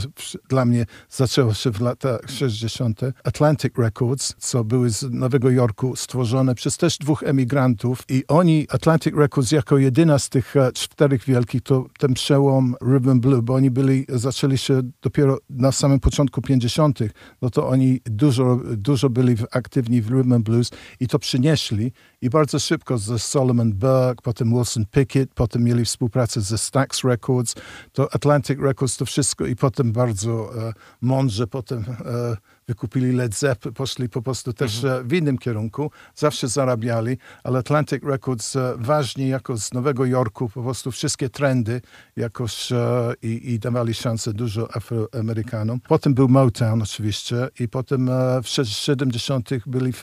dla 0.50 0.66
mnie 0.66 0.86
zaczęło 1.10 1.54
się 1.54 1.72
w 1.72 1.82
latach 1.82 2.22
60. 2.28 3.02
Atlantic 3.24 3.78
Records, 3.78 4.36
co 4.38 4.64
były 4.64 4.90
z 4.90 5.04
Nowego 5.12 5.50
Jorku 5.50 5.96
stworzone 5.96 6.56
przez 6.56 6.78
też 6.78 6.98
dwóch 6.98 7.24
emigrantów 7.24 8.04
i 8.10 8.24
oni, 8.28 8.68
Atlantic 8.70 9.16
Records 9.16 9.52
jako 9.52 9.78
jedyna 9.78 10.20
z 10.20 10.30
tych 10.30 10.56
e, 10.56 10.72
czterech 10.72 11.24
wielkich, 11.24 11.62
to 11.62 11.86
ten 12.00 12.14
przełom 12.14 12.76
Rhythm 12.82 13.20
Blue, 13.20 13.42
bo 13.42 13.54
oni 13.54 13.72
byli, 13.72 14.06
zaczęli 14.10 14.58
się 14.58 14.82
dopiero 15.02 15.38
na 15.50 15.72
samym 15.72 16.00
początku 16.00 16.42
50., 16.42 17.00
no 17.42 17.50
to 17.50 17.68
oni 17.68 18.02
dużo, 18.06 18.60
dużo 18.78 19.10
byli 19.10 19.36
aktywni 19.52 20.02
w 20.02 20.10
Rhythm 20.10 20.44
Blues 20.44 20.72
i 21.00 21.08
to 21.08 21.20
przynieśli 21.20 21.92
i 22.22 22.30
bardzo 22.30 22.60
szybko 22.60 22.98
ze 22.98 23.20
Solomon 23.20 23.74
Burke, 23.74 24.22
potem 24.24 24.54
Wilson 24.54 24.86
Pickett, 24.92 25.34
potem 25.34 25.64
mieli 25.64 25.86
współpracę 25.86 26.42
ze 26.42 26.58
Stax 26.58 27.04
Records, 27.04 27.56
to 27.94 28.14
Atlantic 28.14 28.60
Records, 28.60 28.98
to 28.98 29.06
wszystko 29.06 29.46
i 29.46 29.56
potem 29.56 29.92
bardzo 29.92 30.62
e, 30.70 30.74
mądrze 31.02 31.48
potem 31.48 31.80
e, 31.80 32.38
wykupili 32.70 33.12
Led 33.12 33.36
Zeppelin, 33.36 33.74
poszli 33.74 34.10
po 34.10 34.22
prostu 34.22 34.54
też 34.54 34.84
e, 34.84 35.04
w 35.04 35.14
innym 35.14 35.38
kierunku, 35.38 35.92
zawsze 36.16 36.48
zarabiali, 36.48 37.18
ale 37.44 37.60
Atlantic 37.60 38.04
Records 38.04 38.56
e, 38.56 38.74
ważnie 38.78 39.28
jako 39.28 39.58
z 39.58 39.74
Nowego 39.74 40.06
Jorku 40.06 40.50
po 40.50 40.64
prostu 40.64 40.92
wszystkie 40.92 41.30
trendy 41.30 41.82
jakoś 42.16 42.72
e, 42.72 43.14
i, 43.22 43.54
i 43.54 43.60
dawali 43.60 43.94
szansę 43.94 44.34
dużo 44.34 44.76
Afroamerykanom. 44.76 45.80
Potem 45.88 46.14
był 46.14 46.28
Motown 46.28 46.82
oczywiście 46.82 47.48
i 47.60 47.68
potem 47.68 48.10
w 48.44 48.48
70 48.48 49.50
byli 49.66 49.94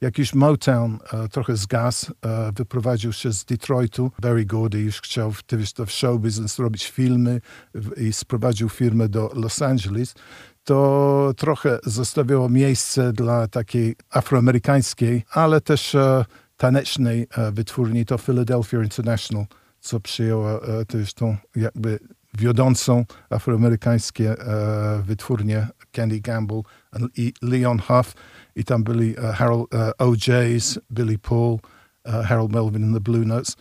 jakiś 0.00 0.34
Motown 0.34 0.98
trochę 1.30 1.56
zgasł, 1.56 2.12
e, 2.22 2.52
wyprowadził 2.52 3.12
się 3.12 3.32
z 3.32 3.44
Detroitu. 3.44 4.10
Barry 4.20 4.44
Gordy 4.44 4.80
już 4.80 5.00
chciał 5.00 5.32
w, 5.32 5.42
w 5.86 5.90
show 5.90 6.20
business 6.20 6.58
robić 6.58 6.90
filmy 6.90 7.40
i 7.96 8.12
sprowadził 8.12 8.68
firmę 8.68 9.08
do 9.08 9.30
Los 9.34 9.62
Angeles 9.62 10.14
to 10.66 11.32
trochę 11.36 11.78
zostawiło 11.84 12.48
miejsce 12.48 13.12
dla 13.12 13.48
takiej 13.48 13.96
afroamerykańskiej, 14.10 15.24
ale 15.30 15.60
też 15.60 15.94
e, 15.94 16.24
tanecznej 16.56 17.26
e, 17.36 17.52
wytwórni, 17.52 18.04
to 18.04 18.18
Philadelphia 18.18 18.82
International, 18.82 19.46
co 19.80 20.00
przyjęła 20.00 20.60
e, 20.60 20.84
też 20.84 21.14
tą 21.14 21.36
jakby 21.56 21.98
wiodącą 22.38 23.04
afroamerykańskie 23.30 24.36
wytwórnie 25.02 25.68
Candy 25.92 26.20
Gamble 26.20 26.62
i 27.16 27.32
Leon 27.42 27.78
Huff 27.78 28.14
i 28.56 28.64
tam 28.64 28.84
byli 28.84 29.14
Harold 29.34 29.70
OJ's, 29.98 30.78
Billy 30.92 31.18
Paul, 31.18 31.58
Harold 32.04 32.52
Melvin 32.52 32.84
and 32.84 32.94
the 32.94 33.00
Blue 33.00 33.24
Notes. 33.24 33.56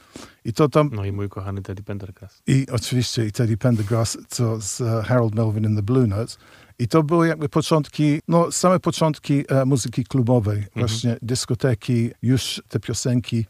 I 0.46 0.54
to 0.54 0.70
tam 0.70 0.90
No 0.94 1.06
i 1.06 1.12
mój 1.12 1.30
kochany 1.30 1.62
Teddy 1.62 1.84
Pendergrass. 1.84 2.42
i 2.48 2.66
oczywiście 2.72 3.26
i 3.26 3.32
Teddy 3.32 3.58
Pendergrass, 3.58 4.18
co 4.28 4.62
z 4.62 4.82
Harold 5.08 5.36
Melvin 5.36 5.66
and 5.66 5.78
the 5.78 5.84
Blue 5.84 6.08
Notes. 6.08 6.38
I 6.80 6.88
to 6.88 7.04
były 7.04 7.28
jakby 7.28 7.50
początki, 7.50 8.20
no 8.28 8.52
same 8.52 8.80
początki 8.80 9.44
e, 9.50 9.66
muzyki 9.66 10.04
klubowej, 10.04 10.66
właśnie 10.76 11.18
dyskoteki, 11.22 12.12
już 12.22 12.62
te 12.70 12.80
piosenki 12.80 13.46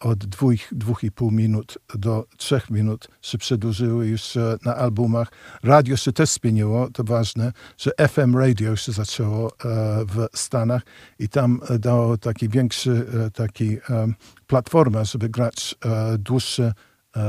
od 0.00 0.18
dwóch, 0.18 0.60
dwóch 0.72 1.04
i 1.04 1.10
pół 1.10 1.30
minut 1.30 1.78
do 1.94 2.26
trzech 2.36 2.70
minut 2.70 3.08
się 3.22 3.38
przedłużyły 3.38 4.06
już 4.06 4.36
e, 4.36 4.56
na 4.64 4.76
albumach. 4.76 5.28
Radio 5.62 5.96
się 5.96 6.12
też 6.12 6.30
zmieniło, 6.30 6.90
to 6.90 7.04
ważne, 7.04 7.52
że 7.78 7.90
FM 8.08 8.36
radio 8.36 8.76
się 8.76 8.92
zaczęło 8.92 9.48
e, 9.48 9.54
w 10.04 10.26
Stanach 10.34 10.82
i 11.18 11.28
tam 11.28 11.60
e, 11.70 11.78
dało 11.78 12.18
taki 12.18 12.48
większy, 12.48 13.06
taki 13.34 13.76
platformę, 14.46 15.04
żeby 15.04 15.28
grać 15.28 15.74
dłuższe 16.18 16.72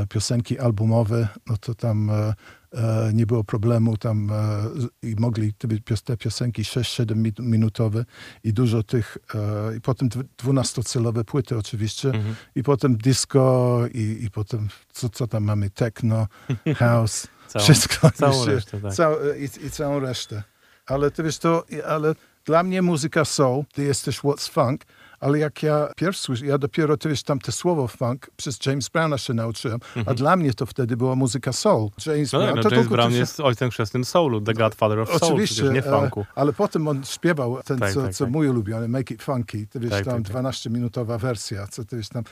piosenki 0.09 0.59
albumowe, 0.59 1.27
no 1.47 1.57
to 1.57 1.75
tam 1.75 2.09
e, 2.09 2.33
e, 2.73 3.11
nie 3.13 3.25
było 3.25 3.43
problemu 3.43 3.97
tam 3.97 4.31
e, 4.31 5.07
i 5.09 5.15
mogli 5.19 5.53
te, 5.53 5.67
pios- 5.67 6.01
te 6.03 6.17
piosenki 6.17 6.61
6-7 6.63 7.15
mi- 7.15 7.33
minutowe 7.39 8.05
i 8.43 8.53
dużo 8.53 8.83
tych, 8.83 9.17
e, 9.35 9.75
i 9.77 9.81
potem 9.81 10.09
dw- 10.09 10.23
dwunastocelowe 10.37 11.23
płyty 11.23 11.57
oczywiście, 11.57 12.09
Mhm. 12.09 12.35
i 12.55 12.63
potem 12.63 12.97
disco, 12.97 13.79
i, 13.93 14.17
i 14.23 14.31
potem 14.31 14.67
co, 14.93 15.09
co 15.09 15.27
tam 15.27 15.43
mamy, 15.43 15.69
techno, 15.69 16.27
house, 16.79 17.27
Całą, 17.47 17.63
wszystko. 17.65 18.11
całą 18.11 18.45
resztę, 18.45 18.81
tak. 18.81 18.93
cał, 18.93 19.13
i, 19.39 19.65
I 19.65 19.71
całą 19.71 19.99
resztę. 19.99 20.43
Ale 20.85 21.11
ty 21.11 21.23
wiesz 21.23 21.37
to, 21.37 21.65
ale 21.87 22.15
dla 22.45 22.63
mnie 22.63 22.81
muzyka 22.81 23.25
soul, 23.25 23.63
ty 23.73 23.83
jesteś 23.83 24.19
what's 24.19 24.49
funk, 24.51 24.81
ale 25.19 25.39
jak 25.39 25.63
ja 25.63 25.87
pierwszy 25.97 26.21
słyszę, 26.23 26.45
ja 26.45 26.57
dopiero 26.57 26.95
wiesz 27.05 27.23
tam 27.23 27.39
te 27.39 27.51
słowo 27.51 27.87
funk 27.87 28.29
przez 28.37 28.65
James 28.65 28.89
Browna 28.89 29.17
się 29.17 29.33
nauczyłem, 29.33 29.79
a 30.05 30.13
dla 30.13 30.35
mnie 30.35 30.53
to 30.53 30.65
wtedy 30.65 30.97
była 30.97 31.15
muzyka 31.15 31.53
soul. 31.53 31.89
James 32.05 32.33
No, 32.33 32.39
tak, 32.39 32.47
Brown, 32.53 32.63
no 32.63 32.69
to 32.69 32.75
James 32.75 32.87
Brown 32.87 33.11
się- 33.11 33.17
jest 33.17 33.39
ojcem 33.39 33.69
chrzestnym 33.71 34.05
soulu, 34.05 34.41
the 34.41 34.53
godfather 34.53 34.99
of 34.99 35.09
soul, 35.09 35.19
Oczywiście, 35.21 35.63
nie 35.63 35.79
e, 35.85 35.99
funku. 35.99 36.25
ale 36.35 36.53
potem 36.53 36.87
on 36.87 37.03
śpiewał 37.03 37.63
ten, 37.63 37.79
Tak, 37.79 37.93
co, 37.93 38.01
tak, 38.01 38.13
co 38.13 38.23
tak. 38.25 38.33
mój 38.33 38.49
ulubiony, 38.49 38.87
Make 38.87 39.11
It 39.11 39.23
Funky, 39.23 39.67
ty 39.67 39.79
wiesz, 39.79 39.89
Tak, 39.91 40.05
tam 40.05 40.23
tak, 40.23 40.33
tak. 40.33 40.43
12-minutowa 40.43 41.17
wersja, 41.19 41.67
co 41.67 41.83
ty 41.85 41.97
wiesz 41.97 42.09
tam, 42.09 42.23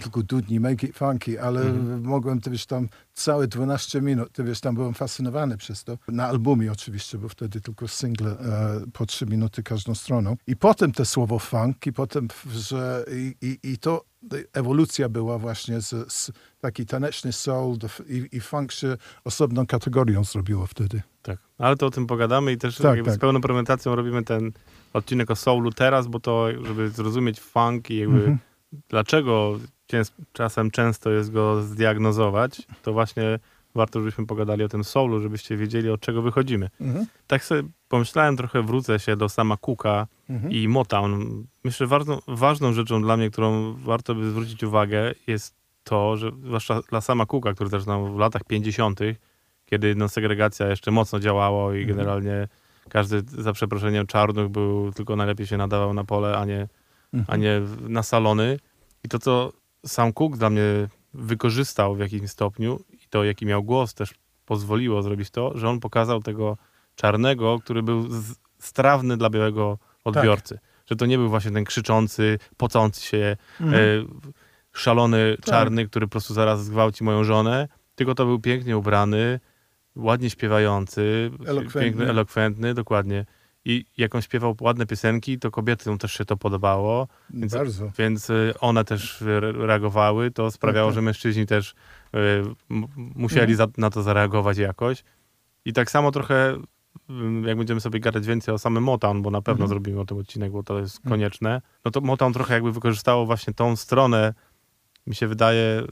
tylko 0.00 0.22
dudni 0.22 0.60
Make 0.60 0.82
It 0.82 0.96
Funky, 0.96 1.40
ale 1.40 1.60
Mhm. 1.60 2.02
mogłem, 2.04 2.40
ty 2.40 2.50
wiesz, 2.50 2.66
tam 2.66 2.88
całe 3.14 3.46
12 3.48 4.00
minut, 4.00 4.32
ty 4.32 4.44
wiesz, 4.44 4.60
tam 4.60 4.74
byłem 4.74 4.94
fascynowany 4.94 5.56
przez 5.56 5.84
to. 5.84 5.98
Na 6.08 6.26
albumie 6.26 6.72
oczywiście, 6.72 7.18
bo 7.18 7.28
wtedy 7.28 7.60
tylko 7.60 7.88
single 7.88 8.30
e, 8.30 8.80
po 8.92 9.06
3 9.06 9.26
minuty 9.26 9.62
każdą 9.62 9.94
stroną. 9.94 10.36
I 10.46 10.56
potem 10.56 10.92
te 10.92 11.04
słowo 11.04 11.38
funk 11.38 11.86
i 11.86 11.92
potem, 11.92 12.28
że 12.52 13.04
i, 13.12 13.34
i, 13.42 13.58
i 13.72 13.78
to 13.78 14.04
ewolucja 14.52 15.08
była 15.08 15.38
właśnie 15.38 15.80
z, 15.80 16.12
z 16.12 16.32
taki 16.60 16.86
taneczny 16.86 17.32
soul 17.32 17.76
i, 18.08 18.28
i 18.36 18.40
funk 18.40 18.72
się 18.72 18.96
osobną 19.24 19.66
kategorią 19.66 20.24
zrobiło 20.24 20.66
wtedy. 20.66 21.02
Tak. 21.22 21.38
Ale 21.58 21.76
to 21.76 21.86
o 21.86 21.90
tym 21.90 22.06
pogadamy 22.06 22.52
i 22.52 22.58
też 22.58 22.76
Tak, 22.76 23.04
tak. 23.04 23.14
z 23.14 23.18
pełną 23.18 23.40
prementacją 23.40 23.96
robimy 23.96 24.24
ten 24.24 24.52
odcinek 24.92 25.30
o 25.30 25.36
soulu 25.36 25.72
teraz, 25.72 26.06
bo 26.06 26.20
to, 26.20 26.46
żeby 26.66 26.90
zrozumieć 26.90 27.40
funk 27.40 27.90
i 27.90 27.96
jakby 27.96 28.16
Mhm. 28.18 28.38
dlaczego 28.88 29.58
czasem 30.32 30.70
często 30.70 31.10
jest 31.10 31.32
go 31.32 31.62
zdiagnozować, 31.62 32.62
to 32.82 32.92
właśnie 32.92 33.38
warto, 33.74 34.00
żebyśmy 34.00 34.26
pogadali 34.26 34.64
o 34.64 34.68
tym 34.68 34.84
soulu, 34.84 35.20
żebyście 35.20 35.56
wiedzieli, 35.56 35.90
od 35.90 36.00
czego 36.00 36.22
wychodzimy. 36.22 36.70
Mhm. 36.80 37.06
Tak 37.26 37.44
sobie 37.44 37.62
pomyślałem, 37.88 38.36
trochę 38.36 38.62
wrócę 38.62 38.98
się 38.98 39.16
do 39.16 39.28
sama 39.28 39.56
Cooka 39.56 40.06
Mhm. 40.30 40.52
i 40.52 40.68
Motown. 40.68 41.44
Myślę, 41.64 41.86
ważną, 41.86 42.18
ważną 42.28 42.72
rzeczą 42.72 43.02
dla 43.02 43.16
mnie, 43.16 43.30
którą 43.30 43.74
warto 43.74 44.14
by 44.14 44.30
zwrócić 44.30 44.62
uwagę, 44.64 45.12
jest 45.26 45.54
to, 45.84 46.16
że 46.16 46.30
zwłaszcza 46.44 46.80
dla 46.90 47.00
sama 47.00 47.26
Cooka, 47.26 47.54
który 47.54 47.70
zaczynał 47.70 48.14
w 48.14 48.18
latach 48.18 48.44
50., 48.44 49.00
kiedy 49.66 49.94
no, 49.94 50.08
segregacja 50.08 50.68
jeszcze 50.68 50.90
mocno 50.90 51.20
działało 51.20 51.72
i 51.72 51.80
Mhm. 51.80 51.96
generalnie 51.96 52.48
każdy, 52.88 53.22
za 53.42 53.52
przeproszeniem, 53.52 54.06
czarnuch 54.06 54.48
był, 54.48 54.92
tylko 54.92 55.16
najlepiej 55.16 55.46
się 55.46 55.56
nadawał 55.56 55.94
na 55.94 56.04
pole, 56.04 56.38
a 56.38 56.44
nie, 56.44 56.68
Mhm. 57.14 57.24
a 57.28 57.36
nie 57.42 57.60
na 57.88 58.02
salony. 58.02 58.58
I 59.04 59.08
to, 59.08 59.18
co 59.18 59.52
sam 59.86 60.12
Cook 60.12 60.36
dla 60.36 60.50
mnie 60.50 60.62
wykorzystał 61.14 61.94
w 61.94 61.98
jakimś 61.98 62.30
stopniu 62.30 62.80
i 62.92 62.98
to, 63.10 63.24
jaki 63.24 63.46
miał 63.46 63.62
głos, 63.62 63.94
też 63.94 64.14
pozwoliło 64.46 65.02
zrobić 65.02 65.30
to, 65.30 65.58
że 65.58 65.68
on 65.68 65.80
pokazał 65.80 66.22
tego 66.22 66.56
czarnego, 66.96 67.58
który 67.58 67.82
był 67.82 68.08
strawny 68.58 69.16
dla 69.16 69.30
białego 69.30 69.78
odbiorcy. 70.04 70.58
Że 70.86 70.96
to 70.96 71.06
nie 71.06 71.18
był 71.18 71.28
właśnie 71.28 71.50
ten 71.50 71.64
krzyczący, 71.64 72.38
pocący 72.56 73.02
się, 73.06 73.36
Mhm. 73.60 73.82
e, 73.82 74.04
szalony 74.72 75.36
Tak. 75.36 75.44
czarny, 75.46 75.86
który 75.86 76.06
po 76.06 76.10
prostu 76.10 76.34
zaraz 76.34 76.64
zgwałci 76.64 77.04
moją 77.04 77.24
żonę, 77.24 77.68
tylko 77.94 78.14
to 78.14 78.24
był 78.26 78.40
pięknie 78.40 78.76
ubrany, 78.78 79.40
ładnie 79.96 80.30
śpiewający, 80.30 81.30
Elokwentny. 81.46 81.80
piękny, 81.82 82.08
elokwentny, 82.10 82.74
dokładnie. 82.74 83.26
I 83.64 83.84
jak 83.96 84.14
on 84.14 84.22
śpiewał 84.22 84.56
ładne 84.60 84.86
piosenki, 84.86 85.38
to 85.38 85.50
kobietom 85.50 85.98
też 85.98 86.12
się 86.12 86.24
to 86.24 86.36
podobało. 86.36 87.08
Więc, 87.30 87.52
Bardzo. 87.54 87.90
więc 87.98 88.30
y, 88.30 88.54
one 88.60 88.84
też 88.84 89.22
re- 89.22 89.52
reagowały. 89.52 90.30
To 90.30 90.50
sprawiało, 90.50 90.88
tak. 90.90 90.94
że 90.94 91.02
mężczyźni 91.02 91.46
też 91.46 91.74
y, 92.14 92.16
musieli 93.14 93.54
za, 93.54 93.66
na 93.76 93.90
to 93.90 94.02
zareagować 94.02 94.58
jakoś. 94.58 95.04
I 95.64 95.72
tak 95.72 95.90
samo 95.90 96.10
trochę, 96.12 96.54
y, 97.44 97.46
jak 97.46 97.58
będziemy 97.58 97.80
sobie 97.80 98.00
gadać 98.00 98.26
więcej 98.26 98.54
o 98.54 98.58
samym 98.58 98.82
Motown, 98.84 99.22
bo 99.22 99.30
na 99.30 99.42
pewno 99.42 99.64
Mhm. 99.64 99.68
zrobimy 99.68 100.00
o 100.00 100.04
tym 100.04 100.18
odcinek, 100.18 100.52
bo 100.52 100.62
to 100.62 100.78
jest 100.78 101.00
konieczne, 101.08 101.62
no 101.84 101.90
to 101.90 102.00
Motown 102.00 102.32
trochę 102.32 102.54
jakby 102.54 102.72
wykorzystało 102.72 103.26
właśnie 103.26 103.54
tą 103.54 103.76
stronę, 103.76 104.34
mi 105.06 105.14
się 105.14 105.26
wydaje, 105.26 105.82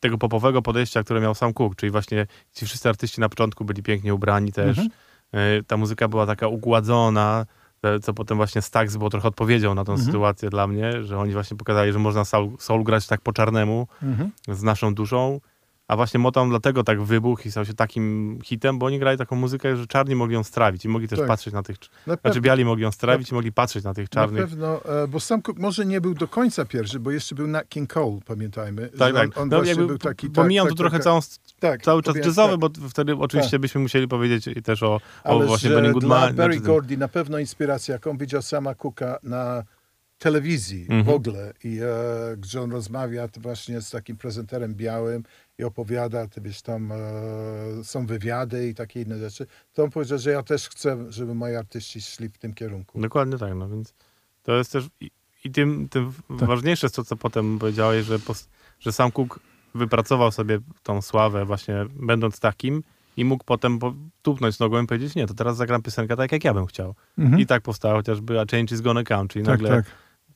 tego 0.00 0.18
popowego 0.18 0.62
podejścia, 0.62 1.02
które 1.04 1.20
miał 1.20 1.34
sam 1.34 1.52
Cook, 1.54 1.76
czyli 1.76 1.90
właśnie 1.92 2.26
ci 2.52 2.66
wszyscy 2.66 2.88
artyści 2.88 3.20
na 3.20 3.28
początku 3.28 3.64
byli 3.64 3.82
pięknie 3.82 4.14
ubrani 4.14 4.52
też. 4.52 4.68
Mhm. 4.68 4.88
Y, 5.34 5.64
Ta 5.64 5.76
muzyka 5.76 6.08
była 6.08 6.26
taka 6.26 6.48
ugładzona, 6.48 7.46
e, 7.82 8.00
co 8.00 8.14
potem 8.14 8.36
właśnie 8.36 8.62
Stax 8.62 8.96
było 8.96 9.10
trochę 9.10 9.28
odpowiedzią 9.28 9.74
na 9.74 9.84
tą 9.84 9.92
Mhm. 9.92 10.06
sytuację 10.06 10.50
dla 10.50 10.66
mnie, 10.66 11.02
że 11.04 11.18
oni 11.18 11.32
właśnie 11.32 11.56
pokazali, 11.56 11.92
że 11.92 11.98
można 11.98 12.24
soul, 12.24 12.50
soul 12.58 12.84
grać 12.84 13.06
tak 13.06 13.20
po 13.20 13.32
czarnemu, 13.32 13.86
Mhm. 14.02 14.30
z 14.48 14.62
naszą 14.62 14.94
duszą, 14.94 15.40
a 15.88 15.96
właśnie 15.96 16.20
Motown 16.20 16.48
dlatego 16.50 16.84
tak 16.84 17.02
wybuchł 17.02 17.42
i 17.48 17.50
stał 17.50 17.64
się 17.64 17.74
takim 17.74 18.38
hitem, 18.44 18.78
bo 18.78 18.86
oni 18.86 18.98
grali 18.98 19.18
taką 19.18 19.36
muzykę, 19.36 19.76
że 19.76 19.86
czarni 19.86 20.14
mogli 20.14 20.34
ją 20.34 20.44
strawić 20.44 20.84
i 20.84 20.88
mogli 20.88 21.08
też 21.08 21.18
Tak. 21.18 21.28
patrzeć 21.28 21.54
na 21.54 21.62
tych, 21.62 21.76
Na 22.06 22.16
znaczy 22.16 22.40
biali 22.40 22.64
mogli 22.64 22.82
ją 22.84 22.92
strawić 22.92 23.30
i 23.30 23.34
mogli 23.34 23.52
patrzeć 23.52 23.84
na 23.84 23.94
tych 23.94 24.04
na 24.04 24.08
czarnych. 24.08 24.42
pewno 24.48 24.84
e, 24.84 25.08
bo 25.08 25.20
sam 25.20 25.40
może 25.56 25.86
nie 25.86 26.00
był 26.00 26.14
do 26.14 26.28
końca 26.28 26.64
pierwszy, 26.64 27.00
bo 27.00 27.10
jeszcze 27.10 27.34
był 27.34 27.46
Nat 27.46 27.68
King 27.68 27.92
Cole, 27.92 28.18
pamiętajmy. 28.26 28.88
Tak, 28.98 29.14
tak. 29.14 29.36
On, 29.38 29.42
on 29.42 29.48
no, 29.48 29.64
jakby 29.64 29.86
był 29.86 29.98
taki... 29.98 30.30
pomijam 30.30 30.66
tak, 30.66 30.70
tu 30.72 30.76
trochę 30.76 30.96
tak, 30.96 31.04
całą, 31.04 31.20
tak, 31.60 31.82
cały 31.82 32.02
czas 32.02 32.16
jazzowy, 32.16 32.58
tak. 32.58 32.60
bo 32.80 32.88
wtedy 32.88 33.16
oczywiście 33.16 33.58
byśmy 33.58 33.80
musieli 33.80 34.08
powiedzieć 34.08 34.46
i 34.46 34.62
też 34.62 34.82
o, 34.82 34.94
o 34.94 35.00
Ale 35.24 35.46
właśnie 35.46 35.70
Benny 35.70 35.82
dla 35.82 35.92
Goodman. 35.92 36.34
Barry 36.34 36.54
znaczy, 36.54 36.66
Gordy 36.66 36.96
na 36.96 37.08
pewno 37.08 37.38
inspiracja, 37.38 37.92
jaką 37.92 38.18
widział 38.18 38.42
sama 38.42 38.74
Cooka 38.74 39.18
na 39.22 39.64
telewizji 40.18 40.82
Mhm. 40.82 41.04
w 41.04 41.08
ogóle 41.08 41.52
i 41.64 41.78
e, 41.82 42.36
gdzie 42.36 42.62
on 42.62 42.72
rozmawia 42.72 43.28
właśnie 43.36 43.80
z 43.80 43.90
takim 43.90 44.16
prezenterem 44.16 44.74
białym 44.74 45.22
i 45.58 45.64
opowiada, 45.64 46.28
ty 46.28 46.40
wiesz, 46.40 46.62
tam 46.62 46.92
e, 46.92 46.96
są 47.84 48.06
wywiady 48.06 48.68
i 48.68 48.74
takie 48.74 49.02
inne 49.02 49.18
rzeczy, 49.18 49.46
to 49.72 49.84
on 49.84 49.90
powiedział, 49.90 50.18
że 50.18 50.30
ja 50.30 50.42
też 50.42 50.68
chcę, 50.68 51.12
żeby 51.12 51.34
moi 51.34 51.54
artyści 51.54 52.00
szli 52.00 52.28
w 52.28 52.38
tym 52.38 52.54
kierunku. 52.54 53.00
Dokładnie 53.00 53.38
tak, 53.38 53.54
no 53.54 53.68
więc 53.68 53.94
to 54.42 54.56
jest 54.56 54.72
też 54.72 54.84
i, 55.00 55.10
i 55.44 55.50
tym, 55.50 55.88
tym 55.88 56.12
Tak. 56.38 56.48
ważniejsze 56.48 56.86
jest 56.86 56.96
to, 56.96 57.04
co 57.04 57.16
potem 57.16 57.58
powiedziałeś, 57.58 58.06
że, 58.06 58.18
że 58.80 58.92
sam 58.92 59.12
Cook 59.12 59.40
wypracował 59.78 60.32
sobie 60.32 60.58
tą 60.82 61.02
sławę 61.02 61.44
właśnie 61.44 61.74
będąc 61.90 62.40
takim 62.40 62.82
i 63.16 63.24
mógł 63.24 63.44
potem 63.44 63.78
po, 63.78 63.94
tupnąć 64.22 64.58
nogą 64.58 64.82
i 64.82 64.86
powiedzieć, 64.86 65.14
nie, 65.14 65.26
to 65.26 65.34
teraz 65.34 65.56
zagram 65.56 65.82
piosenkę 65.82 66.16
tak, 66.16 66.32
jak 66.32 66.44
ja 66.44 66.54
bym 66.54 66.66
chciał. 66.66 66.94
Mhm. 67.18 67.40
I 67.40 67.46
tak 67.46 67.62
powstała 67.62 67.94
chociażby 67.94 68.40
A 68.40 68.44
Change 68.50 68.74
is 68.74 68.80
Gonna 68.80 69.02
Come, 69.04 69.28
czyli 69.28 69.44
tak, 69.44 69.52
nagle 69.60 69.70
tak. 69.76 69.84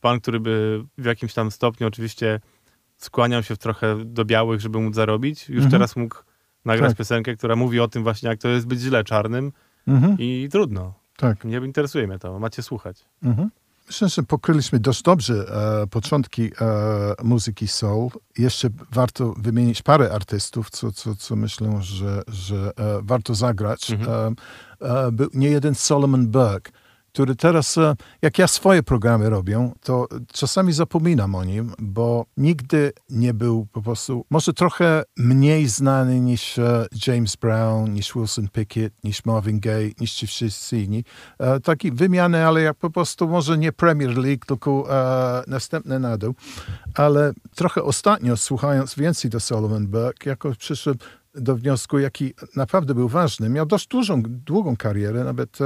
pan, 0.00 0.20
który 0.20 0.40
by 0.40 0.84
w 0.98 1.04
jakimś 1.04 1.34
tam 1.34 1.50
stopniu 1.50 1.86
oczywiście 1.86 2.40
skłaniał 2.96 3.42
się 3.42 3.56
trochę 3.56 4.04
do 4.04 4.24
białych, 4.24 4.60
żeby 4.60 4.80
móc 4.80 4.94
zarobić, 4.94 5.48
już 5.48 5.56
Mhm. 5.64 5.70
teraz 5.70 5.96
mógł 5.96 6.16
nagrać 6.64 6.90
Tak. 6.90 6.98
piosenkę, 6.98 7.36
która 7.36 7.56
mówi 7.56 7.80
o 7.80 7.88
tym 7.88 8.02
właśnie, 8.02 8.28
jak 8.28 8.38
to 8.40 8.48
jest 8.48 8.66
być 8.66 8.80
źle 8.80 9.04
czarnym 9.04 9.52
Mhm. 9.88 10.16
i 10.18 10.48
trudno. 10.52 10.94
tak. 11.16 11.44
Nie 11.44 11.56
interesuje 11.58 12.06
mnie 12.06 12.18
to, 12.18 12.38
macie 12.38 12.62
słuchać. 12.62 13.04
Mhm. 13.22 13.50
Myślę, 13.86 14.08
że 14.08 14.22
pokryliśmy 14.22 14.80
dość 14.80 15.02
dobrze 15.02 15.34
e, 15.82 15.86
początki 15.86 16.50
e, 16.60 17.14
muzyki 17.24 17.68
soul. 17.68 18.10
Jeszcze 18.38 18.68
warto 18.92 19.34
wymienić 19.38 19.82
parę 19.82 20.12
artystów, 20.12 20.70
co, 20.70 20.92
co, 20.92 21.14
co 21.14 21.36
myślę, 21.36 21.78
że, 21.80 22.22
że 22.28 22.72
e, 22.76 23.00
warto 23.02 23.34
zagrać. 23.34 23.90
Mhm. 23.90 24.36
E, 24.80 25.06
e, 25.06 25.12
był 25.12 25.28
nie 25.34 25.48
jeden 25.48 25.74
Solomon 25.74 26.26
Burke, 26.26 26.72
który 27.12 27.36
teraz, 27.36 27.78
e, 27.78 27.94
jak 28.22 28.38
ja 28.38 28.48
swoje 28.48 28.82
programy 28.82 29.30
robię, 29.30 29.72
to 29.82 30.08
czasami 30.32 30.72
zapominam 30.72 31.34
o 31.34 31.44
nim, 31.44 31.72
bo 31.78 32.26
nigdy 32.36 32.92
nie 33.10 33.34
był 33.34 33.66
po 33.72 33.82
prostu, 33.82 34.24
może 34.30 34.52
trochę 34.52 35.02
mniej 35.16 35.68
znany 35.68 36.20
niż 36.20 36.58
e, 36.58 36.86
James 37.06 37.36
Brown, 37.36 37.92
niż 37.92 38.14
Wilson 38.14 38.48
Pickett, 38.48 39.04
niż 39.04 39.24
Marvin 39.24 39.60
Gaye, 39.60 39.90
niż 40.00 40.12
ci 40.12 40.26
wszyscy 40.26 40.78
inni. 40.78 41.04
E, 41.38 41.60
taki 41.60 41.92
wymiany, 41.92 42.46
ale 42.46 42.62
jak 42.62 42.76
po 42.76 42.90
prostu 42.90 43.28
może 43.28 43.58
nie 43.58 43.72
Premier 43.72 44.16
League, 44.18 44.44
tylko 44.46 44.88
następne 45.46 45.98
na 45.98 46.18
dół. 46.18 46.34
Ale 46.94 47.32
trochę 47.54 47.82
ostatnio, 47.82 48.36
słuchając 48.36 48.94
więcej 48.94 49.30
do 49.30 49.40
Solomon 49.40 49.86
Burke, 49.86 50.30
jako 50.30 50.52
przyszedł 50.58 51.04
do 51.34 51.56
wniosku, 51.56 51.98
jaki 51.98 52.34
naprawdę 52.56 52.94
był 52.94 53.08
ważny. 53.08 53.48
Miał 53.48 53.66
dość 53.66 53.88
dużą, 53.88 54.22
długą 54.26 54.76
karierę, 54.76 55.24
nawet 55.24 55.58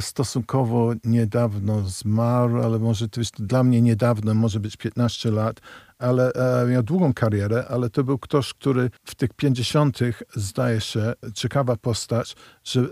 stosunkowo 0.00 0.92
niedawno 1.04 1.82
zmarł, 1.88 2.62
ale 2.62 2.78
może 2.78 3.08
to 3.08 3.20
jest 3.20 3.42
dla 3.42 3.64
mnie 3.64 3.82
niedawno, 3.82 4.34
może 4.34 4.60
być 4.60 4.76
15 4.76 5.30
lat, 5.30 5.60
ale 5.98 6.32
e, 6.32 6.66
miał 6.66 6.82
długą 6.82 7.14
karierę, 7.14 7.64
ale 7.68 7.90
to 7.90 8.04
był 8.04 8.18
ktoś, 8.18 8.54
który 8.54 8.90
w 9.04 9.14
tych 9.14 9.34
50. 9.34 9.98
zdaje 10.34 10.80
się, 10.80 11.12
ciekawa 11.34 11.76
postać, 11.76 12.36
że 12.64 12.80
e, 12.80 12.86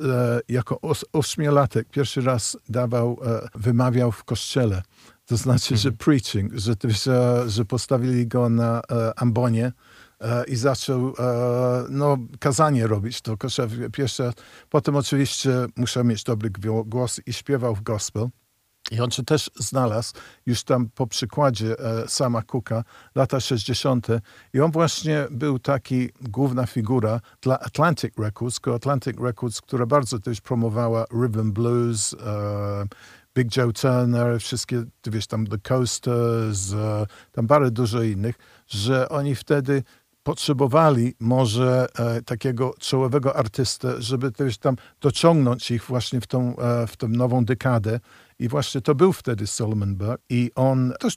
jako 0.49 0.81
os, 0.81 1.05
ośmiolatek 1.13 1.89
pierwszy 1.89 2.21
raz 2.21 2.57
dawał, 2.69 3.19
e, 3.27 3.49
wymawiał 3.55 4.13
w 4.13 4.25
kościele. 4.25 4.83
To 5.27 5.37
znaczy, 5.37 5.77
że 5.77 5.89
mhm. 5.89 5.97
preaching, 5.97 6.53
że, 6.55 6.75
że, 6.85 7.45
że 7.51 7.65
postawili 7.65 8.27
go 8.27 8.49
na 8.49 8.83
e, 8.91 9.19
ambonie 9.19 9.67
E, 9.67 9.73
i 10.49 10.57
zaczął 10.57 11.09
e, 11.09 11.13
no, 11.91 12.17
kazanie 12.41 12.87
robić. 12.87 13.21
To 13.21 13.37
pierwsze. 13.93 14.33
Potem 14.71 14.97
oczywiście 14.97 15.51
musiał 15.77 16.05
mieć 16.05 16.25
dobry 16.25 16.51
głos 16.87 17.21
i 17.27 17.33
śpiewał 17.33 17.75
w 17.75 17.83
gospel. 17.83 18.29
I 18.91 19.01
on 19.01 19.11
się 19.11 19.23
też 19.23 19.51
znalazł 19.57 20.13
już 20.47 20.65
tam 20.65 20.89
po 20.95 21.07
przykładzie 21.07 21.79
e, 21.79 22.09
sama 22.09 22.43
Cooka, 22.43 22.85
lata 23.15 23.41
60. 23.41 24.07
I 24.55 24.61
on 24.61 24.71
właśnie 24.71 25.27
był 25.31 25.59
taki 25.59 26.11
główna 26.21 26.67
figura 26.67 27.21
dla 27.41 27.59
Atlantic 27.59 28.15
Records, 28.19 28.61
Atlantic 28.75 29.21
Records, 29.21 29.61
która 29.61 29.87
bardzo 29.87 30.19
też 30.19 30.41
promowała 30.41 31.05
rhythm 31.13 31.53
blues, 31.53 32.15
e, 32.15 32.87
Big 33.35 33.57
Joe 33.57 33.73
Turner, 33.73 34.41
wszystkie, 34.41 34.85
wiesz, 35.07 35.27
tam 35.27 35.47
The 35.47 35.59
Coasters, 35.59 36.73
e, 36.73 37.07
tam 37.33 37.47
bardzo 37.47 37.71
dużo 37.71 38.03
innych, 38.03 38.37
że 38.67 39.09
oni 39.09 39.35
wtedy 39.35 39.83
potrzebowali 40.25 41.15
może 41.21 41.87
e, 41.99 42.23
takiego 42.23 42.75
czołowego 42.79 43.37
artystę, 43.37 44.03
żeby 44.03 44.33
też 44.33 44.59
tam 44.59 44.77
dociągnąć 45.01 45.71
ich 45.71 45.85
właśnie 45.85 46.21
w 46.21 46.27
tą, 46.27 46.57
e, 46.57 46.87
w 46.87 46.97
tą 46.97 47.09
nową 47.09 47.45
dekadę. 47.45 48.01
I 48.39 48.49
właśnie 48.49 48.81
to 48.81 48.95
był 48.95 49.13
wtedy 49.13 49.47
Solomon 49.47 49.97
Burke 49.97 50.23
i 50.29 50.51
on 50.55 50.93
też 51.01 51.17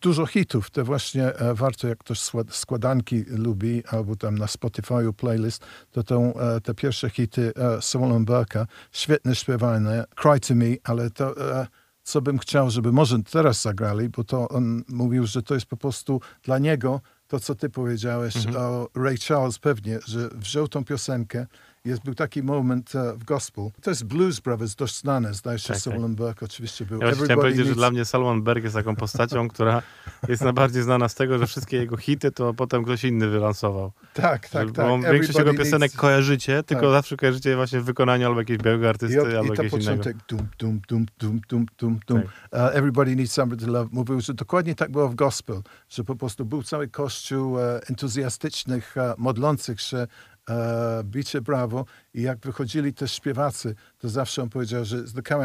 dużo 0.00 0.26
hitów, 0.26 0.70
te 0.70 0.84
właśnie 0.84 1.34
e, 1.34 1.54
warto, 1.54 1.88
jak 1.88 1.98
ktoś 1.98 2.20
składanki 2.50 3.24
lubi, 3.28 3.82
albo 3.86 4.16
tam 4.16 4.38
na 4.38 4.46
Spotify'u 4.46 5.12
playlist, 5.12 5.66
to 5.90 6.02
tą, 6.02 6.34
e, 6.34 6.60
te 6.60 6.74
pierwsze 6.74 7.10
hity 7.10 7.52
e, 7.56 7.82
Solomon 7.82 8.24
Burke'a, 8.24 8.66
świetne 8.92 9.34
śpiewane, 9.34 10.04
Cry 10.14 10.40
to 10.40 10.54
Me, 10.54 10.66
ale 10.84 11.10
to 11.10 11.52
e, 11.60 11.66
co 12.02 12.22
bym 12.22 12.38
chciał, 12.38 12.70
żeby 12.70 12.92
może 12.92 13.22
teraz 13.22 13.62
zagrali, 13.62 14.08
bo 14.08 14.24
to 14.24 14.48
on 14.48 14.82
mówił, 14.88 15.26
że 15.26 15.42
to 15.42 15.54
jest 15.54 15.66
po 15.66 15.76
prostu 15.76 16.20
dla 16.42 16.58
niego 16.58 17.00
to, 17.28 17.40
co 17.40 17.54
ty 17.54 17.70
powiedziałeś 17.70 18.36
mhm. 18.36 18.56
o 18.56 18.88
Ray 18.94 19.16
Charles 19.18 19.58
pewnie, 19.58 19.98
że 20.06 20.28
wziął 20.28 20.68
tą 20.68 20.84
piosenkę. 20.84 21.46
Jest, 21.88 22.04
był 22.04 22.14
taki 22.14 22.42
moment 22.42 22.92
uh, 22.94 23.18
w 23.18 23.24
gospel. 23.24 23.70
To 23.82 23.90
jest 23.90 24.04
Blues 24.04 24.40
Brothers, 24.40 24.74
dość 24.74 25.00
znane. 25.00 25.34
Zdaje 25.34 25.58
się, 25.58 25.68
tak, 25.68 25.82
Solomon 25.82 26.10
tak. 26.10 26.26
Burke 26.26 26.44
oczywiście 26.44 26.84
był. 26.84 27.00
Ja 27.00 27.10
chciałem 27.12 27.36
powiedzieć, 27.36 27.58
needs... 27.58 27.68
że 27.68 27.74
dla 27.74 27.90
mnie 27.90 28.04
Solomon 28.04 28.42
Burke 28.42 28.62
jest 28.62 28.74
taką 28.74 28.96
postacią, 28.96 29.48
która 29.54 29.82
jest 30.28 30.42
najbardziej 30.42 30.82
znana 30.82 31.08
z 31.08 31.14
tego, 31.14 31.38
że 31.38 31.46
wszystkie 31.46 31.76
jego 31.76 31.96
hity 31.96 32.30
to 32.30 32.54
potem 32.54 32.84
ktoś 32.84 33.04
inny 33.04 33.28
wylansował. 33.28 33.92
Tak, 34.14 34.48
tak, 34.48 34.68
że, 34.68 34.74
tak. 34.74 34.86
Bo 34.86 35.12
większość 35.12 35.38
jego 35.38 35.54
piosenek 35.54 35.80
needs... 35.80 35.96
kojarzycie, 35.96 36.62
tylko 36.62 36.82
tak. 36.82 36.92
zawsze 36.92 37.16
kojarzycie 37.16 37.56
właśnie 37.56 37.80
w 37.80 37.84
wykonaniu 37.84 38.26
albo 38.26 38.40
jakiegoś 38.40 38.64
białego 38.64 38.88
artysty, 38.88 39.16
I, 39.16 39.36
albo 39.36 39.54
i 39.54 39.56
jakiegoś 39.56 39.70
początek, 39.70 40.16
dum, 40.28 40.48
dum, 40.58 40.80
dum, 40.88 41.06
dum, 41.18 41.40
dum, 41.48 41.66
dum, 41.78 41.98
dum. 42.06 42.22
Tak. 42.22 42.70
Uh, 42.70 42.76
everybody 42.76 43.16
needs 43.16 43.32
somebody 43.32 43.66
to 43.66 43.72
love. 43.72 43.88
Mówił, 43.92 44.20
że 44.20 44.34
dokładnie 44.34 44.74
tak 44.74 44.90
było 44.90 45.08
w 45.08 45.14
gospel, 45.14 45.62
że 45.88 46.04
po 46.04 46.16
prostu 46.16 46.44
był 46.44 46.62
cały 46.62 46.88
kościół 46.88 47.52
uh, 47.52 47.60
entuzjastycznych, 47.90 48.94
modlących 49.18 49.80
się 49.80 50.06
e, 50.48 51.02
bicie 51.04 51.40
brawo 51.40 51.84
i 52.14 52.22
jak 52.22 52.38
wychodzili 52.38 52.94
też 52.94 53.12
śpiewacy, 53.12 53.74
to 53.98 54.08
zawsze 54.08 54.42
on 54.42 54.48
powiedział, 54.48 54.84
że, 54.84 55.04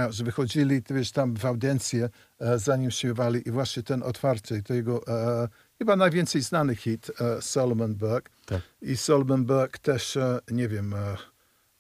że 0.10 0.24
wychodzili 0.24 0.82
wiesz, 0.90 1.12
tam 1.12 1.36
w 1.36 1.46
audiencję, 1.46 2.10
e, 2.40 2.60
zanim 2.60 2.92
śpiewali 2.92 3.48
i 3.48 3.52
właśnie 3.52 3.84
ten 3.84 4.04
otwarty, 4.04 4.64
to 4.64 4.74
jego 4.74 5.08
e, 5.08 5.48
chyba 5.78 5.96
najwięcej 5.96 6.42
znany 6.42 6.76
hit 6.76 7.12
e, 7.22 7.42
Solomon 7.42 7.96
Burke. 7.96 8.30
Tak. 8.46 8.62
I 8.82 8.98
Solomon 8.98 9.46
Burke 9.46 9.80
też, 9.80 10.18
e, 10.18 10.40
nie 10.52 10.68
wiem, 10.68 10.94
e, 10.94 11.18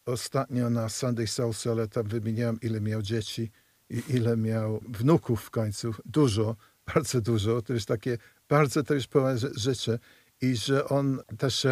ostatnio 0.05 0.69
na 0.69 0.89
Sunday 0.89 1.27
Soul 1.27 1.53
ale 1.71 1.87
tam 1.87 2.07
wymieniałem, 2.07 2.57
ile 2.61 2.81
miał 2.81 3.01
dzieci 3.01 3.51
i 3.89 4.03
ile 4.09 4.37
miał 4.37 4.81
wnuków 4.89 5.41
w 5.41 5.49
końcu. 5.49 5.93
Dużo, 6.05 6.55
bardzo 6.95 7.21
dużo. 7.21 7.61
To 7.61 7.73
jest 7.73 7.87
takie 7.87 8.17
bardzo 8.49 8.83
też 8.83 9.07
pełne 9.07 9.37
życie. 9.55 9.99
I 10.41 10.55
że 10.55 10.89
on 10.89 11.19
też 11.37 11.67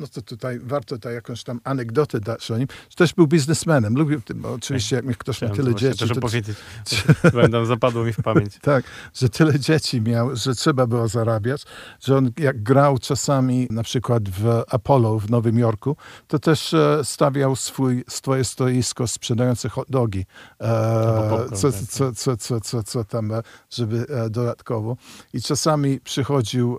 no 0.00 0.06
to 0.06 0.22
tutaj 0.22 0.60
warto 0.62 0.94
tutaj 0.94 1.14
jakąś 1.14 1.44
tam 1.44 1.60
anegdotę 1.64 2.20
dać 2.20 2.50
o 2.50 2.58
nim, 2.58 2.68
że 2.90 2.96
też 2.96 3.14
był 3.14 3.26
biznesmenem. 3.26 3.94
Lubił 3.94 4.20
tym, 4.20 4.44
oczywiście 4.44 4.96
jak 4.96 5.04
mi 5.04 5.14
ktoś 5.14 5.42
ma 5.42 5.48
tyle 5.48 5.74
dzieci. 5.74 6.08
To, 6.08 6.14
opowiedzieć. 6.14 6.56
Będą 7.34 7.64
zapadło 7.64 8.04
mi 8.04 8.12
w 8.12 8.22
pamięć. 8.22 8.58
tak, 8.62 8.84
że 9.14 9.28
tyle 9.28 9.58
dzieci 9.58 10.00
miał, 10.00 10.36
że 10.36 10.54
trzeba 10.54 10.86
było 10.86 11.08
zarabiać, 11.08 11.62
że 12.00 12.16
on 12.16 12.30
jak 12.38 12.62
grał 12.62 12.98
czasami 12.98 13.66
na 13.70 13.82
przykład 13.82 14.28
w 14.28 14.62
Apollo 14.68 15.18
w 15.18 15.30
Nowym 15.30 15.58
Jorku, 15.58 15.96
to 16.28 16.38
też 16.38 16.74
e, 16.74 17.00
stawiał 17.04 17.56
swój, 17.56 18.04
swoje 18.08 18.44
stoisko 18.44 19.06
sprzedające 19.06 19.68
hot 19.68 19.86
dogi. 19.90 20.26
E, 20.60 20.66
co, 21.48 21.48
tak, 21.48 21.58
co, 21.58 21.72
tak. 21.72 22.14
co, 22.14 22.36
co, 22.36 22.60
co, 22.60 22.82
co 22.82 23.04
tam, 23.04 23.32
e, 23.32 23.42
żeby 23.70 24.06
dodatkowo. 24.30 24.96
I 25.34 25.42
czasami 25.42 26.00
przychodził 26.00 26.78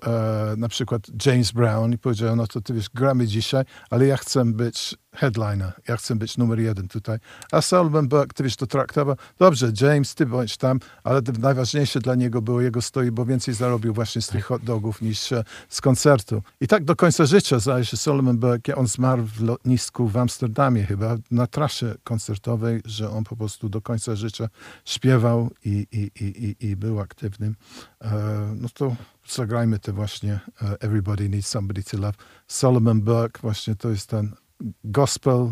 na 0.58 0.70
przykład 0.70 1.02
James 1.26 1.52
Brown 1.52 1.94
i 1.94 1.98
powiedział, 1.98 2.36
no 2.36 2.48
to 2.48 2.62
ty 2.62 2.74
wiesz, 2.74 2.90
gra 2.90 3.11
gramy 3.12 3.28
dzisiaj, 3.28 3.64
ale 3.90 4.06
ja 4.06 4.18
chcę 4.18 4.46
być 4.46 4.96
headliner, 5.16 5.74
ja 5.88 5.98
chcę 5.98 6.16
być 6.16 6.38
numer 6.38 6.60
jeden 6.60 6.88
tutaj. 6.88 7.18
A 7.52 7.62
Solomon 7.62 8.08
Burke 8.08 8.34
kiedyś 8.34 8.56
to 8.56 8.68
traktował, 8.68 9.16
dobrze, 9.40 9.72
James, 9.82 10.16
ty 10.16 10.26
bądź 10.26 10.58
tam, 10.58 10.80
ale 11.04 11.22
najważniejsze 11.40 12.00
dla 12.00 12.16
niego 12.16 12.42
było 12.42 12.62
jego 12.62 12.82
stoi, 12.82 13.12
bo 13.12 13.26
więcej 13.26 13.54
zarobił 13.54 13.94
właśnie 13.94 14.22
z 14.22 14.28
tych 14.28 14.46
hot 14.46 14.64
dogów 14.64 15.02
niż 15.02 15.32
e, 15.32 15.44
z 15.70 15.82
koncertu. 15.82 16.44
I 16.62 16.68
tak 16.68 16.84
do 16.84 16.96
końca 16.96 17.26
życia, 17.26 17.60
zdaje 17.60 17.86
się, 17.86 17.98
Solomon 17.98 18.38
Burke, 18.38 18.76
on 18.76 18.88
zmarł 18.88 19.24
w 19.24 19.42
lotnisku 19.42 20.08
w 20.08 20.18
Amsterdamie 20.18 20.84
chyba, 20.86 21.18
na 21.32 21.48
trasie 21.48 21.96
koncertowej, 22.04 22.82
że 22.86 23.10
on 23.10 23.24
po 23.24 23.36
prostu 23.36 23.70
do 23.70 23.82
końca 23.82 24.16
życia 24.16 24.50
śpiewał 24.86 25.50
i, 25.66 25.88
i, 25.92 26.24
i, 26.24 26.26
i, 26.26 26.68
i 26.68 26.76
był 26.76 27.00
aktywnym. 27.00 27.56
E, 28.02 28.56
no 28.56 28.70
to 28.74 28.96
zagrajmy 29.34 29.80
te 29.80 29.92
właśnie 29.92 30.40
Everybody 30.80 31.30
Needs 31.30 31.48
Somebody 31.48 31.84
to 31.84 31.98
Love. 31.98 32.14
Solomon 32.48 33.02
Burke, 33.02 33.40
właśnie 33.42 33.76
to 33.76 33.90
jest 33.90 34.10
ten 34.10 34.36
gospel, 34.84 35.38
uh, 35.38 35.52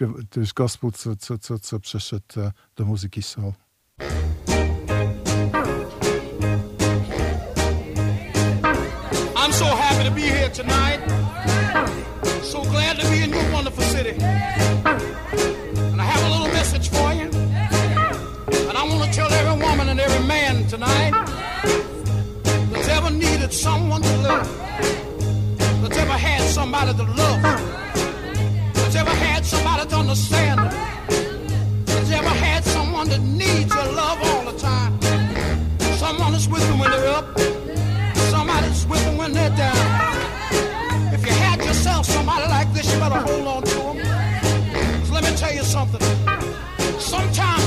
uh, 0.00 0.26
to 0.30 0.40
jest 0.40 0.54
gospel, 0.54 0.92
co, 0.92 1.16
co, 1.16 1.38
co, 1.38 1.58
co 1.58 1.80
przeszedł 1.80 2.24
do 2.76 2.84
muzyki 2.84 3.22
soul. 3.22 3.52
I'm 9.36 9.52
so 9.52 9.64
happy 9.64 10.04
to 10.04 10.10
be 10.10 10.20
here 10.20 10.50
tonight. 10.50 11.00
So 12.42 12.62
glad 12.62 13.00
to 13.00 13.08
be 13.08 13.24
in 13.24 13.30
your 13.30 13.52
wonderful 13.52 13.84
city. 13.84 14.14
And 15.92 16.00
I 16.00 16.04
have 16.04 16.24
a 16.24 16.28
little 16.28 16.52
message 16.52 16.90
for 16.90 17.12
you. 17.12 17.30
And 18.68 18.78
I 18.78 18.82
want 18.88 19.04
to 19.04 19.16
tell 19.16 19.32
every 19.32 19.66
woman 19.66 19.88
and 19.88 20.00
every 20.00 20.26
man 20.26 20.66
tonight 20.66 21.07
that's 24.28 25.96
ever 25.96 26.12
had 26.12 26.42
somebody 26.42 26.92
to 26.92 27.02
love, 27.02 27.42
that's 28.74 28.94
ever 28.94 29.10
had 29.10 29.44
somebody 29.44 29.88
to 29.88 29.96
understand, 29.96 30.60
that's 31.86 32.10
ever 32.10 32.28
had 32.28 32.64
someone 32.64 33.08
that 33.08 33.20
needs 33.20 33.74
your 33.74 33.92
love 33.92 34.18
all 34.22 34.44
the 34.50 34.58
time. 34.58 35.00
Someone 35.96 36.32
that's 36.32 36.46
with 36.46 36.66
them 36.68 36.78
when 36.78 36.90
they're 36.90 37.08
up, 37.08 37.38
somebody 38.30 38.66
that's 38.66 38.84
with 38.84 39.02
them 39.04 39.16
when 39.16 39.32
they're 39.32 39.56
down. 39.56 39.76
If 41.14 41.24
you 41.26 41.32
had 41.32 41.58
yourself 41.64 42.04
somebody 42.06 42.46
like 42.48 42.72
this, 42.74 42.92
you 42.92 43.00
better 43.00 43.20
hold 43.20 43.46
on 43.46 43.62
to 43.62 43.74
them. 43.74 43.96
Cause 45.00 45.10
let 45.10 45.24
me 45.24 45.34
tell 45.36 45.54
you 45.54 45.62
something. 45.62 46.02
Sometimes 47.00 47.57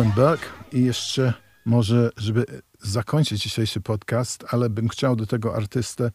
Solomon 0.00 0.14
Burke 0.16 0.46
i 0.72 0.84
jeszcze 0.84 1.32
może, 1.64 2.10
żeby 2.16 2.44
zakończyć 2.82 3.42
dzisiejszy 3.42 3.80
podcast, 3.80 4.44
ale 4.48 4.70
bym 4.70 4.88
chciał 4.88 5.16
do 5.16 5.26
tego 5.26 5.56
artystę, 5.56 6.10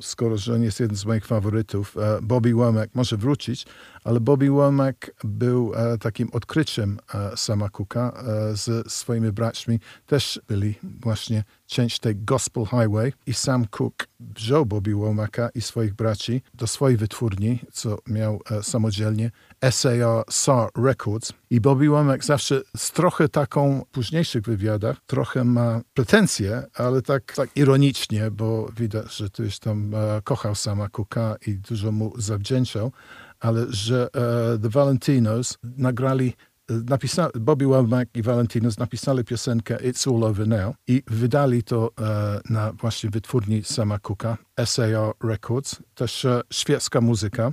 skoro 0.00 0.36
że 0.36 0.54
on 0.54 0.62
jest 0.62 0.80
jeden 0.80 0.96
z 0.96 1.04
moich 1.04 1.26
faworytów, 1.26 1.96
e, 1.96 2.18
Bobby 2.22 2.54
Womack, 2.54 2.94
może 2.94 3.16
wrócić, 3.16 3.66
ale 4.04 4.20
Bobby 4.20 4.50
Womack 4.50 5.10
był 5.24 5.72
e, 5.74 5.98
takim 5.98 6.28
odkryciem 6.32 6.98
e, 7.14 7.36
Sama 7.36 7.68
Cooka 7.68 8.24
z 8.52 8.92
swoimi 8.92 9.32
braćmi. 9.32 9.80
Też 10.06 10.40
byli 10.48 10.74
właśnie 11.00 11.44
część 11.72 11.98
tej 11.98 12.16
Gospel 12.16 12.64
Highway 12.64 13.12
i 13.26 13.34
Sam 13.34 13.66
Cook 13.66 14.08
wziął 14.20 14.66
Bobby 14.66 14.94
Womacka 14.94 15.48
i 15.54 15.60
swoich 15.60 15.94
braci 15.94 16.42
do 16.54 16.66
swojej 16.66 16.96
wytwórni, 16.96 17.58
co 17.72 17.98
miał 18.06 18.40
e, 18.50 18.62
samodzielnie, 18.62 19.30
SAR 19.70 20.24
SAR 20.30 20.70
Records. 20.76 21.32
I 21.50 21.60
Bobby 21.60 21.88
Womack 21.88 22.24
zawsze 22.24 22.60
z 22.76 22.90
trochę 22.90 23.28
taką 23.28 23.80
w 23.80 23.86
późniejszych 23.86 24.42
wywiadach, 24.42 24.96
trochę 25.06 25.44
ma 25.44 25.80
pretensje, 25.94 26.62
ale 26.74 27.02
tak, 27.02 27.32
tak 27.32 27.50
ironicznie, 27.56 28.30
bo 28.30 28.68
widać, 28.76 29.16
że 29.16 29.30
tu 29.30 29.44
już 29.44 29.58
tam 29.58 29.94
e, 29.94 30.22
kochał 30.24 30.54
sama 30.54 30.88
Cooka 30.88 31.36
i 31.46 31.54
dużo 31.54 31.92
mu 31.92 32.20
zawdzięczał, 32.20 32.92
ale 33.40 33.66
że 33.68 34.08
e, 34.14 34.58
The 34.58 34.68
Valentinos 34.68 35.58
nagrali 35.62 36.32
napisa- 36.84 37.30
Bobby 37.40 37.66
Womack 37.66 38.16
i 38.16 38.22
Valentinos 38.22 38.78
napisali 38.78 39.24
piosenkę 39.24 39.76
It's 39.76 40.08
All 40.16 40.24
Over 40.24 40.48
Now 40.48 40.74
i 40.86 41.02
wydali 41.06 41.62
to 41.62 41.90
e, 42.00 42.40
na 42.50 42.72
właśnie 42.72 43.10
wytwórni 43.10 43.62
sama 43.64 43.98
Cooka, 43.98 44.36
SAR 44.64 45.12
Records, 45.24 45.76
też 45.94 46.24
e, 46.24 46.40
świecka 46.52 47.00
muzyka, 47.00 47.50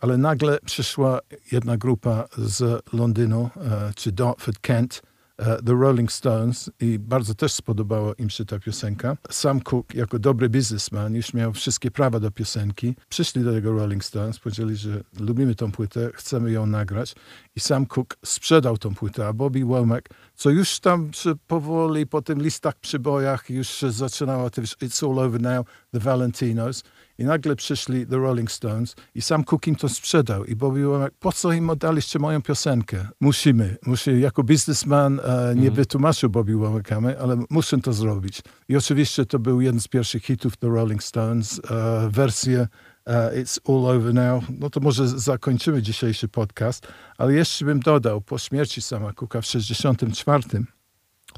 ale 0.00 0.16
nagle 0.18 0.58
przyszła 0.64 1.20
jedna 1.52 1.76
grupa 1.76 2.28
z 2.38 2.82
Londynu, 2.92 3.50
e, 3.56 3.92
czy 3.96 4.12
Dartford, 4.12 4.58
Kent, 4.58 5.02
The 5.36 5.72
Rolling 5.80 6.12
Stones 6.12 6.70
i 6.80 6.98
bardzo 6.98 7.34
też 7.34 7.52
spodobała 7.52 8.12
im 8.18 8.30
się 8.30 8.44
ta 8.44 8.58
piosenka. 8.58 9.16
Sam 9.30 9.60
Cooke, 9.60 9.98
jako 9.98 10.18
dobry 10.18 10.48
biznesman, 10.48 11.14
już 11.14 11.34
miał 11.34 11.52
wszystkie 11.52 11.90
prawa 11.90 12.20
do 12.20 12.30
piosenki. 12.30 12.94
Przyszli 13.08 13.44
do 13.44 13.52
tego 13.52 13.72
Rolling 13.72 14.04
Stones, 14.04 14.38
powiedzieli, 14.38 14.76
że 14.76 15.00
lubimy 15.20 15.54
tą 15.54 15.72
płytę, 15.72 16.10
chcemy 16.14 16.52
ją 16.52 16.66
nagrać 16.66 17.14
i 17.56 17.60
sam 17.60 17.86
Cook 17.86 18.16
sprzedał 18.24 18.78
tą 18.78 18.94
płytę, 18.94 19.26
a 19.26 19.32
Bobby 19.32 19.64
Womack, 19.64 20.08
co 20.34 20.50
już 20.50 20.80
tam 20.80 21.10
powoli 21.46 22.06
po 22.06 22.22
tym 22.22 22.42
listach 22.42 22.74
przybojach 22.74 23.50
już 23.50 23.80
zaczynało 23.88 24.48
It's 24.48 25.10
All 25.10 25.18
Over 25.18 25.40
Now, 25.40 25.66
The 25.92 26.00
Valentinos 26.00 26.84
i 27.18 27.24
nagle 27.24 27.56
przyszli 27.56 28.06
The 28.06 28.16
Rolling 28.16 28.52
Stones 28.52 28.96
i 29.14 29.22
sam 29.22 29.44
Cook 29.44 29.66
im 29.66 29.76
to 29.76 29.88
sprzedał 29.88 30.44
i 30.44 30.56
Bobby 30.56 30.84
Womack, 30.84 31.14
po 31.20 31.32
co 31.32 31.52
im 31.52 31.70
oddaliście 31.70 32.18
moją 32.18 32.42
piosenkę? 32.42 33.08
Musimy, 33.20 33.76
musi, 33.86 34.20
jako 34.20 34.42
biznesman 34.44 35.20
e, 35.24 35.54
nie 35.56 35.70
wytłumaczył 35.70 36.30
Bobby 36.30 36.56
Womackamy, 36.56 37.20
ale 37.20 37.36
muszę 37.50 37.78
to 37.78 37.92
zrobić. 37.92 38.42
I 38.68 38.76
oczywiście 38.76 39.26
to 39.26 39.38
był 39.38 39.60
jeden 39.60 39.80
z 39.80 39.88
pierwszych 39.88 40.24
hitów 40.24 40.56
The 40.56 40.68
Rolling 40.68 41.02
Stones, 41.02 41.60
e, 41.70 42.08
wersję 42.10 42.68
e, 43.06 43.42
It's 43.42 43.58
All 43.68 43.96
Over 43.96 44.14
Now. 44.14 44.44
No 44.58 44.70
to 44.70 44.80
może 44.80 45.08
zakończymy 45.08 45.82
dzisiejszy 45.82 46.28
podcast, 46.28 46.86
ale 47.18 47.34
jeszcze 47.34 47.64
bym 47.64 47.80
dodał, 47.80 48.20
po 48.20 48.38
śmierci 48.38 48.82
sama 48.82 49.12
Cooka 49.12 49.40
w 49.40 49.46
64 49.46 50.42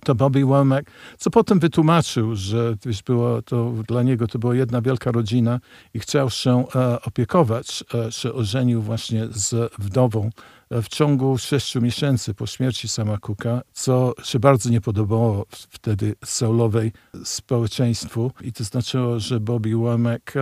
to 0.04 0.14
Bobby 0.14 0.44
Womack, 0.44 0.90
co 1.18 1.30
potem 1.30 1.58
wytłumaczył, 1.58 2.36
że 2.36 2.76
wiesz, 2.86 3.02
było 3.02 3.42
to, 3.42 3.72
dla 3.88 4.02
niego 4.02 4.26
to 4.26 4.38
była 4.38 4.54
jedna 4.54 4.82
wielka 4.82 5.12
rodzina 5.12 5.60
i 5.94 5.98
chciał 5.98 6.30
się 6.30 6.64
e, 6.74 7.02
opiekować, 7.02 7.84
e, 7.94 8.12
się 8.12 8.32
ożenił 8.32 8.82
właśnie 8.82 9.26
z 9.30 9.72
wdową 9.78 10.30
e, 10.70 10.82
w 10.82 10.88
ciągu 10.88 11.38
sześciu 11.38 11.80
miesięcy 11.80 12.34
po 12.34 12.46
śmierci 12.46 12.88
sama 12.88 13.18
Cooka, 13.18 13.62
co 13.72 14.14
się 14.22 14.38
bardzo 14.38 14.70
nie 14.70 14.80
podobało 14.80 15.46
wtedy 15.50 16.14
soulowej 16.24 16.92
społeczeństwu 17.24 18.32
i 18.40 18.52
to 18.52 18.64
znaczyło, 18.64 19.20
że 19.20 19.40
Bobby 19.40 19.76
Womack 19.76 20.36
e, 20.36 20.40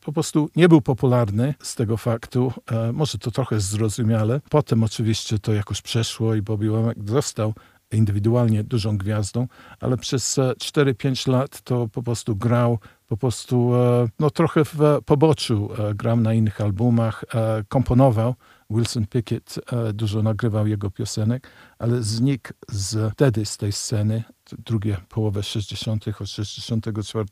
po 0.00 0.12
prostu 0.12 0.50
nie 0.56 0.68
był 0.68 0.80
popularny 0.80 1.54
z 1.62 1.74
tego 1.74 1.96
faktu. 1.96 2.52
E, 2.70 2.92
może 2.92 3.18
to 3.18 3.30
trochę 3.30 3.60
zrozumiale. 3.60 4.40
Potem 4.50 4.82
oczywiście 4.82 5.38
to 5.38 5.52
jakoś 5.52 5.82
przeszło 5.82 6.34
i 6.34 6.42
Bobby 6.42 6.70
Womack 6.70 6.98
został 7.08 7.54
indywidualnie 7.94 8.64
dużą 8.64 8.98
gwiazdą, 8.98 9.46
ale 9.80 9.96
przez 9.96 10.38
e, 10.38 10.42
4-5 10.42 11.28
lat 11.28 11.60
to 11.62 11.88
po 11.88 12.02
prostu 12.02 12.36
grał, 12.36 12.78
po 13.08 13.16
prostu 13.16 13.74
e, 13.74 14.08
no, 14.20 14.30
trochę 14.30 14.64
w 14.64 14.82
e, 14.82 15.02
poboczu 15.02 15.70
e, 15.78 15.94
grał 15.94 16.16
na 16.16 16.34
innych 16.34 16.60
albumach, 16.60 17.24
e, 17.34 17.64
komponował. 17.68 18.34
Wilson 18.70 19.06
Pickett 19.06 19.60
e, 19.72 19.92
dużo 19.92 20.22
nagrywał 20.22 20.66
jego 20.66 20.90
piosenek, 20.90 21.50
ale 21.78 22.02
znikł 22.02 22.50
z, 22.68 23.12
wtedy 23.12 23.46
z 23.46 23.56
tej 23.56 23.72
sceny, 23.72 24.22
drugie 24.58 24.96
połowę 25.08 25.42
60., 25.42 26.04
od 26.20 26.28
64 26.28 27.26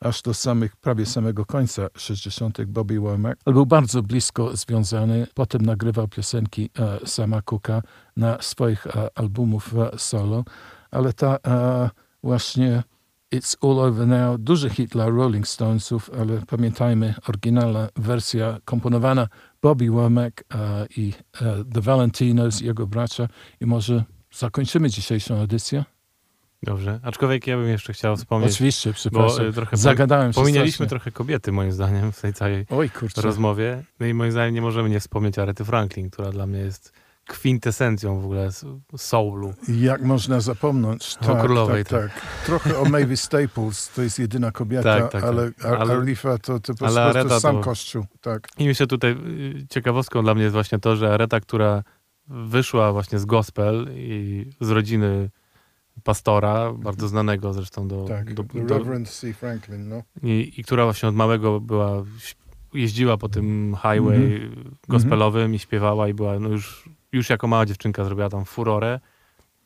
aż 0.00 0.22
do 0.22 0.34
samych, 0.34 0.76
prawie 0.76 1.06
samego 1.06 1.46
końca 1.46 1.88
60. 1.96 2.64
Bobby 2.64 3.00
Womack. 3.00 3.40
Ale 3.44 3.54
był 3.54 3.66
bardzo 3.66 4.02
blisko 4.02 4.56
związany. 4.56 5.26
Potem 5.34 5.62
nagrywał 5.62 6.08
piosenki 6.08 6.70
e, 6.78 7.06
sama 7.06 7.42
Cooka 7.42 7.82
na 8.16 8.42
swoich 8.42 8.86
e, 8.86 9.18
albumów 9.18 9.74
solo, 9.96 10.44
ale 10.90 11.12
ta 11.12 11.38
właśnie 12.22 12.82
It's 13.34 13.56
All 13.62 13.78
Over 13.78 14.06
Now, 14.06 14.38
duży 14.38 14.70
hit 14.70 14.90
dla 14.90 15.08
Rolling 15.08 15.48
Stonesów, 15.48 16.10
ale 16.20 16.40
pamiętajmy, 16.46 17.14
oryginalna 17.28 17.88
wersja 17.96 18.58
komponowana 18.64 19.28
Bobby 19.66 19.90
Womack 19.90 20.44
e, 20.54 20.86
i 20.96 21.12
e, 21.40 21.64
The 21.74 21.80
Valentinos, 21.80 22.60
jego 22.60 22.86
bracia 22.86 23.28
i 23.60 23.66
może 23.66 24.04
zakończymy 24.32 24.90
dzisiejszą 24.90 25.34
edycję? 25.40 25.84
Dobrze. 26.62 27.00
Aczkolwiek 27.02 27.46
ja 27.46 27.56
bym 27.56 27.68
jeszcze 27.68 27.92
chciał 27.92 28.16
wspomnieć, 28.16 28.52
Oczywiście, 28.52 28.90
bo 28.90 28.94
przepraszam. 28.94 29.46
e, 29.46 29.52
trochę 29.52 29.76
Zagadałem 29.76 30.32
się 30.32 30.40
Pominęliśmy 30.40 30.72
strasznie. 30.72 30.86
trochę 30.88 31.10
kobiety, 31.10 31.52
moim 31.52 31.72
zdaniem, 31.72 32.12
w 32.12 32.20
tej 32.20 32.32
całej 32.32 32.66
Oj, 32.70 32.90
kurczę. 32.90 33.20
rozmowie. 33.22 33.84
No 34.00 34.06
i 34.06 34.14
moim 34.14 34.32
zdaniem 34.32 34.54
nie 34.54 34.60
możemy 34.62 34.88
nie 34.90 35.00
wspomnieć 35.00 35.38
Arety 35.38 35.64
Franklin, 35.64 36.10
która 36.10 36.30
dla 36.32 36.46
mnie 36.46 36.58
jest 36.58 36.92
kwintesencją 37.26 38.20
w 38.20 38.24
ogóle 38.24 38.48
soulu. 38.96 39.54
Jak 39.68 40.02
można 40.02 40.40
zapomnieć? 40.40 41.16
O 41.28 41.36
królowej, 41.36 41.84
tak, 41.84 42.12
tak. 42.14 42.22
Trochę 42.46 42.78
o 42.78 42.84
Mavis 42.84 43.22
Staples, 43.22 43.90
to 43.94 44.02
jest 44.02 44.18
jedyna 44.18 44.50
kobieta, 44.50 45.00
Tak, 45.00 45.12
tak, 45.12 45.24
ale, 45.24 45.52
tak. 45.52 45.80
Ale- 45.80 45.94
Arifa 45.94 46.38
to, 46.38 46.60
to 46.60 46.74
po 46.74 46.86
ale 46.86 46.94
prostu 46.94 47.18
Areta 47.18 47.40
sam 47.40 47.56
to- 47.56 47.62
kościół. 47.62 48.04
Tak. 48.20 48.48
I 48.58 48.66
myślę 48.66 48.86
tutaj 48.86 49.10
y, 49.12 49.66
ciekawostką 49.70 50.22
dla 50.22 50.34
mnie 50.34 50.42
jest 50.42 50.52
właśnie 50.54 50.78
to, 50.78 50.96
że 50.96 51.14
Areta, 51.14 51.40
która 51.40 51.82
wyszła 52.28 52.92
właśnie 52.92 53.18
z 53.18 53.24
gospel 53.24 53.88
i 53.94 54.46
z 54.60 54.70
rodziny 54.70 55.30
pastora, 56.04 56.72
bardzo 56.72 57.08
znanego 57.08 57.52
zresztą 57.52 57.88
do, 57.88 58.04
Tak, 58.08 58.34
do, 58.34 58.42
do, 58.42 58.78
Reverend 58.78 59.08
C. 59.08 59.34
Franklin, 59.34 59.88
no. 59.88 60.02
i, 60.22 60.52
i 60.56 60.64
która 60.64 60.84
właśnie 60.84 61.08
od 61.08 61.14
małego 61.14 61.60
była, 61.60 62.02
jeździła 62.74 63.16
po 63.16 63.28
tym 63.28 63.76
highway 63.82 64.50
gospelowym 64.88 65.54
i 65.54 65.58
śpiewała 65.58 66.08
i 66.08 66.14
była 66.14 66.38
no 66.38 66.48
już, 66.48 66.88
już 67.16 67.30
jako 67.30 67.46
mała 67.46 67.66
dziewczynka 67.66 68.04
zrobiła 68.04 68.28
tam 68.28 68.44
furorę 68.44 69.00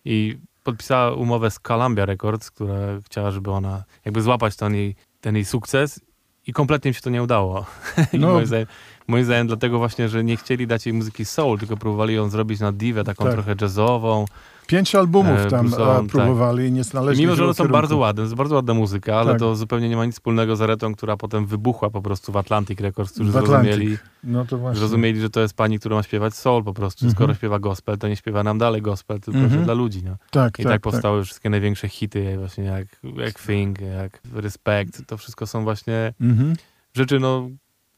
i 0.05 0.39
podpisała 0.65 1.13
umowę 1.15 1.51
z 1.51 1.59
Columbia 1.59 2.07
Records, 2.07 2.51
która 2.51 2.77
chciała, 3.07 3.31
żeby 3.31 3.51
ona 3.51 3.85
jakby 4.05 4.23
złapać 4.23 4.57
ten 4.57 4.75
jej, 4.75 4.97
ten 5.21 5.35
jej 5.35 5.45
sukces 5.45 6.01
i 6.47 6.53
kompletnie 6.53 6.89
im 6.89 6.95
się 6.95 7.01
to 7.01 7.11
nie 7.11 7.23
udało. 7.23 7.67
No. 8.13 8.29
moim, 8.33 8.47
zdaniem, 8.47 8.67
moim 9.09 9.25
zdaniem 9.25 9.47
dlatego 9.47 9.79
właśnie, 9.79 10.09
że 10.09 10.25
nie 10.25 10.37
chcieli 10.37 10.67
dać 10.67 10.87
jej 10.87 10.93
muzyki 10.93 11.25
soul, 11.25 11.59
tylko 11.59 11.77
próbowali 11.77 12.15
ją 12.15 12.29
zrobić 12.29 12.61
na 12.61 12.73
divę, 12.73 13.05
taką 13.05 13.25
Tak. 13.25 13.33
trochę 13.33 13.55
jazzową. 13.61 14.25
Pięć 14.71 14.95
albumów 14.95 15.39
E, 15.39 15.47
tam 15.51 15.71
tak. 15.71 16.07
próbowali 16.07 16.66
i 16.66 16.73
nie 16.73 16.81
I 16.81 16.85
znaleźli 16.85 17.25
mimo, 17.25 17.37
że 17.37 17.45
one 17.45 17.55
są 17.55 17.57
kierunku. 17.57 17.73
bardzo 17.73 17.97
ładne, 17.97 18.23
jest 18.23 18.35
bardzo 18.35 18.55
ładna 18.55 18.75
muzyka, 18.75 19.16
ale 19.16 19.31
Tak. 19.31 19.39
to 19.41 19.57
zupełnie 19.57 19.89
nie 19.89 19.97
ma 19.97 20.05
nic 20.07 20.14
wspólnego 20.14 20.57
z 20.57 20.62
Aretą, 20.62 20.95
która 20.95 21.16
potem 21.16 21.47
wybuchła 21.47 21.91
po 21.91 22.03
prostu 22.03 22.33
w 22.33 22.37
Atlantic 22.37 22.81
Records, 22.81 23.12
którzy 23.12 23.33
zrozumieli, 23.33 23.97
No 24.25 24.47
zrozumieli, 24.73 25.21
że 25.21 25.31
to 25.31 25.41
jest 25.41 25.55
pani, 25.55 25.79
która 25.79 25.97
ma 25.97 26.03
śpiewać 26.03 26.35
soul 26.35 26.64
po 26.64 26.75
prostu. 26.75 27.05
Mhm. 27.05 27.14
Skoro 27.16 27.35
śpiewa 27.35 27.59
gospel, 27.59 27.99
to 27.99 28.09
nie 28.09 28.16
śpiewa 28.16 28.43
nam 28.43 28.59
dalej 28.59 28.83
gospel, 28.83 29.21
tylko 29.21 29.39
Mhm. 29.41 29.64
dla 29.64 29.75
ludzi. 29.75 30.03
No. 30.05 30.16
Tak, 30.31 30.59
I 30.59 30.62
tak, 30.62 30.73
tak, 30.73 30.81
powstały 30.83 31.25
wszystkie 31.25 31.51
największe 31.51 31.89
hity, 31.89 32.37
właśnie 32.39 32.64
jak, 32.64 32.87
jak 33.16 33.41
Thing, 33.41 33.81
jak 33.81 34.21
Respect. 34.35 35.07
To 35.07 35.16
wszystko 35.16 35.47
są 35.47 35.64
właśnie 35.64 36.12
Mhm. 36.21 36.55
rzeczy, 36.95 37.21
no, 37.21 37.49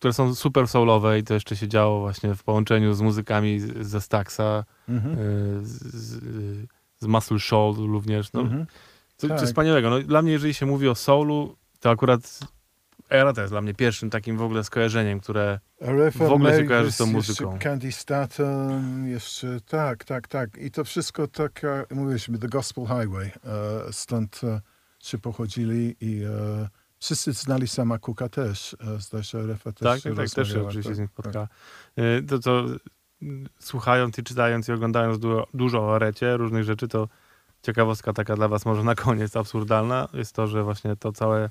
które 0.02 0.12
są 0.12 0.34
super 0.34 0.68
soulowe 0.68 1.18
i 1.18 1.22
to 1.22 1.34
jeszcze 1.34 1.56
się 1.56 1.68
działo 1.68 2.00
właśnie 2.00 2.34
w 2.34 2.42
połączeniu 2.44 2.94
z 2.94 3.00
muzykami 3.00 3.60
ze 3.80 4.00
Staxa, 4.00 4.64
Mhm. 4.88 5.18
y, 5.18 5.66
z, 5.66 5.94
z, 5.94 6.20
z 6.98 7.06
Muscle 7.06 7.38
Shoals 7.38 7.78
również. 7.78 8.32
No, 8.32 8.40
Mhm. 8.40 8.66
co, 9.16 9.28
Tak. 9.28 9.38
coś 9.38 9.48
wspaniałego. 9.48 9.90
No, 9.90 10.00
dla 10.00 10.22
mnie, 10.22 10.32
jeżeli 10.32 10.54
się 10.54 10.66
mówi 10.66 10.88
o 10.88 10.94
soulu, 10.94 11.56
to 11.80 11.90
akurat 11.90 12.38
Era 13.10 13.32
to 13.32 13.40
jest 13.40 13.52
dla 13.52 13.60
mnie 13.60 13.74
pierwszym 13.74 14.10
takim 14.10 14.36
w 14.36 14.42
ogóle 14.42 14.64
skojarzeniem, 14.64 15.20
które 15.20 15.60
Aretha 15.86 16.28
W 16.28 16.32
ogóle 16.32 16.58
się 16.58 16.64
kojarzy 16.64 16.92
z 16.92 16.96
tą 16.96 17.06
muzyką. 17.06 17.58
Candy 17.58 17.92
Staton, 17.92 19.06
jeszcze 19.06 19.60
tak, 19.60 20.04
tak, 20.04 20.28
tak. 20.28 20.56
I 20.58 20.70
to 20.70 20.84
wszystko 20.84 21.28
tak, 21.28 21.62
mówiliśmy, 21.90 22.38
The 22.38 22.48
Gospel 22.48 22.84
Highway. 22.86 23.26
E, 23.26 23.32
stąd 23.92 24.40
e, 24.44 24.60
się 25.02 25.18
pochodzili 25.18 25.96
i 26.00 26.22
e, 26.24 26.68
wszyscy 27.02 27.32
znali 27.32 27.68
sama 27.68 27.98
Cooka 27.98 28.28
też. 28.28 28.76
E, 28.96 29.00
zdaje 29.00 29.24
się, 29.24 29.38
Aretha 29.38 29.72
też 29.72 29.88
tak, 29.88 30.02
tak, 30.02 30.14
tak 30.16 30.30
też 30.30 30.52
się 30.52 30.66
oczywiście 30.66 30.90
tak, 30.90 30.96
z 30.96 30.98
nim 30.98 31.08
tak. 31.08 31.14
spotkała. 31.14 31.48
Y, 31.98 32.40
To, 32.44 32.64
mm, 33.22 33.48
słuchając 33.58 34.18
i 34.18 34.22
czytając 34.22 34.68
i 34.68 34.72
oglądając 34.72 35.18
dużo, 35.18 35.46
dużo 35.54 35.80
o 35.82 35.94
Arecie, 35.94 36.36
różnych 36.36 36.64
rzeczy, 36.64 36.88
to 36.88 37.08
ciekawostka 37.62 38.12
taka 38.12 38.36
dla 38.36 38.48
was 38.48 38.64
może 38.66 38.82
na 38.84 38.94
koniec 38.94 39.36
absurdalna, 39.36 40.08
jest 40.14 40.32
to, 40.34 40.46
że 40.46 40.62
właśnie 40.62 40.96
to 40.96 41.12
całe 41.12 41.50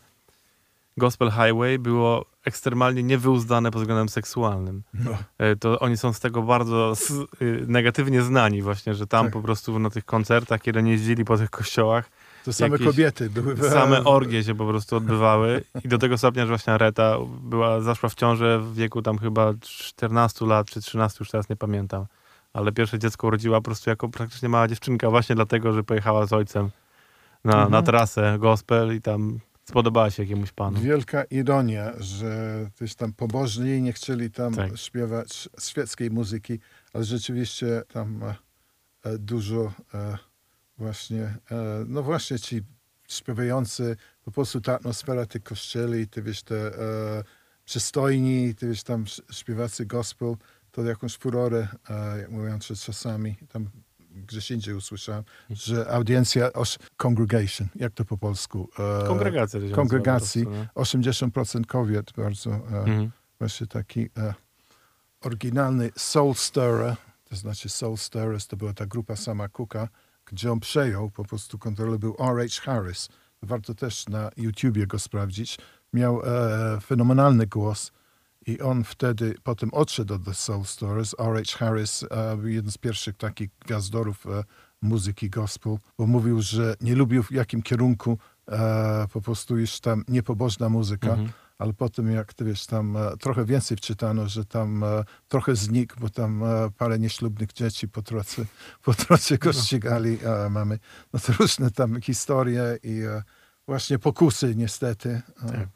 Gospel 0.97 1.32
Highway 1.32 1.80
było 1.80 2.26
ekstremalnie 2.45 3.04
niewyuzdane 3.04 3.72
pod 3.72 3.82
względem 3.82 4.10
seksualnym. 4.10 4.84
No. 4.93 5.18
E, 5.38 5.56
To 5.56 5.80
oni 5.80 5.97
są 5.97 6.14
z 6.14 6.20
tego 6.20 6.41
bardzo 6.43 6.91
s- 6.91 7.14
y, 7.41 7.66
negatywnie 7.68 8.22
znani 8.22 8.62
właśnie, 8.62 8.93
że 8.95 9.08
tam 9.08 9.26
Tak. 9.26 9.34
po 9.34 9.41
prostu 9.41 9.80
na 9.80 9.89
tych 9.89 10.06
koncertach, 10.06 10.62
kiedy 10.62 10.84
nie 10.84 10.91
jeździli 10.91 11.26
po 11.26 11.38
tych 11.38 11.49
kościołach, 11.49 12.10
To 12.45 12.53
same 12.53 12.77
kobiety 12.79 13.29
były. 13.29 13.69
same 13.69 14.03
orgie 14.03 14.43
się 14.43 14.55
po 14.55 14.67
prostu 14.67 14.95
odbywały 14.95 15.63
i 15.85 15.87
do 15.87 15.97
tego 15.97 16.17
stopnia, 16.17 16.43
że 16.45 16.49
właśnie 16.49 16.73
Areta 16.73 17.17
była, 17.41 17.81
zaszła 17.81 18.09
w 18.09 18.15
ciążę 18.15 18.59
w 18.59 18.73
wieku 18.75 19.01
tam 19.01 19.17
chyba 19.17 19.53
14 19.61 20.45
lat 20.45 20.67
czy 20.69 20.81
13, 20.81 21.17
już 21.19 21.29
teraz 21.31 21.49
nie 21.49 21.55
pamiętam. 21.55 22.05
Ale 22.53 22.71
pierwsze 22.71 22.99
dziecko 22.99 23.27
urodziła 23.27 23.57
po 23.57 23.63
prostu 23.63 23.89
jako 23.89 24.09
praktycznie 24.09 24.49
mała 24.49 24.67
dziewczynka 24.67 25.09
właśnie 25.09 25.35
dlatego, 25.35 25.73
że 25.73 25.83
pojechała 25.83 26.25
z 26.25 26.33
ojcem 26.33 26.69
na, 27.43 27.53
Mhm. 27.53 27.71
na 27.71 27.81
trasę 27.81 28.37
gospel 28.39 28.95
i 28.95 29.01
tam 29.01 29.39
spodobała 29.65 30.09
się 30.11 30.23
jakiemuś 30.23 30.51
panu. 30.51 30.79
Wielka 30.79 31.23
ironia, 31.23 31.91
że 31.99 32.65
też 32.75 32.95
tam 32.95 33.13
pobożni 33.13 33.81
nie 33.81 33.93
chcieli 33.93 34.31
tam 34.31 34.53
Tak. 34.55 34.77
śpiewać 34.77 35.49
świeckiej 35.59 36.11
muzyki, 36.11 36.59
ale 36.93 37.03
rzeczywiście 37.03 37.81
tam 37.93 38.23
e, 38.23 38.35
e, 39.03 39.17
dużo 39.17 39.71
e, 39.93 40.17
właśnie, 40.82 41.23
e, 41.23 41.86
no 41.88 42.03
właśnie 42.03 42.39
ci 42.39 42.61
śpiewający, 43.07 43.95
po 44.25 44.32
prostu 44.32 44.61
ta 44.61 44.75
atmosfera 44.75 45.25
tych 45.25 45.43
kościeli, 45.43 46.07
ty 46.07 46.21
wiesz, 46.21 46.43
te 46.43 46.55
e, 46.55 47.23
przystojni, 47.65 48.55
ty 48.55 48.67
wiesz, 48.67 48.84
tam 48.84 49.05
śpiewacy 49.32 49.86
gospel, 49.86 50.36
to 50.71 50.84
jakąś 50.84 51.17
furorę, 51.17 51.67
e, 51.89 52.17
jak 52.19 52.29
mówią, 52.29 52.59
czasami 52.59 53.36
tam 53.49 53.69
gdzieś 54.15 54.51
indziej 54.51 54.73
usłyszałem, 54.75 55.23
że 55.49 55.91
audiencja, 55.91 56.53
oś, 56.53 56.77
congregation, 56.97 57.67
jak 57.75 57.93
to 57.93 58.05
po 58.05 58.17
polsku? 58.17 58.69
E, 59.03 59.07
Kongregacja. 59.07 59.59
kongregacji. 59.75 60.45
prostu, 60.45 60.67
80% 60.75 61.65
kobiet, 61.65 62.11
bardzo 62.17 62.49
e? 62.49 62.57
Mhm. 62.57 63.11
właśnie 63.39 63.67
taki 63.67 64.09
e, 64.17 64.34
oryginalny 65.21 65.89
Soul 65.97 66.36
Stirrer, 66.36 66.95
to 67.29 67.36
znaczy 67.36 67.69
Soul 67.69 67.97
Stirrers, 67.97 68.47
to 68.47 68.57
była 68.57 68.73
ta 68.73 68.86
grupa 68.86 69.15
sama 69.15 69.49
Cooka, 69.49 69.88
gdzie 70.32 70.51
on 70.51 70.59
przejął 70.59 71.09
po 71.09 71.23
prostu 71.23 71.59
kontrolę, 71.59 71.99
był 71.99 72.15
R.H. 72.19 72.61
Harris. 72.61 73.09
Warto 73.41 73.73
też 73.75 74.09
na 74.09 74.29
YouTubie 74.38 74.88
go 74.88 74.99
sprawdzić. 74.99 75.57
Miał 75.93 76.21
e, 76.25 76.82
fenomenalny 76.82 77.47
głos 77.47 77.91
i 78.47 78.61
on 78.61 78.84
wtedy 78.84 79.36
potem 79.43 79.73
odszedł 79.73 80.13
od 80.13 80.25
The 80.25 80.34
Soul 80.34 80.65
Stirrers. 80.65 81.15
R.H. 81.19 81.57
Harris 81.57 82.03
e, 82.03 82.38
jeden 82.43 82.71
z 82.71 82.77
pierwszych 82.77 83.17
takich 83.17 83.49
gwiazdorów 83.65 84.27
e, 84.27 84.43
muzyki 84.82 85.29
gospel, 85.29 85.77
bo 85.97 86.07
mówił, 86.07 86.41
że 86.41 86.75
nie 86.82 86.95
lubił 86.95 87.23
w 87.23 87.32
jakim 87.32 87.61
kierunku 87.61 88.17
e, 88.47 89.07
po 89.13 89.21
prostu 89.21 89.57
już 89.57 89.79
tam 89.79 90.03
niepobożna 90.07 90.69
muzyka, 90.69 91.09
Mhm. 91.09 91.29
Ale 91.62 91.74
potem 91.74 92.12
jak 92.12 92.34
ty 92.34 92.45
wiesz, 92.45 92.66
tam 92.66 92.97
e, 92.97 93.18
trochę 93.18 93.45
więcej 93.45 93.78
wczytano, 93.78 94.28
że 94.28 94.45
tam 94.45 94.84
e, 94.84 95.03
trochę 95.28 95.55
znikł, 95.55 95.95
bo 95.99 96.09
tam 96.09 96.43
e, 96.43 96.70
parę 96.78 96.99
nieślubnych 96.99 97.53
dzieci 97.53 97.88
po 97.88 98.01
drodze, 98.01 98.45
po 98.86 98.93
drodze 98.93 99.38
go 99.38 99.53
ścigali 99.53 100.18
e, 100.24 100.49
mamy. 100.49 100.80
No 101.14 101.20
to 101.20 101.34
różne 101.34 101.72
tam 101.72 102.01
historie 102.01 102.78
i 102.84 103.01
właśnie 103.68 103.99
pokusy 103.99 104.55
niestety. 104.55 105.22
Tak. 105.41 105.68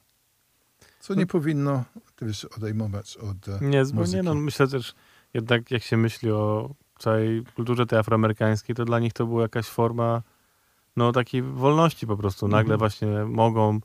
Co 0.99 1.13
nie 1.13 1.25
powinno, 1.25 1.83
ty 2.15 2.25
wiesz, 2.25 2.45
odejmować 2.45 3.17
od 3.17 3.61
Nie, 3.61 3.83
bo 3.93 4.05
nie, 4.05 4.23
no 4.23 4.35
myślę 4.35 4.67
też, 4.67 4.95
jednak 5.33 5.71
jak 5.71 5.83
się 5.83 5.97
myśli 5.97 6.31
o 6.31 6.69
całej 6.99 7.45
kulturze 7.55 7.85
tej 7.85 7.99
afroamerykańskiej, 7.99 8.75
to 8.75 8.85
dla 8.85 8.99
nich 8.99 9.13
to 9.13 9.25
była 9.25 9.41
jakaś 9.41 9.65
forma 9.65 10.21
no 10.95 11.11
takiej 11.11 11.41
wolności 11.41 12.07
po 12.07 12.17
prostu. 12.17 12.47
Nagle 12.47 12.73
Mhm. 12.73 12.79
właśnie 12.79 13.07
mogą, 13.25 13.79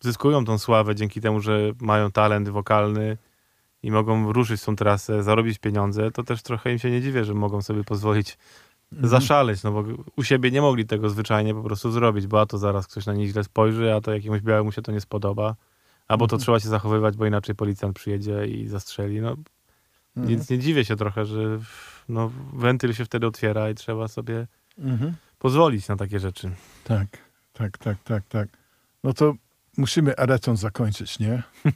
zyskują 0.00 0.44
tą 0.44 0.58
sławę 0.58 0.94
dzięki 0.94 1.20
temu, 1.20 1.40
że 1.40 1.72
mają 1.80 2.10
talent 2.10 2.48
wokalny 2.48 3.16
i 3.82 3.90
mogą 3.90 4.32
ruszyć 4.32 4.62
tą 4.64 4.76
trasę, 4.76 5.22
zarobić 5.22 5.58
pieniądze, 5.58 6.10
to 6.10 6.22
też 6.22 6.42
trochę 6.42 6.72
im 6.72 6.78
się 6.78 6.90
nie 6.90 7.00
dziwię, 7.02 7.24
że 7.24 7.34
mogą 7.34 7.62
sobie 7.62 7.84
pozwolić 7.84 8.38
Mhm. 8.92 9.08
zaszaleć, 9.08 9.62
no 9.62 9.72
bo 9.72 9.84
u 10.16 10.22
siebie 10.24 10.50
nie 10.50 10.60
mogli 10.62 10.86
tego 10.86 11.10
zwyczajnie 11.10 11.54
po 11.54 11.62
prostu 11.62 11.90
zrobić, 11.90 12.26
bo 12.26 12.40
a 12.40 12.46
to 12.46 12.58
zaraz 12.58 12.86
ktoś 12.86 13.06
na 13.06 13.12
nich 13.14 13.30
źle 13.30 13.44
spojrzy, 13.44 13.94
a 13.94 14.00
to 14.00 14.14
jakiemuś 14.14 14.40
białemu 14.40 14.72
się 14.72 14.82
to 14.82 14.92
nie 14.92 15.00
spodoba, 15.00 15.54
albo 16.08 16.26
to 16.26 16.36
Mhm. 16.36 16.42
trzeba 16.42 16.60
się 16.60 16.68
zachowywać, 16.68 17.16
bo 17.16 17.26
inaczej 17.26 17.54
policjant 17.54 17.96
przyjedzie 17.96 18.46
i 18.46 18.66
zastrzeli. 18.68 19.20
No, 19.20 19.30
Mhm. 20.16 20.26
więc 20.26 20.50
nie 20.50 20.58
dziwię 20.58 20.84
się 20.84 20.96
trochę, 20.96 21.24
że 21.24 21.58
no, 22.08 22.30
wentyl 22.52 22.92
się 22.92 23.04
wtedy 23.04 23.26
otwiera 23.26 23.70
i 23.70 23.74
trzeba 23.74 24.08
sobie 24.08 24.46
pozwolić 25.38 25.88
na 25.88 25.96
takie 25.96 26.20
rzeczy. 26.20 26.50
Tak, 26.84 27.06
tak, 27.52 27.78
tak, 27.78 28.02
tak, 28.04 28.22
tak. 28.28 28.48
No 29.04 29.12
to 29.12 29.34
musimy 29.78 30.16
aretą 30.16 30.56
zakończyć, 30.56 31.18
nie? 31.18 31.42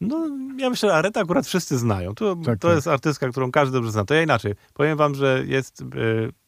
No, 0.00 0.28
ja 0.58 0.70
myślę, 0.70 0.88
że 0.88 0.94
Areta 0.94 1.20
akurat 1.20 1.46
wszyscy 1.46 1.78
znają. 1.78 2.14
To, 2.14 2.36
Tak, 2.36 2.58
to 2.58 2.68
tak. 2.68 2.74
jest 2.74 2.86
artystka, 2.88 3.28
którą 3.28 3.50
każdy 3.52 3.72
dobrze 3.72 3.90
zna. 3.92 4.04
To 4.04 4.14
ja 4.14 4.22
inaczej. 4.22 4.54
Powiem 4.74 4.98
wam, 4.98 5.14
że 5.14 5.42
jest, 5.46 5.80
y, 5.80 5.84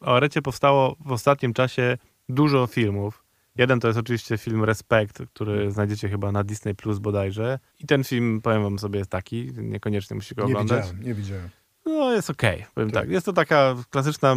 o 0.01 0.17
Arecie 0.17 0.43
powstało 0.43 0.97
w 1.01 1.13
ostatnim 1.13 1.53
czasie 1.55 1.99
dużo 2.29 2.67
filmów. 2.67 3.25
Jeden 3.57 3.81
to 3.81 3.89
jest 3.89 3.99
oczywiście 4.01 4.39
film 4.39 4.65
Respekt, 4.65 5.23
który 5.35 5.71
znajdziecie 5.71 6.09
chyba 6.09 6.33
na 6.33 6.45
Disney 6.45 6.75
Plus 6.75 6.99
bodajże. 6.99 7.59
I 7.81 7.87
ten 7.87 8.05
film, 8.05 8.41
powiem 8.43 8.63
wam 8.63 8.79
sobie, 8.79 8.99
jest 8.99 9.11
taki. 9.11 9.51
Niekoniecznie 9.57 10.15
musicie 10.17 10.35
go 10.35 10.43
Nie 10.43 10.49
oglądać. 10.53 10.79
widziałem, 10.85 11.03
nie 11.03 11.15
widziałem. 11.15 11.49
No, 11.87 12.13
jest 12.13 12.31
okej. 12.31 12.65
Powiem 12.75 12.91
Tak. 12.91 13.03
tak. 13.03 13.11
Jest 13.11 13.27
to 13.27 13.33
taka 13.33 13.75
klasyczna... 13.91 14.37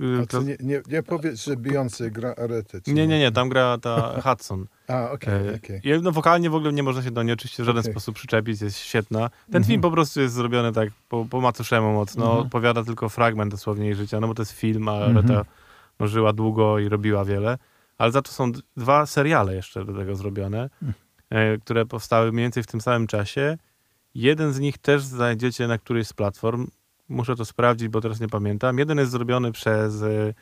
y, 0.00 0.26
klas- 0.26 0.44
nie, 0.46 0.56
nie, 0.60 0.82
nie 0.88 1.02
powiedz, 1.02 1.44
że 1.44 1.56
Beyoncé 1.56 2.10
gra 2.10 2.34
aretę. 2.34 2.80
nie, 2.86 3.06
nie, 3.06 3.18
nie. 3.18 3.32
Tam 3.32 3.48
gra 3.48 3.78
ta 3.78 4.20
Hudson. 4.22 4.66
A, 4.88 5.10
okej, 5.10 5.48
E, 5.48 5.54
okej. 5.54 5.80
i, 5.84 6.02
No 6.02 6.12
wokalnie 6.12 6.50
w 6.50 6.54
ogóle 6.54 6.72
nie 6.72 6.82
można 6.82 7.02
się 7.02 7.10
do 7.10 7.22
niej 7.22 7.32
oczywiście 7.32 7.62
w 7.62 7.66
żaden 7.66 7.80
Okej. 7.80 7.92
sposób 7.92 8.14
przyczepić, 8.14 8.60
jest 8.60 8.78
świetna. 8.78 9.28
Ten 9.28 9.56
Mhm. 9.56 9.64
film 9.64 9.80
po 9.80 9.90
prostu 9.90 10.20
jest 10.20 10.34
zrobiony 10.34 10.72
tak 10.72 10.88
po, 11.08 11.24
po 11.30 11.40
macoszemu 11.40 11.92
mocno, 11.92 12.24
Mhm. 12.24 12.46
opowiada 12.46 12.84
tylko 12.84 13.08
fragment 13.08 13.50
dosłownie 13.50 13.84
jej 13.86 13.94
życia, 13.94 14.20
no 14.20 14.28
bo 14.28 14.34
to 14.34 14.42
jest 14.42 14.52
film, 14.52 14.88
a 14.88 14.92
Mhm. 15.04 15.16
Reta 15.16 15.44
no, 16.00 16.06
żyła 16.06 16.32
długo 16.32 16.78
i 16.78 16.88
robiła 16.88 17.24
wiele, 17.24 17.58
ale 17.98 18.12
za 18.12 18.22
to 18.22 18.32
są 18.32 18.52
dwa 18.76 19.06
seriale 19.06 19.54
jeszcze 19.54 19.84
do 19.84 19.94
tego 19.94 20.16
zrobione, 20.16 20.70
Mhm. 20.82 20.94
e, 21.30 21.58
które 21.58 21.86
powstały 21.86 22.32
mniej 22.32 22.44
więcej 22.44 22.62
w 22.62 22.66
tym 22.66 22.80
samym 22.80 23.06
czasie. 23.06 23.58
Jeden 24.14 24.52
z 24.52 24.60
nich 24.60 24.78
też 24.78 25.02
znajdziecie 25.02 25.66
na 25.68 25.78
którejś 25.78 26.06
z 26.08 26.12
platform, 26.12 26.66
muszę 27.08 27.36
to 27.36 27.44
sprawdzić, 27.44 27.88
bo 27.88 28.00
teraz 28.00 28.20
nie 28.20 28.28
pamiętam. 28.28 28.78
Jeden 28.78 28.98
jest 28.98 29.10
zrobiony 29.10 29.52
przez, 29.52 30.02
e, 30.02 30.34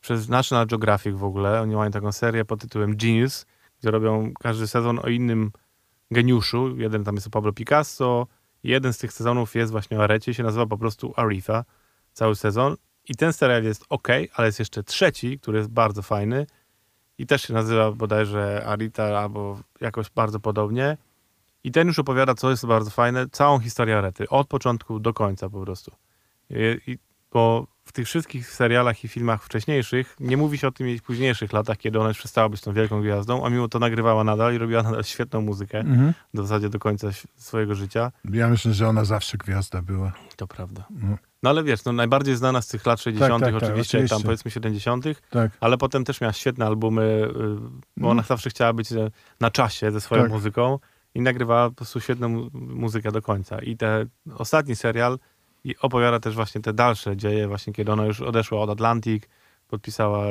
przez 0.00 0.28
National 0.28 0.66
Geographic 0.66 1.16
w 1.16 1.24
ogóle, 1.24 1.60
oni 1.60 1.76
mają 1.76 1.90
taką 1.90 2.12
serię 2.12 2.44
pod 2.44 2.60
tytułem 2.60 2.96
Genius, 2.96 3.46
gdzie 3.80 3.90
robią 3.90 4.32
każdy 4.40 4.66
sezon 4.66 5.00
o 5.02 5.08
innym 5.08 5.52
geniuszu. 6.10 6.76
Jeden 6.76 7.04
tam 7.04 7.14
jest 7.14 7.26
o 7.26 7.30
Pablo 7.30 7.52
Picasso. 7.52 8.26
Jeden 8.62 8.92
z 8.92 8.98
tych 8.98 9.12
sezonów 9.12 9.54
jest 9.54 9.72
właśnie 9.72 9.98
o 9.98 10.04
Arecie, 10.04 10.34
się 10.34 10.42
nazywa 10.42 10.66
po 10.66 10.78
prostu 10.78 11.12
Aretha, 11.16 11.64
cały 12.12 12.36
sezon. 12.36 12.76
I 13.08 13.14
ten 13.14 13.32
serial 13.32 13.64
jest 13.64 13.84
ok, 13.88 14.08
ale 14.34 14.48
jest 14.48 14.58
jeszcze 14.58 14.82
trzeci, 14.82 15.38
który 15.38 15.58
jest 15.58 15.70
bardzo 15.70 16.02
fajny 16.02 16.46
i 17.18 17.26
też 17.26 17.42
się 17.42 17.54
nazywa 17.54 17.92
bodajże 17.92 18.64
Arita 18.66 19.18
albo 19.18 19.58
jakoś 19.80 20.10
bardzo 20.10 20.40
podobnie. 20.40 20.96
I 21.64 21.72
ten 21.72 21.88
już 21.88 21.98
opowiada, 21.98 22.34
co 22.34 22.50
jest 22.50 22.66
bardzo 22.66 22.90
fajne, 22.90 23.26
całą 23.32 23.58
historię 23.58 23.98
Arety, 23.98 24.28
od 24.28 24.48
początku 24.48 25.00
do 25.00 25.12
końca 25.12 25.48
po 25.50 25.60
prostu. 25.60 25.92
I, 26.86 26.98
bo 27.32 27.66
w 27.84 27.92
tych 27.92 28.06
wszystkich 28.06 28.50
serialach 28.50 29.04
i 29.04 29.08
filmach 29.08 29.44
wcześniejszych 29.44 30.16
nie 30.20 30.36
mówi 30.36 30.58
się 30.58 30.68
o 30.68 30.70
tym 30.72 30.86
jej 30.86 31.00
późniejszych 31.00 31.52
latach, 31.52 31.76
kiedy 31.78 31.98
ona 32.00 32.08
już 32.08 32.18
przestała 32.18 32.48
być 32.48 32.60
tą 32.60 32.72
wielką 32.72 33.02
gwiazdą, 33.02 33.44
a 33.46 33.50
mimo 33.50 33.68
to 33.68 33.78
nagrywała 33.78 34.24
nadal 34.24 34.54
i 34.54 34.58
robiła 34.58 34.82
nadal 34.82 35.04
świetną 35.04 35.40
muzykę 35.40 35.78
Mhm. 35.78 36.12
w 36.34 36.36
zasadzie 36.36 36.68
do 36.68 36.78
końca 36.78 37.08
swojego 37.36 37.74
życia. 37.74 38.12
Ja 38.30 38.48
myślę, 38.48 38.72
że 38.74 38.88
ona 38.88 39.04
zawsze 39.04 39.38
gwiazda 39.38 39.82
była. 39.82 40.12
To 40.36 40.46
prawda. 40.46 40.84
No, 40.90 41.16
No 41.42 41.50
ale 41.50 41.64
wiesz, 41.64 41.84
no, 41.84 41.92
najbardziej 41.92 42.36
znana 42.36 42.62
z 42.62 42.68
tych 42.68 42.86
lat 42.86 43.00
60., 43.00 43.44
tak, 43.44 43.54
tak, 43.54 43.62
oczywiście, 43.62 43.98
tam 43.98 44.04
oczywiście. 44.06 44.24
powiedzmy 44.26 44.50
70., 44.50 45.04
tak. 45.30 45.50
ale 45.60 45.78
potem 45.78 46.04
też 46.04 46.20
miała 46.20 46.32
świetne 46.32 46.66
albumy, 46.66 47.02
y, 47.96 48.00
bo 48.00 48.10
ona 48.10 48.22
zawsze 48.22 48.50
chciała 48.50 48.72
być 48.72 48.92
e, 48.92 49.10
na 49.40 49.50
czasie 49.50 49.90
ze 49.90 50.00
swoją 50.00 50.22
Tak. 50.22 50.30
muzyką 50.32 50.78
i 51.14 51.20
nagrywała 51.20 51.68
po 51.70 51.74
prostu 51.76 52.00
świetną 52.00 52.28
mu- 52.28 52.50
muzykę 52.52 53.12
do 53.12 53.22
końca. 53.22 53.58
I 53.58 53.76
ten 53.76 54.08
ostatni 54.34 54.76
serial 54.76 55.18
i 55.64 55.76
opowiada 55.78 56.20
też 56.20 56.34
właśnie 56.34 56.60
te 56.60 56.72
dalsze 56.72 57.16
dzieje, 57.16 57.48
właśnie 57.48 57.72
kiedy 57.72 57.92
ona 57.92 58.06
już 58.06 58.20
odeszła 58.20 58.60
od 58.60 58.70
Atlantic, 58.70 59.22
podpisała 59.68 60.24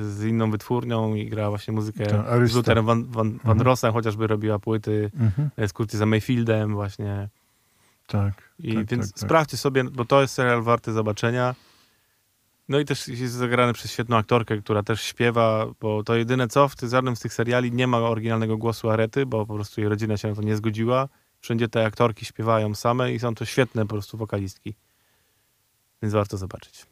z 0.00 0.24
inną 0.24 0.50
wytwórnią 0.50 1.14
i 1.14 1.28
grała 1.28 1.48
właśnie 1.50 1.74
muzykę 1.74 2.06
Tak, 2.06 2.48
z 2.48 2.54
Lutherem 2.54 2.86
Van, 2.86 3.04
Van, 3.04 3.12
Van 3.32 3.40
Mhm. 3.52 3.60
Rossem, 3.60 3.92
chociażby 3.92 4.26
robiła 4.26 4.58
płyty 4.58 5.10
Mhm. 5.20 5.50
e, 5.56 5.68
z 5.68 5.72
Curtisem 5.72 6.08
Mayfieldem 6.08 6.74
właśnie. 6.74 7.28
Tak. 8.06 8.32
I 8.58 8.74
tak, 8.74 8.86
więc 8.86 9.06
tak, 9.06 9.12
tak. 9.20 9.28
sprawdźcie 9.28 9.56
sobie, 9.56 9.84
bo 9.84 10.04
to 10.04 10.20
jest 10.20 10.34
serial 10.34 10.62
warty 10.62 10.92
zobaczenia. 10.92 11.54
No 12.68 12.78
i 12.78 12.84
też 12.84 13.08
jest 13.08 13.34
zagrany 13.34 13.72
przez 13.72 13.92
świetną 13.92 14.16
aktorkę, 14.16 14.58
która 14.58 14.82
też 14.82 15.02
śpiewa, 15.02 15.66
bo 15.80 16.04
to 16.04 16.14
jedyne 16.16 16.48
co, 16.48 16.68
w 16.68 16.74
żadnym 16.82 17.16
z 17.16 17.20
tych 17.20 17.34
seriali 17.34 17.72
nie 17.72 17.86
ma 17.86 17.98
oryginalnego 17.98 18.56
głosu 18.56 18.90
Arety, 18.90 19.26
bo 19.26 19.46
po 19.46 19.54
prostu 19.54 19.80
jej 19.80 19.90
rodzina 19.90 20.16
się 20.16 20.28
na 20.28 20.34
to 20.34 20.42
nie 20.42 20.56
zgodziła. 20.56 21.08
Wszędzie 21.40 21.68
te 21.68 21.84
aktorki 21.86 22.24
śpiewają 22.24 22.74
same 22.74 23.12
i 23.12 23.18
są 23.18 23.34
to 23.34 23.44
świetne 23.44 23.82
po 23.82 23.88
prostu 23.94 24.16
wokalistki. 24.18 24.74
Więc 26.02 26.14
warto 26.14 26.36
zobaczyć. 26.36 26.86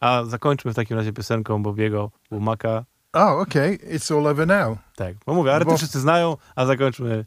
A 0.00 0.24
zakończmy 0.24 0.72
w 0.72 0.74
takim 0.74 0.96
razie 0.96 1.12
piosenką 1.12 1.62
Bobiego 1.62 2.10
Łumaka. 2.30 2.84
Oh, 3.12 3.32
okay. 3.40 3.76
It's 3.76 4.18
all 4.18 4.26
over 4.26 4.46
now. 4.46 4.78
Tak, 4.96 5.16
bo 5.26 5.34
mówię, 5.34 5.54
ale 5.54 5.64
Bo- 5.64 5.76
wszyscy 5.76 6.00
znają, 6.00 6.36
a 6.56 6.66
zakończmy 6.66 7.24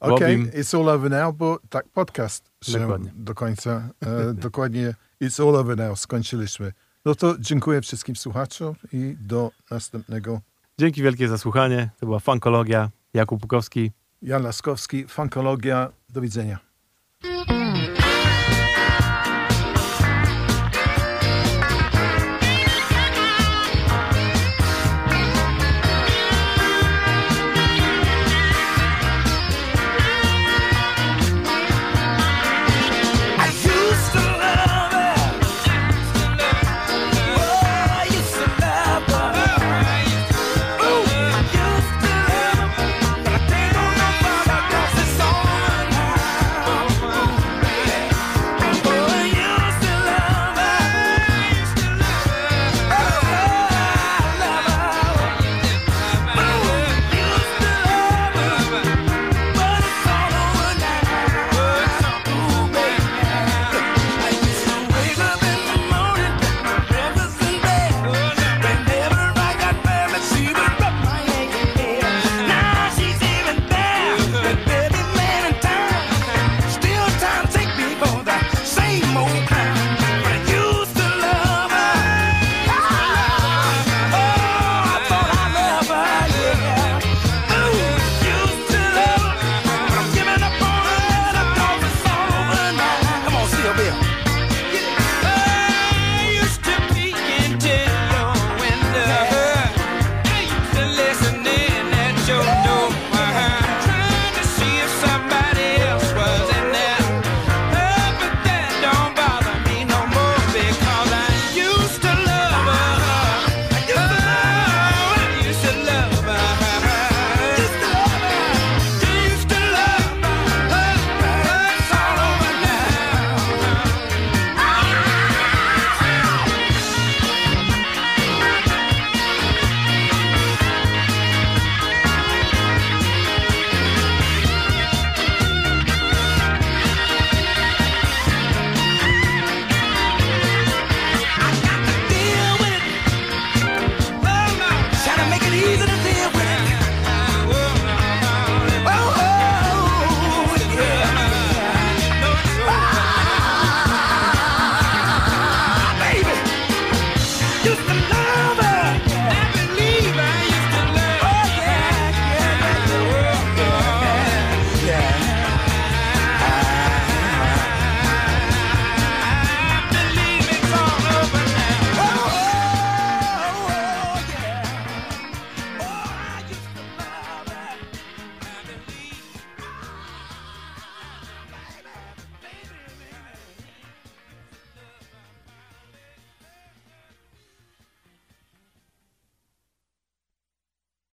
Okay, 0.00 0.18
Bobim. 0.36 0.50
it's 0.50 0.74
all 0.80 0.88
over 0.88 1.10
now, 1.10 1.34
bo 1.36 1.58
tak 1.68 1.88
podcast 1.88 2.50
się 2.64 2.78
Dokładnie. 2.78 3.10
do 3.14 3.34
końca. 3.34 3.88
E, 4.00 4.34
dokładnie 4.34 4.94
it's 5.22 5.48
all 5.48 5.56
over 5.56 5.76
now 5.76 5.98
skończyliśmy. 6.00 6.72
No 7.04 7.14
to 7.14 7.34
dziękuję 7.38 7.80
wszystkim 7.80 8.16
słuchaczom 8.16 8.74
i 8.92 9.16
do 9.20 9.50
następnego. 9.70 10.40
Dzięki 10.78 11.02
wielkie 11.02 11.28
za 11.28 11.38
słuchanie. 11.38 11.90
To 12.00 12.06
była 12.06 12.18
Funkologia. 12.18 12.90
Jakub 13.14 13.40
Pukowski. 13.40 13.90
Jan 14.22 14.42
Laskowski, 14.42 15.04
Funkologia. 15.08 15.92
Do 16.08 16.20
widzenia. 16.20 16.58